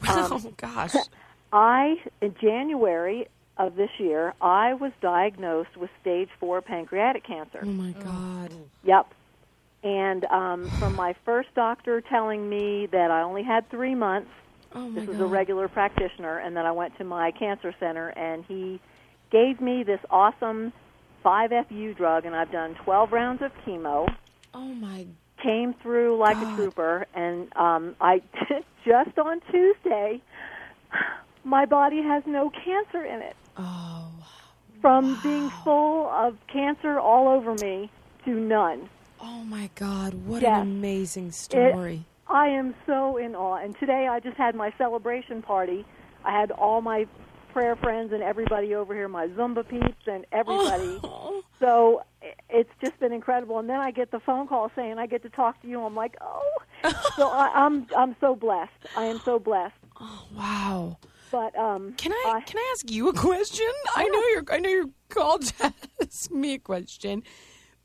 oh 0.08 0.52
gosh. 0.56 0.94
I, 1.52 1.96
in 2.20 2.34
January 2.40 3.28
of 3.56 3.76
this 3.76 3.90
year, 3.98 4.34
I 4.40 4.74
was 4.74 4.90
diagnosed 5.00 5.76
with 5.76 5.90
stage 6.00 6.28
four 6.40 6.60
pancreatic 6.60 7.24
cancer. 7.24 7.60
Oh 7.62 7.66
my 7.66 7.92
god. 7.92 8.52
Yep. 8.82 9.06
And 9.84 10.24
um, 10.26 10.68
from 10.80 10.96
my 10.96 11.14
first 11.26 11.54
doctor 11.54 12.00
telling 12.00 12.48
me 12.48 12.86
that 12.86 13.10
I 13.10 13.20
only 13.22 13.42
had 13.42 13.68
three 13.70 13.94
months, 13.94 14.30
Oh 14.72 14.90
this 14.90 15.06
was 15.06 15.18
god. 15.18 15.24
a 15.24 15.26
regular 15.28 15.68
practitioner, 15.68 16.38
and 16.38 16.56
then 16.56 16.64
I 16.66 16.72
went 16.72 16.96
to 16.98 17.04
my 17.04 17.30
cancer 17.30 17.72
center, 17.78 18.08
and 18.08 18.44
he 18.46 18.80
gave 19.30 19.60
me 19.60 19.82
this 19.84 20.00
awesome 20.10 20.72
5FU 21.24 21.96
drug, 21.96 22.24
and 22.24 22.34
I've 22.34 22.50
done 22.50 22.74
12 22.84 23.12
rounds 23.12 23.42
of 23.42 23.52
chemo. 23.66 24.12
oh 24.54 24.74
my. 24.74 25.06
Came 25.42 25.74
through 25.74 26.16
like 26.16 26.38
a 26.38 26.56
trooper, 26.56 27.06
and 27.14 27.54
um, 27.54 27.94
I 28.00 28.22
just 28.86 29.18
on 29.18 29.40
Tuesday, 29.50 30.22
my 31.44 31.66
body 31.66 32.00
has 32.02 32.22
no 32.26 32.50
cancer 32.50 33.04
in 33.04 33.20
it. 33.20 33.36
Oh. 33.58 34.10
From 34.80 35.18
being 35.22 35.50
full 35.62 36.08
of 36.08 36.38
cancer 36.50 36.98
all 36.98 37.28
over 37.28 37.54
me 37.54 37.90
to 38.24 38.30
none. 38.30 38.88
Oh 39.26 39.42
my 39.44 39.70
god. 39.74 40.12
What 40.26 40.42
Yes. 40.42 40.60
an 40.60 40.62
amazing 40.68 41.32
story. 41.32 42.04
I 42.26 42.48
am 42.48 42.74
so 42.86 43.16
in 43.16 43.34
awe. 43.34 43.56
And 43.56 43.74
today 43.78 44.06
I 44.06 44.20
just 44.20 44.36
had 44.36 44.54
my 44.54 44.70
celebration 44.76 45.40
party. 45.40 45.84
I 46.24 46.30
had 46.38 46.50
all 46.50 46.82
my 46.82 47.06
prayer 47.52 47.74
friends 47.76 48.12
and 48.12 48.22
everybody 48.22 48.74
over 48.74 48.94
here, 48.94 49.08
my 49.08 49.28
Zumba 49.28 49.66
peeps 49.66 50.06
and 50.06 50.26
everybody. 50.32 51.00
Oh. 51.26 51.42
So 51.60 52.02
it's 52.50 52.70
just 52.80 52.98
been 53.00 53.12
incredible. 53.12 53.58
And 53.58 53.68
then 53.68 53.80
I 53.80 53.90
get 53.92 54.10
the 54.10 54.20
phone 54.20 54.46
call 54.48 54.70
saying 54.76 54.98
I 54.98 55.06
get 55.06 55.22
to 55.22 55.30
talk 55.30 55.60
to 55.62 55.68
you. 55.68 55.80
I'm 55.80 55.94
like, 55.94 56.16
oh. 56.20 56.52
so 57.16 57.28
I, 57.28 57.50
I'm 57.54 57.86
I'm 57.96 58.16
so 58.20 58.34
blessed. 58.34 58.72
I 58.96 59.04
am 59.04 59.18
so 59.24 59.38
blessed. 59.38 59.74
Oh 60.00 60.24
wow. 60.36 60.98
But 61.30 61.56
um, 61.56 61.94
Can 61.96 62.12
I 62.12 62.42
can 62.44 62.58
I 62.58 62.72
ask 62.74 62.90
you 62.90 63.08
a 63.08 63.12
question? 63.14 63.70
I 63.96 64.04
know 64.08 64.22
you're 64.28 64.44
I 64.50 64.58
know 64.58 64.68
you're 64.68 64.90
called 65.08 65.42
to 65.46 65.72
ask 66.02 66.30
me 66.30 66.54
a 66.54 66.58
question, 66.58 67.22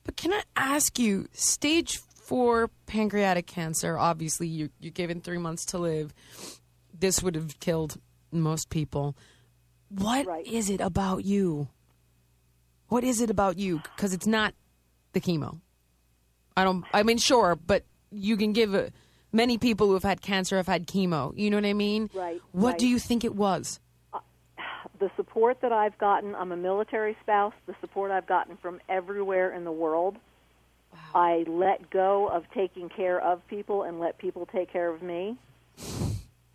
but 0.09 0.15
can 0.17 0.33
I 0.33 0.41
ask 0.55 0.97
you 0.97 1.27
stage 1.33 1.97
four 1.97 2.71
pancreatic 2.87 3.45
cancer? 3.45 3.95
Obviously, 3.95 4.47
you 4.47 4.71
you're 4.79 4.89
given 4.91 5.21
three 5.21 5.37
months 5.37 5.65
to 5.65 5.77
live. 5.77 6.15
This 6.91 7.21
would 7.21 7.35
have 7.35 7.59
killed 7.59 8.01
most 8.31 8.71
people. 8.71 9.15
What 9.89 10.21
is 10.47 10.69
Right. 10.69 10.79
it 10.79 10.81
about 10.81 11.25
you? 11.25 11.67
What 12.87 13.03
is 13.03 13.21
it 13.21 13.29
about 13.29 13.59
you? 13.59 13.83
Because 13.95 14.11
it's 14.11 14.25
not 14.25 14.55
the 15.13 15.21
chemo. 15.21 15.59
I 16.57 16.63
don't. 16.63 16.83
I 16.91 17.03
mean, 17.03 17.19
sure, 17.19 17.55
but 17.55 17.83
you 18.11 18.35
can 18.35 18.51
give 18.51 18.73
a, 18.73 18.91
many 19.31 19.59
people 19.59 19.85
who 19.85 19.93
have 19.93 20.01
had 20.01 20.21
cancer 20.21 20.57
have 20.57 20.65
had 20.65 20.87
chemo. 20.87 21.37
You 21.37 21.51
know 21.51 21.57
what 21.57 21.65
I 21.67 21.73
mean? 21.73 22.09
Right, 22.15 22.41
What 22.51 22.79
do 22.79 22.87
you 22.87 22.97
think 22.97 23.23
it 23.23 23.35
was? 23.35 23.79
The 24.99 25.09
support 25.15 25.61
that 25.61 25.71
I've 25.71 25.97
gotten, 25.97 26.35
I'm 26.35 26.51
a 26.51 26.57
military 26.57 27.15
spouse, 27.21 27.53
the 27.65 27.75
support 27.81 28.11
I've 28.11 28.27
gotten 28.27 28.57
from 28.57 28.79
everywhere 28.87 29.53
in 29.53 29.63
the 29.63 29.71
world. 29.71 30.17
I 31.13 31.45
let 31.47 31.89
go 31.89 32.27
of 32.27 32.45
taking 32.53 32.89
care 32.89 33.19
of 33.19 33.45
people 33.47 33.83
and 33.83 33.99
let 33.99 34.17
people 34.17 34.45
take 34.45 34.71
care 34.71 34.89
of 34.89 35.01
me. 35.01 35.37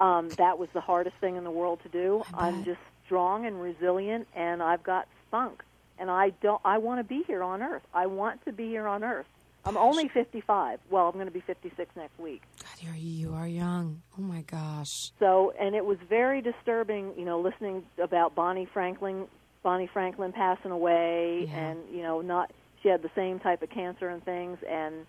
Um, 0.00 0.28
that 0.30 0.58
was 0.58 0.68
the 0.74 0.80
hardest 0.80 1.16
thing 1.20 1.36
in 1.36 1.44
the 1.44 1.50
world 1.50 1.80
to 1.84 1.88
do. 1.88 2.24
I'm 2.34 2.64
just 2.64 2.80
strong 3.06 3.46
and 3.46 3.60
resilient, 3.60 4.26
and 4.34 4.62
I've 4.62 4.82
got 4.82 5.06
spunk. 5.28 5.62
And 5.98 6.10
I 6.10 6.30
don't. 6.42 6.60
I 6.64 6.78
want 6.78 6.98
to 6.98 7.04
be 7.04 7.22
here 7.26 7.42
on 7.42 7.62
Earth. 7.62 7.82
I 7.94 8.06
want 8.06 8.44
to 8.46 8.52
be 8.52 8.68
here 8.68 8.88
on 8.88 9.04
Earth. 9.04 9.26
I'm 9.66 9.76
only 9.76 10.08
55. 10.08 10.78
Well, 10.90 11.06
I'm 11.06 11.14
going 11.14 11.26
to 11.26 11.32
be 11.32 11.40
56 11.40 11.88
next 11.96 12.18
week. 12.18 12.42
God, 12.62 12.68
you're, 12.86 12.94
you 12.94 13.32
are 13.34 13.46
young. 13.48 14.02
Oh 14.18 14.22
my 14.22 14.42
gosh. 14.42 15.10
So, 15.18 15.52
and 15.58 15.74
it 15.74 15.84
was 15.84 15.96
very 16.08 16.42
disturbing, 16.42 17.12
you 17.16 17.24
know, 17.24 17.40
listening 17.40 17.84
about 18.02 18.34
Bonnie 18.34 18.68
Franklin, 18.72 19.26
Bonnie 19.62 19.88
Franklin 19.92 20.32
passing 20.32 20.70
away, 20.70 21.46
Yeah. 21.48 21.56
and 21.70 21.78
you 21.90 22.02
know, 22.02 22.20
not 22.20 22.50
she 22.82 22.88
had 22.90 23.00
the 23.02 23.10
same 23.14 23.40
type 23.40 23.62
of 23.62 23.70
cancer 23.70 24.08
and 24.10 24.22
things, 24.24 24.58
and 24.68 25.06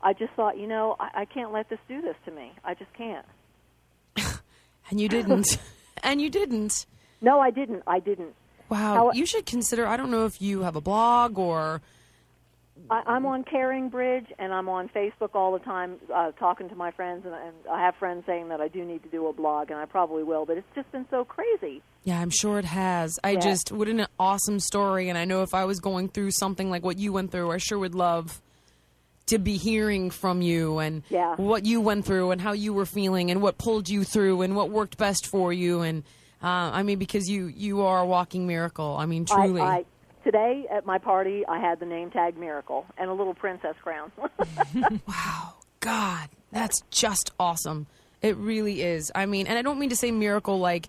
I 0.00 0.14
just 0.14 0.32
thought, 0.32 0.56
you 0.58 0.66
know, 0.66 0.96
I, 0.98 1.10
I 1.22 1.24
can't 1.26 1.52
let 1.52 1.68
this 1.68 1.78
do 1.86 2.00
this 2.00 2.16
to 2.24 2.30
me. 2.30 2.52
I 2.64 2.74
just 2.74 2.92
can't. 2.94 3.26
And 4.90 5.00
you 5.00 5.08
didn't. 5.08 5.58
and 6.02 6.20
you 6.20 6.28
didn't. 6.28 6.84
No, 7.22 7.40
I 7.40 7.50
didn't. 7.50 7.82
I 7.86 7.98
didn't. 7.98 8.34
Wow. 8.68 8.94
How- 8.94 9.12
you 9.12 9.24
should 9.26 9.46
consider. 9.46 9.86
I 9.86 9.96
don't 9.96 10.10
know 10.10 10.26
if 10.26 10.42
you 10.42 10.62
have 10.62 10.76
a 10.76 10.80
blog 10.82 11.38
or. 11.38 11.80
I, 12.90 13.02
I'm 13.06 13.26
on 13.26 13.44
Caring 13.44 13.88
Bridge, 13.88 14.26
and 14.38 14.52
I'm 14.52 14.68
on 14.68 14.88
Facebook 14.88 15.30
all 15.34 15.52
the 15.52 15.58
time, 15.60 15.96
uh, 16.14 16.32
talking 16.32 16.68
to 16.68 16.74
my 16.74 16.90
friends, 16.90 17.24
and, 17.24 17.34
and 17.34 17.54
I 17.70 17.80
have 17.84 17.94
friends 17.96 18.24
saying 18.26 18.48
that 18.48 18.60
I 18.60 18.68
do 18.68 18.84
need 18.84 19.02
to 19.04 19.08
do 19.08 19.26
a 19.28 19.32
blog, 19.32 19.70
and 19.70 19.78
I 19.78 19.84
probably 19.86 20.22
will. 20.22 20.44
But 20.46 20.58
it's 20.58 20.66
just 20.74 20.90
been 20.92 21.06
so 21.10 21.24
crazy. 21.24 21.82
Yeah, 22.04 22.20
I'm 22.20 22.30
sure 22.30 22.58
it 22.58 22.64
has. 22.64 23.18
I 23.22 23.30
Yeah. 23.32 23.40
just, 23.40 23.70
what 23.72 23.88
an 23.88 24.06
awesome 24.18 24.58
story. 24.60 25.08
And 25.08 25.16
I 25.16 25.24
know 25.24 25.42
if 25.42 25.54
I 25.54 25.64
was 25.64 25.78
going 25.80 26.08
through 26.08 26.32
something 26.32 26.68
like 26.70 26.82
what 26.82 26.98
you 26.98 27.12
went 27.12 27.30
through, 27.30 27.50
I 27.52 27.58
sure 27.58 27.78
would 27.78 27.94
love 27.94 28.40
to 29.26 29.38
be 29.38 29.56
hearing 29.56 30.10
from 30.10 30.42
you 30.42 30.78
and 30.78 31.04
Yeah. 31.08 31.36
what 31.36 31.64
you 31.64 31.80
went 31.80 32.04
through 32.04 32.32
and 32.32 32.40
how 32.40 32.52
you 32.52 32.74
were 32.74 32.84
feeling 32.86 33.30
and 33.30 33.40
what 33.40 33.56
pulled 33.56 33.88
you 33.88 34.02
through 34.02 34.42
and 34.42 34.56
what 34.56 34.68
worked 34.70 34.98
best 34.98 35.26
for 35.28 35.52
you. 35.52 35.82
And 35.82 36.02
uh, 36.42 36.46
I 36.74 36.82
mean, 36.82 36.98
because 36.98 37.28
you, 37.28 37.46
you 37.46 37.82
are 37.82 38.00
a 38.00 38.04
walking 38.06 38.48
miracle. 38.48 38.96
I 38.98 39.06
mean, 39.06 39.24
truly. 39.24 39.60
I, 39.60 39.76
I 39.78 39.84
today 40.24 40.66
at 40.70 40.86
my 40.86 40.98
party, 40.98 41.44
I 41.46 41.58
had 41.58 41.80
the 41.80 41.86
name 41.86 42.10
tag 42.10 42.36
Miracle 42.38 42.86
and 42.98 43.10
a 43.10 43.12
little 43.14 43.34
princess 43.34 43.74
crown. 43.82 44.10
Wow, 45.06 45.54
God, 45.80 46.28
that's 46.50 46.80
just 46.90 47.30
awesome. 47.38 47.86
It 48.20 48.36
really 48.36 48.82
is. 48.82 49.10
I 49.14 49.26
mean, 49.26 49.46
and 49.46 49.58
I 49.58 49.62
don't 49.62 49.78
mean 49.78 49.90
to 49.90 49.96
say 49.96 50.10
miracle 50.10 50.58
like 50.58 50.88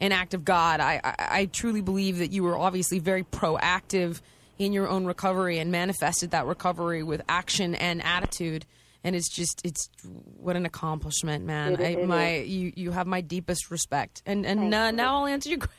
an 0.00 0.12
act 0.12 0.34
of 0.34 0.44
God. 0.44 0.80
I, 0.80 1.00
I, 1.02 1.14
I 1.40 1.44
truly 1.46 1.80
believe 1.80 2.18
that 2.18 2.30
you 2.30 2.42
were 2.42 2.56
obviously 2.58 2.98
very 2.98 3.24
proactive 3.24 4.20
in 4.58 4.72
your 4.72 4.88
own 4.88 5.04
recovery 5.06 5.58
and 5.58 5.72
manifested 5.72 6.30
that 6.32 6.46
recovery 6.46 7.02
with 7.02 7.22
action 7.28 7.74
and 7.74 8.02
attitude. 8.02 8.66
And 9.02 9.16
it's 9.16 9.28
just, 9.34 9.60
it's 9.64 9.88
what 10.38 10.56
an 10.56 10.66
accomplishment, 10.66 11.44
man. 11.44 11.74
It- 11.74 11.80
I, 11.80 11.84
it 12.00 12.06
my, 12.08 12.36
you, 12.38 12.72
you 12.76 12.90
have 12.90 13.06
my 13.06 13.20
deepest 13.22 13.70
respect. 13.70 14.22
And 14.26 14.44
and 14.46 14.72
uh, 14.74 14.90
now 14.90 15.20
I'll 15.20 15.26
answer 15.26 15.48
your 15.50 15.58
question. 15.60 15.74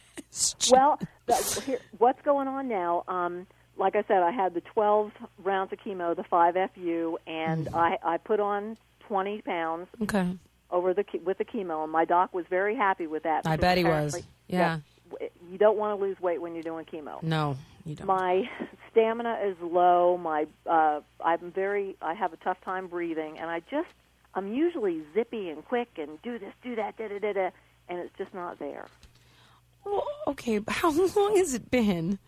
Well, 0.72 1.00
the, 1.26 1.62
here, 1.66 1.80
what's 1.98 2.22
going 2.24 2.48
on 2.48 2.68
now? 2.68 3.04
Um, 3.08 3.48
like 3.78 3.96
I 3.96 4.04
said, 4.08 4.24
I 4.24 4.32
had 4.32 4.54
the 4.54 4.62
12 4.62 5.12
rounds 5.44 5.74
of 5.74 5.80
chemo, 5.80 6.16
the 6.16 6.24
5FU, 6.24 7.16
and 7.28 7.68
Mm. 7.68 7.74
I, 7.76 7.98
I 8.04 8.18
put 8.18 8.40
on 8.40 8.78
20 9.08 9.42
pounds 9.42 9.88
okay. 10.04 10.38
over 10.72 10.94
the 10.94 11.06
with 11.24 11.38
the 11.38 11.46
chemo, 11.46 11.84
and 11.84 11.92
my 11.92 12.06
doc 12.06 12.34
was 12.34 12.46
very 12.50 12.76
happy 12.76 13.08
with 13.08 13.24
that. 13.24 13.46
I 13.46 13.56
bet 13.58 13.78
he 13.78 13.84
was. 13.84 14.14
apparently- 14.16 14.24
Yeah. 14.48 14.80
You 15.52 15.58
don't 15.60 15.78
want 15.78 15.98
to 15.98 16.04
lose 16.04 16.20
weight 16.20 16.42
when 16.42 16.54
you're 16.56 16.64
doing 16.64 16.86
chemo. 16.86 17.22
No, 17.22 17.56
you 17.86 17.96
don't. 17.96 18.08
My 18.08 18.50
stamina 18.92 19.40
is 19.46 19.56
low. 19.62 20.18
My 20.18 20.48
uh, 20.66 21.02
I'm 21.24 21.52
very. 21.52 21.96
I 22.02 22.14
have 22.16 22.34
a 22.34 22.38
tough 22.38 22.60
time 22.62 22.88
breathing, 22.88 23.38
and 23.38 23.50
I 23.50 23.60
just 23.70 23.88
I'm 24.34 24.52
usually 24.52 25.04
zippy 25.14 25.50
and 25.50 25.64
quick 25.64 25.90
and 25.98 26.20
do 26.24 26.40
this, 26.40 26.54
do 26.64 26.76
that, 26.76 26.98
da 26.98 27.08
da 27.08 27.20
da 27.20 27.34
da, 27.34 27.50
and 27.88 28.00
it's 28.00 28.18
just 28.18 28.34
not 28.34 28.58
there. 28.58 28.88
Well, 29.86 30.04
okay, 30.28 30.58
but 30.60 30.74
how 30.76 30.92
long 31.16 31.38
has 31.38 31.54
it 31.54 31.70
been? 31.72 32.20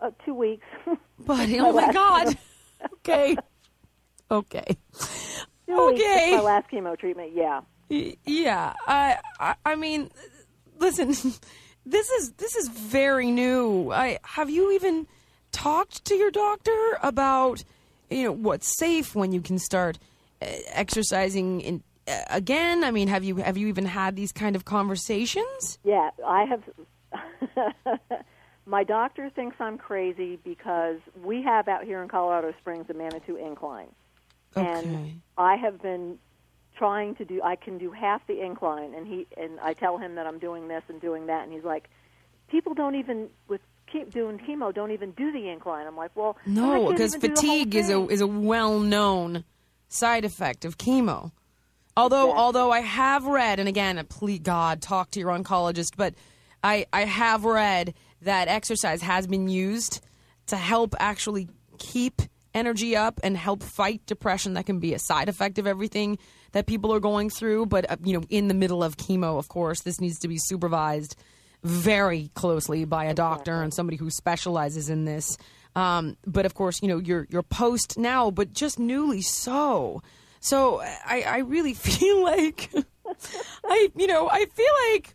Uh, 0.00 0.10
two 0.24 0.34
weeks. 0.34 0.66
Buddy, 1.18 1.60
oh 1.60 1.72
my 1.72 1.92
God. 1.92 2.36
okay. 2.94 3.36
Okay. 4.30 4.76
Two 5.66 5.74
Okay. 5.92 6.32
my 6.36 6.40
last 6.42 6.70
chemo 6.70 6.98
treatment. 6.98 7.32
Yeah. 7.34 7.60
Y- 7.90 8.16
Yeah. 8.24 8.72
I, 8.86 9.18
I 9.38 9.54
I 9.64 9.74
mean, 9.74 10.10
listen, 10.78 11.08
this 11.84 12.08
is 12.10 12.32
this 12.32 12.56
is 12.56 12.68
very 12.68 13.30
new. 13.30 13.90
I 13.92 14.18
have 14.22 14.48
you 14.48 14.72
even 14.72 15.06
talked 15.52 16.04
to 16.06 16.14
your 16.14 16.30
doctor 16.30 16.98
about 17.02 17.62
you 18.08 18.24
know 18.24 18.32
what's 18.32 18.76
safe 18.78 19.14
when 19.14 19.32
you 19.32 19.40
can 19.40 19.58
start 19.58 19.98
uh, 20.40 20.46
exercising 20.68 21.60
in 21.60 21.82
again? 22.28 22.84
I 22.84 22.90
mean, 22.90 23.08
have 23.08 23.24
you 23.24 23.36
have 23.36 23.56
you 23.56 23.68
even 23.68 23.84
had 23.86 24.16
these 24.16 24.32
kind 24.32 24.56
of 24.56 24.64
conversations? 24.64 25.78
Yeah, 25.84 26.10
I 26.26 26.44
have. 26.44 26.62
My 28.66 28.84
doctor 28.84 29.30
thinks 29.30 29.56
I'm 29.58 29.78
crazy 29.78 30.38
because 30.44 30.98
we 31.24 31.42
have 31.42 31.66
out 31.66 31.84
here 31.84 32.02
in 32.02 32.08
Colorado 32.08 32.52
Springs 32.60 32.86
a 32.88 32.94
Manitou 32.94 33.36
incline, 33.36 33.88
Okay. 34.56 34.66
and 34.68 35.20
I 35.36 35.56
have 35.56 35.82
been 35.82 36.18
trying 36.76 37.14
to 37.16 37.24
do. 37.24 37.40
I 37.42 37.56
can 37.56 37.78
do 37.78 37.90
half 37.90 38.24
the 38.28 38.40
incline, 38.44 38.94
and 38.94 39.06
he 39.06 39.26
and 39.36 39.58
I 39.60 39.72
tell 39.72 39.98
him 39.98 40.14
that 40.16 40.26
I'm 40.26 40.38
doing 40.38 40.68
this 40.68 40.84
and 40.88 41.00
doing 41.00 41.26
that, 41.26 41.42
and 41.44 41.52
he's 41.52 41.64
like, 41.64 41.88
"People 42.48 42.74
don't 42.74 42.94
even 42.94 43.28
with 43.48 43.60
keep 43.90 44.12
doing 44.12 44.38
chemo 44.38 44.72
don't 44.72 44.92
even 44.92 45.10
do 45.12 45.32
the 45.32 45.48
incline." 45.48 45.86
I'm 45.86 45.96
like, 45.96 46.12
"Well, 46.14 46.36
No, 46.46 46.90
because 46.90 47.16
even 47.16 47.30
do 47.30 47.34
the 47.34 47.40
whole 47.40 47.50
fatigue 47.58 47.74
is 47.74 47.90
a 47.90 48.06
is 48.08 48.20
a 48.20 48.26
well 48.26 48.78
known 48.78 49.44
side 49.88 50.24
effect 50.24 50.64
of 50.64 50.78
chemo. 50.78 51.32
Although 51.96 52.26
Exactly. 52.30 52.42
although 52.42 52.70
I 52.70 52.80
have 52.80 53.26
read, 53.26 53.58
and 53.58 53.68
again, 53.68 54.04
please 54.08 54.40
God, 54.40 54.80
talk 54.80 55.10
to 55.12 55.20
your 55.20 55.30
oncologist, 55.30 55.96
but 55.96 56.14
I 56.62 56.86
I 56.92 57.04
have 57.04 57.44
read 57.44 57.94
that 58.22 58.48
exercise 58.48 59.02
has 59.02 59.26
been 59.26 59.48
used 59.48 60.00
to 60.46 60.56
help 60.56 60.94
actually 60.98 61.48
keep 61.78 62.22
energy 62.54 62.96
up 62.96 63.20
and 63.22 63.36
help 63.36 63.62
fight 63.62 64.04
depression. 64.06 64.54
That 64.54 64.66
can 64.66 64.78
be 64.78 64.94
a 64.94 64.98
side 64.98 65.28
effect 65.28 65.58
of 65.58 65.66
everything 65.66 66.18
that 66.52 66.66
people 66.66 66.92
are 66.92 67.00
going 67.00 67.30
through. 67.30 67.66
But 67.66 67.90
uh, 67.90 67.96
you 68.04 68.12
know, 68.12 68.24
in 68.28 68.48
the 68.48 68.54
middle 68.54 68.82
of 68.82 68.96
chemo, 68.96 69.38
of 69.38 69.48
course, 69.48 69.82
this 69.82 70.00
needs 70.00 70.18
to 70.20 70.28
be 70.28 70.38
supervised 70.38 71.16
very 71.62 72.30
closely 72.34 72.84
by 72.84 73.04
a 73.04 73.14
doctor 73.14 73.62
and 73.62 73.72
somebody 73.72 73.96
who 73.96 74.10
specializes 74.10 74.88
in 74.88 75.04
this. 75.04 75.36
Um, 75.76 76.16
but 76.26 76.46
of 76.46 76.54
course, 76.54 76.80
you 76.82 76.88
know, 76.88 76.98
you're 76.98 77.26
you're 77.30 77.42
post 77.42 77.98
now, 77.98 78.30
but 78.30 78.52
just 78.52 78.78
newly 78.78 79.22
so. 79.22 80.02
So 80.40 80.80
I, 80.80 81.22
I 81.26 81.38
really 81.38 81.74
feel 81.88 82.22
like 82.22 82.70
I 83.64 83.90
you 83.94 84.06
know 84.06 84.28
I 84.28 84.46
feel 84.46 84.72
like 84.92 85.14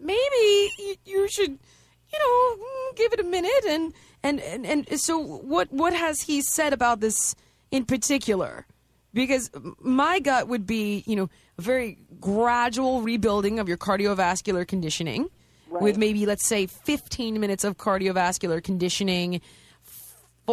maybe 0.00 0.70
you, 0.78 0.94
you 1.04 1.28
should 1.28 1.50
you 1.50 2.18
know 2.18 2.56
mm, 2.56 2.96
give 2.96 3.12
it 3.12 3.20
a 3.20 3.24
minute 3.24 3.64
and 3.68 3.92
and 4.22 4.40
and 4.40 4.66
and 4.66 5.00
so 5.00 5.18
what 5.18 5.72
what 5.72 5.92
has 5.92 6.22
he 6.22 6.42
said 6.42 6.72
about 6.72 7.00
this 7.00 7.34
in 7.70 7.84
particular? 7.84 8.66
Because 9.12 9.50
my 9.80 10.20
gut 10.20 10.48
would 10.48 10.66
be 10.66 11.04
you 11.06 11.16
know 11.16 11.28
a 11.58 11.62
very 11.62 11.98
gradual 12.20 13.02
rebuilding 13.02 13.58
of 13.58 13.68
your 13.68 13.76
cardiovascular 13.76 14.66
conditioning 14.66 15.28
with 15.70 15.96
maybe 15.96 16.26
let's 16.26 16.46
say 16.48 16.66
15 16.66 17.38
minutes 17.38 17.62
of 17.62 17.76
cardiovascular 17.76 18.62
conditioning 18.62 19.40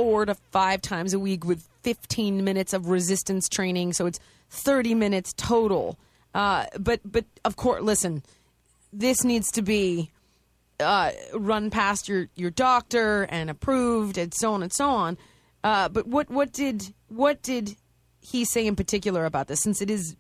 four 0.04 0.26
to 0.26 0.36
five 0.36 0.82
times 0.82 1.14
a 1.14 1.20
week 1.20 1.44
with 1.44 1.68
15 1.84 2.44
minutes 2.44 2.74
of 2.74 2.90
resistance 2.90 3.50
training. 3.50 3.94
So 3.94 4.06
it's 4.06 4.20
30 4.50 4.94
minutes 4.94 5.34
total. 5.34 5.98
Uh, 6.34 6.66
but 6.80 7.00
but 7.04 7.26
of 7.46 7.56
course 7.56 7.82
listen 7.82 8.22
this 8.94 9.24
needs 9.24 9.52
to 9.52 9.62
be 9.62 10.12
uh, 10.80 11.12
run 11.34 11.70
past 11.70 12.08
your, 12.08 12.28
your 12.36 12.52
doctor 12.52 13.24
and 13.24 13.50
approved 13.50 14.18
and 14.18 14.34
so 14.34 14.54
on 14.54 14.64
and 14.64 14.72
so 14.72 14.90
on. 14.90 15.18
Uh, 15.64 15.90
but 15.90 16.08
what 16.08 16.30
what 16.30 16.52
did 16.54 16.94
what 17.08 17.42
did 17.42 17.76
he 18.22 18.46
say 18.46 18.68
in 18.68 18.76
particular 18.76 19.26
about 19.26 19.48
this 19.48 19.62
since 19.62 19.82
it 19.82 19.90
is 19.90 20.16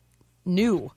new? 0.45 0.91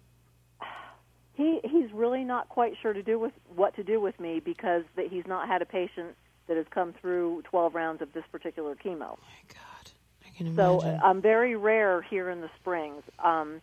He 1.35 1.61
he's 1.65 1.93
really 1.93 2.25
not 2.25 2.49
quite 2.49 2.75
sure 2.81 2.93
to 2.93 3.03
do 3.03 3.19
with 3.19 3.33
what 3.55 3.77
to 3.77 3.85
do 3.85 4.01
with 4.01 4.19
me 4.19 4.41
because 4.41 4.85
that 4.97 5.09
he's 5.09 5.27
not 5.27 5.47
had 5.47 5.61
a 5.61 5.67
patient 5.67 6.17
that 6.51 6.57
has 6.57 6.67
come 6.69 6.93
through 7.01 7.41
12 7.45 7.77
rounds 7.77 8.03
of 8.03 8.13
this 8.13 8.25
particular 8.33 8.75
chemo. 8.75 8.99
my 8.99 9.55
god 9.55 9.91
i 10.27 10.31
can 10.37 10.53
So 10.57 10.81
imagine 10.81 11.01
uh, 11.01 11.07
I'm 11.07 11.23
very 11.23 11.55
rare 11.55 12.03
here 12.03 12.29
in 12.29 12.41
the 12.41 12.51
Springs. 12.61 13.05
Um, 13.21 13.61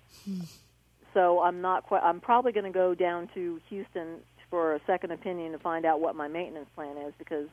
so 1.13 1.41
I'm 1.41 1.59
not 1.59 1.83
quite. 1.83 2.01
I'm 2.01 2.21
probably 2.21 2.53
going 2.53 2.63
to 2.65 2.71
go 2.71 2.95
down 2.95 3.27
to 3.33 3.59
Houston 3.69 4.19
for 4.49 4.75
a 4.75 4.79
second 4.87 5.11
opinion 5.11 5.51
to 5.51 5.59
find 5.59 5.85
out 5.85 5.99
what 5.99 6.15
my 6.15 6.29
maintenance 6.29 6.69
plan 6.75 6.95
is 6.97 7.13
because, 7.19 7.49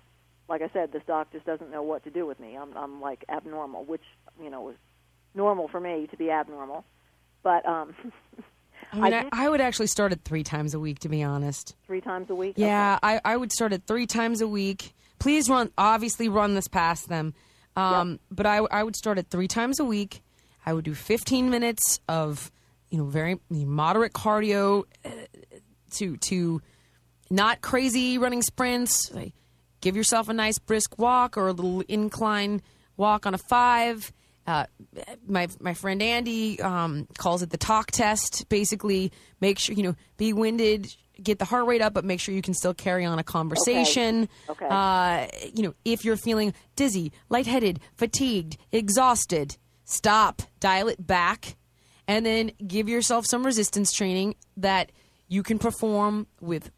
like 0.49 0.62
I 0.62 0.68
said, 0.72 0.93
this 0.93 1.03
doc 1.05 1.32
just 1.32 1.47
doesn't 1.47 1.72
know 1.72 1.82
what 1.82 2.05
to 2.05 2.11
do 2.11 2.26
with 2.26 2.39
me. 2.39 2.57
I'm 2.57 2.76
I'm 2.76 3.01
like 3.01 3.24
abnormal, 3.28 3.85
which 3.85 4.05
you 4.41 4.51
know 4.51 4.68
is 4.68 4.76
normal 5.35 5.66
for 5.66 5.80
me 5.80 6.07
to 6.12 6.16
be 6.16 6.30
abnormal. 6.30 6.85
But 7.43 7.66
um, 7.66 7.93
I, 8.93 8.97
mean, 9.01 9.14
I 9.14 9.20
I, 9.32 9.47
I 9.47 9.49
would 9.49 9.61
actually 9.61 9.89
start 9.89 10.12
it 10.12 10.20
three 10.24 10.45
times 10.45 10.74
a 10.74 10.78
week 10.78 11.01
to 11.01 11.09
be 11.09 11.22
honest 11.24 11.74
three 11.87 12.01
times 12.01 12.30
a 12.30 12.35
week. 12.35 12.55
Yeah, 12.57 12.99
I, 13.03 13.20
I 13.24 13.37
would 13.37 13.51
start 13.51 13.72
it 13.72 13.82
three 13.87 14.07
times 14.07 14.41
a 14.41 14.47
week. 14.49 14.95
Please 15.25 15.49
run, 15.49 15.70
obviously 15.79 16.29
run 16.29 16.53
this 16.55 16.68
past 16.68 17.09
them. 17.09 17.33
Um, 17.77 18.20
But 18.31 18.45
I, 18.45 18.59
I 18.59 18.83
would 18.83 18.95
start 18.95 19.18
it 19.18 19.29
three 19.31 19.49
times 19.49 19.81
a 19.81 19.85
week. 19.85 20.22
I 20.66 20.75
would 20.75 20.85
do 20.85 20.93
15 20.95 21.49
minutes 21.49 21.99
of, 22.07 22.53
you 22.91 22.99
know, 22.99 23.05
very 23.07 23.41
moderate 23.49 24.12
cardio 24.12 24.85
uh, 25.03 25.09
to 25.93 26.18
to 26.29 26.61
not 27.31 27.62
crazy 27.62 28.18
running 28.18 28.43
sprints. 28.43 29.11
Like, 29.14 29.33
give 29.81 29.97
yourself 29.97 30.29
a 30.29 30.35
nice 30.35 30.59
brisk 30.59 30.99
walk 30.99 31.39
or 31.39 31.49
a 31.49 31.53
little 31.55 31.81
incline 31.89 32.61
walk 32.99 33.25
on 33.25 33.33
a 33.33 33.39
five. 33.39 34.12
Uh, 34.47 34.66
my 35.27 35.49
my 35.59 35.72
friend 35.72 36.03
Andy 36.03 36.61
um, 36.61 37.09
calls 37.16 37.41
it 37.43 37.49
the 37.49 37.57
talk 37.57 37.91
test. 37.91 38.47
Basically, 38.51 39.11
make 39.41 39.59
sure 39.59 39.75
you 39.75 39.85
know 39.85 39.97
be 40.18 40.35
winded, 40.35 40.95
get 41.23 41.39
the 41.39 41.45
heart 41.45 41.67
rate 41.67 41.81
up, 41.81 41.95
but 41.95 42.05
make 42.05 42.21
sure 42.21 42.35
you 42.35 42.43
can 42.43 42.55
still 42.55 42.75
carry 42.75 43.05
on 43.05 43.19
a 43.19 43.23
conversation. 43.25 44.29
Okay. 44.49 44.67
Uh, 44.69 45.27
you 45.55 45.62
know, 45.62 45.75
if 45.85 46.05
you're 46.05 46.17
feeling 46.17 46.53
dizzy, 46.77 47.12
lightheaded, 47.29 47.81
fatigued, 47.97 48.57
exhausted, 48.73 49.57
stop, 49.85 50.43
dial 50.61 50.89
it 50.89 51.07
back, 51.07 51.57
and 52.09 52.25
then 52.27 52.51
give 52.67 52.89
yourself 52.89 53.27
some 53.27 53.45
resistance 53.45 53.93
training 53.93 54.35
that 54.57 54.93
you 55.29 55.43
can 55.43 55.59
perform 55.59 56.27
with 56.41 56.71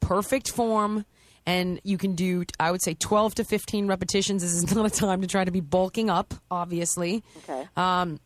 perfect 0.00 0.50
form 0.50 1.04
and 1.46 1.80
you 1.84 1.96
can 1.98 2.14
do 2.14 2.44
i 2.58 2.70
would 2.70 2.82
say 2.82 2.94
12 2.94 3.36
to 3.36 3.44
15 3.44 3.86
repetitions 3.86 4.42
this 4.42 4.52
is 4.52 4.74
not 4.74 4.84
a 4.86 4.90
time 4.90 5.20
to 5.20 5.26
try 5.28 5.44
to 5.44 5.50
be 5.50 5.60
bulking 5.60 6.10
up 6.10 6.34
obviously 6.50 7.22
Okay. 7.38 7.68
um, 7.76 8.18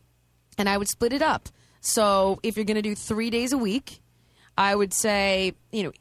and 0.57 0.67
i 0.67 0.77
would 0.77 0.87
split 0.87 1.13
it 1.13 1.21
up 1.21 1.49
so 1.81 2.39
if 2.43 2.55
you're 2.55 2.65
going 2.65 2.75
to 2.75 2.81
do 2.81 2.95
three 2.95 3.29
days 3.29 3.53
a 3.53 3.57
week 3.57 4.01
i 4.57 4.75
would 4.75 4.93
say 4.93 5.53
you 5.71 5.83
know 5.83 5.91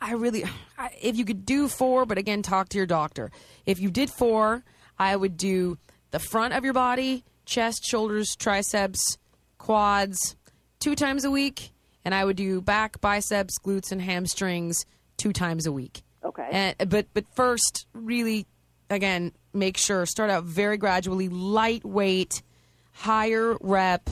i 0.00 0.12
really 0.12 0.44
I, 0.76 0.90
if 1.00 1.16
you 1.16 1.24
could 1.24 1.44
do 1.46 1.68
four 1.68 2.06
but 2.06 2.18
again 2.18 2.42
talk 2.42 2.68
to 2.70 2.78
your 2.78 2.86
doctor 2.86 3.30
if 3.66 3.80
you 3.80 3.90
did 3.90 4.10
four 4.10 4.64
i 4.98 5.14
would 5.16 5.36
do 5.36 5.78
the 6.10 6.18
front 6.18 6.54
of 6.54 6.64
your 6.64 6.74
body 6.74 7.24
chest 7.44 7.84
shoulders 7.84 8.36
triceps 8.36 9.18
quads 9.58 10.36
two 10.80 10.94
times 10.94 11.24
a 11.24 11.30
week, 11.30 11.70
and 12.04 12.14
I 12.14 12.24
would 12.24 12.36
do 12.36 12.60
back, 12.60 13.00
biceps, 13.00 13.58
glutes, 13.58 13.92
and 13.92 14.00
hamstrings 14.00 14.84
two 15.16 15.32
times 15.32 15.66
a 15.66 15.72
week. 15.72 16.02
Okay. 16.24 16.48
And, 16.50 16.90
but 16.90 17.06
but 17.12 17.24
first, 17.34 17.86
really, 17.92 18.46
again, 18.90 19.32
make 19.52 19.76
sure 19.76 20.06
start 20.06 20.30
out 20.30 20.44
very 20.44 20.76
gradually, 20.76 21.28
lightweight, 21.28 22.42
higher 22.92 23.56
rep, 23.60 24.08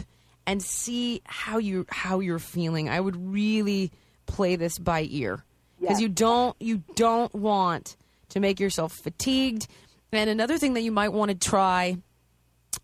and 0.47 0.63
see 0.63 1.23
how 1.25 1.59
you 1.59 1.87
how 1.89 2.21
you're 2.21 2.39
feeling. 2.39 2.89
I 2.89 3.01
would 3.01 3.17
really 3.33 3.91
play 4.27 4.57
this 4.57 4.79
by 4.79 5.07
ear 5.11 5.45
because 5.81 5.95
Yes. 5.97 6.01
you 6.01 6.09
don't 6.09 6.57
you 6.61 6.83
don't 6.95 7.35
want 7.35 7.97
to 8.31 8.41
make 8.41 8.59
yourself 8.61 8.93
fatigued. 8.93 9.67
And 10.13 10.31
another 10.31 10.57
thing 10.59 10.75
that 10.75 10.81
you 10.83 10.93
might 10.93 11.11
want 11.13 11.31
to 11.31 11.35
try 11.37 11.99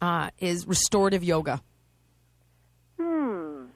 uh, 0.01 0.31
is 0.39 0.67
restorative 0.67 1.23
yoga. 1.25 1.63
Hmm. 3.01 3.67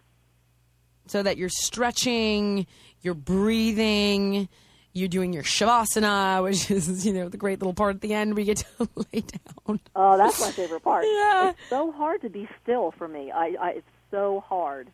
so 1.06 1.22
that 1.22 1.36
you're 1.36 1.48
stretching, 1.48 2.66
you're 3.02 3.14
breathing, 3.14 4.48
you're 4.96 5.08
doing 5.08 5.32
your 5.32 5.42
shavasana, 5.42 6.42
which 6.42 6.70
is 6.70 7.06
you 7.06 7.12
know 7.12 7.28
the 7.28 7.36
great 7.36 7.60
little 7.60 7.74
part 7.74 7.96
at 7.96 8.00
the 8.00 8.14
end 8.14 8.34
where 8.34 8.40
you 8.40 8.54
get 8.54 8.64
to 8.78 8.88
lay 9.12 9.20
down. 9.20 9.80
Oh, 9.94 10.16
that's 10.16 10.40
my 10.40 10.50
favorite 10.50 10.82
part. 10.82 11.04
Yeah. 11.16 11.50
It's 11.50 11.58
so 11.68 11.92
hard 11.92 12.22
to 12.22 12.28
be 12.28 12.48
still 12.62 12.92
for 12.92 13.06
me. 13.06 13.30
I, 13.30 13.56
I 13.60 13.70
it's 13.70 13.88
so 14.10 14.42
hard. 14.46 14.88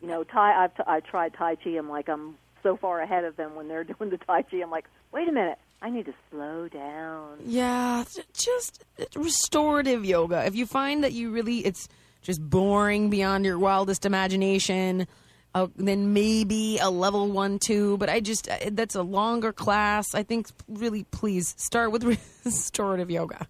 You 0.00 0.08
know, 0.08 0.24
Tai. 0.24 0.64
I've 0.64 0.74
t- 0.76 0.82
I 0.86 1.00
tried 1.00 1.34
Tai 1.34 1.56
Chi. 1.56 1.70
I'm 1.70 1.88
like 1.88 2.08
I'm 2.08 2.36
so 2.62 2.76
far 2.76 3.00
ahead 3.00 3.24
of 3.24 3.36
them 3.36 3.54
when 3.54 3.68
they're 3.68 3.84
doing 3.84 4.10
the 4.10 4.18
Tai 4.18 4.42
Chi. 4.42 4.58
I'm 4.58 4.70
like, 4.70 4.86
wait 5.12 5.28
a 5.28 5.32
minute. 5.32 5.58
I 5.82 5.88
need 5.88 6.04
to 6.06 6.14
slow 6.30 6.68
down. 6.68 7.38
Yeah, 7.46 8.04
just 8.34 8.84
uh, 9.00 9.04
restorative 9.16 10.04
yoga. 10.04 10.44
If 10.44 10.54
you 10.54 10.66
find 10.66 11.02
that 11.04 11.12
you 11.12 11.30
really 11.30 11.64
it's 11.64 11.88
just 12.22 12.40
boring 12.42 13.08
beyond 13.08 13.46
your 13.46 13.58
wildest 13.58 14.04
imagination, 14.04 15.06
uh, 15.54 15.66
then 15.76 16.12
maybe 16.12 16.78
a 16.78 16.90
level 16.90 17.28
one, 17.28 17.58
two. 17.58 17.96
But 17.98 18.08
I 18.08 18.20
just 18.20 18.48
uh, 18.48 18.56
that's 18.72 18.94
a 18.94 19.02
longer 19.02 19.52
class. 19.52 20.14
I 20.14 20.22
think 20.22 20.48
really, 20.68 21.04
please 21.04 21.54
start 21.58 21.92
with 21.92 22.04
restorative 22.44 23.10
yoga. 23.10 23.46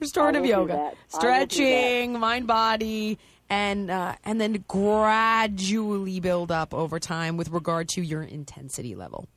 Restorative 0.00 0.42
I 0.42 0.42
will 0.42 0.46
do 0.46 0.50
yoga, 0.50 0.72
that. 0.74 0.78
I 0.78 0.84
will 0.84 0.90
do 0.90 0.96
that. 0.96 1.16
stretching, 1.52 2.18
mind, 2.18 2.46
body, 2.46 3.18
and 3.50 3.90
uh, 3.90 4.14
and 4.24 4.40
then 4.40 4.64
gradually 4.68 6.20
build 6.20 6.52
up 6.52 6.72
over 6.74 6.98
time 6.98 7.36
with 7.36 7.48
regard 7.50 7.88
to 7.90 8.02
your 8.02 8.22
intensity 8.22 8.94
level. 8.94 9.28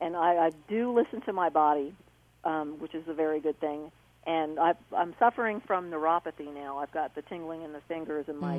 and 0.00 0.16
I, 0.16 0.46
I 0.46 0.50
do 0.68 0.92
listen 0.92 1.20
to 1.22 1.32
my 1.32 1.48
body, 1.48 1.94
um, 2.44 2.78
which 2.80 2.94
is 2.94 3.04
a 3.08 3.14
very 3.14 3.40
good 3.40 3.58
thing. 3.60 3.90
And 4.26 4.58
I, 4.58 4.74
I'm 4.96 5.14
suffering 5.20 5.62
from 5.66 5.88
neuropathy 5.90 6.52
now. 6.52 6.78
I've 6.78 6.90
got 6.90 7.14
the 7.14 7.22
tingling 7.22 7.62
in 7.62 7.72
the 7.72 7.80
fingers 7.86 8.24
and 8.28 8.40
my 8.40 8.56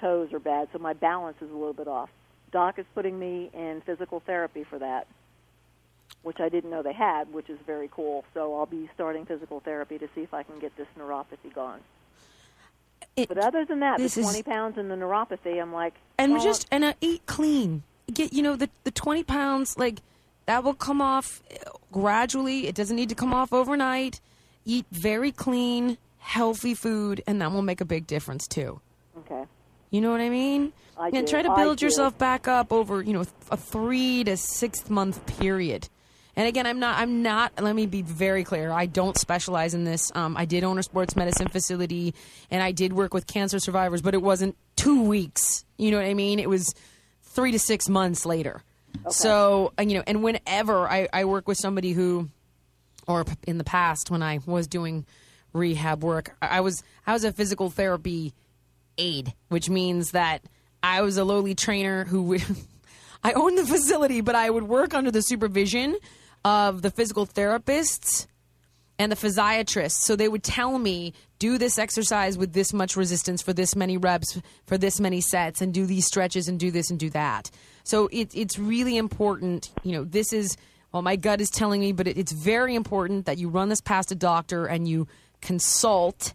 toes 0.00 0.32
are 0.32 0.38
bad, 0.38 0.68
so 0.72 0.78
my 0.78 0.92
balance 0.92 1.36
is 1.40 1.50
a 1.50 1.54
little 1.54 1.72
bit 1.72 1.88
off. 1.88 2.10
Doc 2.52 2.78
is 2.78 2.86
putting 2.94 3.18
me 3.18 3.50
in 3.52 3.82
physical 3.84 4.20
therapy 4.20 4.64
for 4.64 4.78
that, 4.78 5.06
which 6.22 6.40
I 6.40 6.48
didn't 6.48 6.70
know 6.70 6.82
they 6.82 6.92
had, 6.92 7.32
which 7.32 7.50
is 7.50 7.58
very 7.66 7.88
cool. 7.92 8.24
So 8.34 8.56
I'll 8.58 8.66
be 8.66 8.88
starting 8.94 9.26
physical 9.26 9.60
therapy 9.60 9.98
to 9.98 10.08
see 10.14 10.22
if 10.22 10.32
I 10.32 10.42
can 10.42 10.58
get 10.58 10.76
this 10.76 10.86
neuropathy 10.98 11.52
gone. 11.54 11.80
It- 13.16 13.28
But 13.28 13.38
other 13.38 13.64
than 13.64 13.80
that, 13.80 13.98
the 13.98 14.04
this 14.04 14.16
is- 14.16 14.24
20 14.24 14.42
pounds 14.42 14.78
and 14.78 14.90
the 14.90 14.94
neuropathy, 14.94 15.60
I'm 15.60 15.72
like, 15.72 15.94
and 16.18 16.34
oh, 16.34 16.38
just 16.38 16.66
and 16.70 16.84
uh, 16.84 16.94
eat 17.00 17.26
clean. 17.26 17.82
Get 18.12 18.32
you 18.32 18.42
know 18.42 18.56
the 18.56 18.70
the 18.84 18.90
twenty 18.90 19.22
pounds 19.22 19.76
like 19.78 19.98
that 20.46 20.64
will 20.64 20.72
come 20.74 21.02
off 21.02 21.42
gradually. 21.92 22.66
It 22.66 22.74
doesn't 22.74 22.96
need 22.96 23.10
to 23.10 23.14
come 23.14 23.34
off 23.34 23.52
overnight. 23.52 24.20
Eat 24.64 24.86
very 24.90 25.30
clean, 25.30 25.98
healthy 26.18 26.74
food, 26.74 27.22
and 27.26 27.40
that 27.42 27.52
will 27.52 27.60
make 27.62 27.80
a 27.82 27.84
big 27.84 28.06
difference 28.06 28.46
too. 28.48 28.80
Okay. 29.88 29.96
You 29.96 30.00
know 30.00 30.10
what 30.10 30.20
I 30.20 30.28
mean? 30.28 30.72
I 30.98 31.08
and 31.08 31.26
do. 31.26 31.30
try 31.30 31.42
to 31.42 31.54
build 31.54 31.80
yourself 31.80 32.18
back 32.18 32.48
up 32.48 32.72
over 32.72 33.02
you 33.02 33.12
know 33.12 33.24
a 33.50 33.56
three 33.56 34.24
to 34.24 34.36
six 34.36 34.88
month 34.90 35.24
period. 35.38 35.88
And 36.36 36.46
again, 36.46 36.66
I'm 36.66 36.78
not. 36.78 36.98
I'm 36.98 37.22
not. 37.22 37.52
Let 37.60 37.74
me 37.74 37.86
be 37.86 38.02
very 38.02 38.44
clear. 38.44 38.70
I 38.70 38.86
don't 38.86 39.18
specialize 39.18 39.74
in 39.74 39.82
this. 39.82 40.12
Um, 40.14 40.36
I 40.36 40.44
did 40.44 40.62
own 40.62 40.78
a 40.78 40.84
sports 40.84 41.16
medicine 41.16 41.48
facility, 41.48 42.14
and 42.48 42.62
I 42.62 42.70
did 42.70 42.92
work 42.92 43.12
with 43.12 43.26
cancer 43.26 43.58
survivors, 43.58 44.02
but 44.02 44.14
it 44.14 44.22
wasn't 44.22 44.56
two 44.76 45.02
weeks. 45.02 45.64
You 45.78 45.90
know 45.90 45.96
what 45.96 46.06
I 46.06 46.14
mean? 46.14 46.38
It 46.38 46.48
was 46.48 46.72
three 47.22 47.50
to 47.50 47.58
six 47.58 47.88
months 47.88 48.24
later. 48.24 48.62
So, 49.10 49.72
and, 49.78 49.90
you 49.90 49.98
know, 49.98 50.04
and 50.06 50.22
whenever 50.22 50.88
I, 50.88 51.08
I 51.12 51.24
work 51.24 51.46
with 51.46 51.58
somebody 51.58 51.92
who, 51.92 52.28
or 53.06 53.24
in 53.46 53.58
the 53.58 53.64
past 53.64 54.10
when 54.10 54.22
I 54.22 54.40
was 54.46 54.66
doing 54.66 55.06
rehab 55.52 56.02
work, 56.02 56.36
I 56.42 56.60
was 56.60 56.82
I 57.06 57.12
was 57.12 57.24
a 57.24 57.32
physical 57.32 57.70
therapy 57.70 58.32
aide, 58.98 59.34
which 59.48 59.70
means 59.70 60.10
that 60.10 60.42
I 60.82 61.00
was 61.02 61.16
a 61.16 61.24
lowly 61.24 61.54
trainer 61.54 62.04
who 62.04 62.22
would. 62.24 62.44
I 63.24 63.32
owned 63.32 63.58
the 63.58 63.64
facility, 63.64 64.20
but 64.20 64.36
I 64.36 64.48
would 64.48 64.64
work 64.64 64.94
under 64.94 65.10
the 65.10 65.22
supervision 65.22 65.96
of 66.44 66.82
the 66.82 66.90
physical 66.90 67.26
therapists 67.26 68.26
and 68.98 69.10
the 69.12 69.16
physiatrists. 69.16 70.02
So 70.02 70.16
they 70.16 70.28
would 70.28 70.42
tell 70.42 70.78
me, 70.78 71.14
do 71.38 71.58
this 71.58 71.78
exercise 71.78 72.36
with 72.36 72.52
this 72.52 72.72
much 72.72 72.96
resistance 72.96 73.42
for 73.42 73.52
this 73.52 73.76
many 73.76 73.96
reps, 73.96 74.40
for 74.66 74.76
this 74.76 75.00
many 75.00 75.20
sets, 75.20 75.60
and 75.60 75.72
do 75.72 75.86
these 75.86 76.06
stretches 76.06 76.48
and 76.48 76.58
do 76.58 76.70
this 76.70 76.90
and 76.90 76.98
do 76.98 77.10
that. 77.10 77.50
So 77.84 78.08
it, 78.12 78.30
it's 78.34 78.58
really 78.58 78.96
important. 78.96 79.70
You 79.82 79.92
know, 79.92 80.04
this 80.04 80.32
is, 80.32 80.56
well, 80.92 81.02
my 81.02 81.16
gut 81.16 81.40
is 81.40 81.50
telling 81.50 81.80
me, 81.80 81.92
but 81.92 82.08
it, 82.08 82.18
it's 82.18 82.32
very 82.32 82.74
important 82.74 83.26
that 83.26 83.38
you 83.38 83.48
run 83.48 83.68
this 83.68 83.80
past 83.80 84.10
a 84.10 84.16
doctor 84.16 84.66
and 84.66 84.88
you 84.88 85.06
consult 85.40 86.34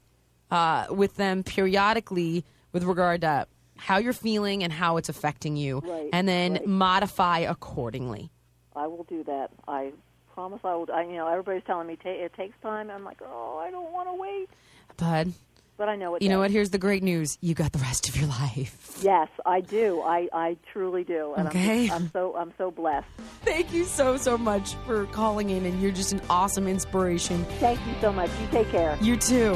uh, 0.52 0.88
with 0.90 1.16
them 1.16 1.44
periodically 1.44 2.46
with 2.74 2.84
regard 2.84 3.22
to 3.22 3.48
how 3.78 3.98
you're 3.98 4.14
feeling 4.14 4.64
and 4.64 4.72
how 4.74 4.98
it's 4.98 5.10
affecting 5.10 5.56
you, 5.56 5.80
Right, 5.86 6.10
and 6.14 6.28
then 6.28 6.54
right. 6.54 6.68
modify 6.68 7.40
accordingly. 7.40 8.30
I 8.76 8.88
will 8.88 9.04
do 9.06 9.24
that. 9.24 9.52
I 9.68 9.92
promise 10.34 10.60
I 10.64 10.76
will. 10.76 10.88
I, 10.94 11.04
you 11.04 11.14
know, 11.14 11.28
everybody's 11.28 11.64
telling 11.66 11.88
me 11.88 11.96
ta 11.96 12.10
it 12.10 12.34
takes 12.34 12.56
time. 12.62 12.90
I'm 12.90 13.04
like, 13.04 13.20
oh, 13.24 13.58
I 13.66 13.72
don't 13.72 13.92
want 13.92 14.10
to 14.10 14.14
wait, 14.16 14.50
Bud, 14.98 15.34
but 15.78 15.90
I 15.90 15.96
know 15.96 16.16
it. 16.16 16.22
you 16.22 16.30
know 16.30 16.40
what? 16.40 16.50
Here's 16.52 16.70
the 16.72 16.78
great 16.78 17.04
news. 17.04 17.38
You 17.42 17.54
got 17.56 17.72
the 17.72 17.80
rest 17.80 18.10
of 18.10 18.16
your 18.16 18.28
life. 18.28 18.98
Yes, 19.02 19.28
I 19.46 19.62
do. 19.62 20.02
I, 20.02 20.30
I 20.34 20.58
truly 20.72 21.04
do, 21.04 21.34
and 21.36 21.48
Okay. 21.50 21.88
I'm, 21.90 22.04
I'm 22.04 22.10
so 22.14 22.36
I'm 22.36 22.54
so 22.58 22.72
blessed. 22.72 23.08
Thank 23.44 23.74
you 23.74 23.84
so, 23.86 24.18
so 24.18 24.38
much 24.38 24.76
for 24.86 25.06
calling 25.08 25.50
in, 25.50 25.66
and 25.66 25.82
you're 25.82 25.92
just 25.92 26.14
an 26.14 26.22
awesome 26.30 26.68
inspiration. 26.68 27.44
Thank 27.60 27.80
you 27.88 27.94
so 28.02 28.12
much. 28.14 28.30
You 28.42 28.48
take 28.52 28.70
care. 28.70 28.98
You 29.02 29.18
too. 29.18 29.56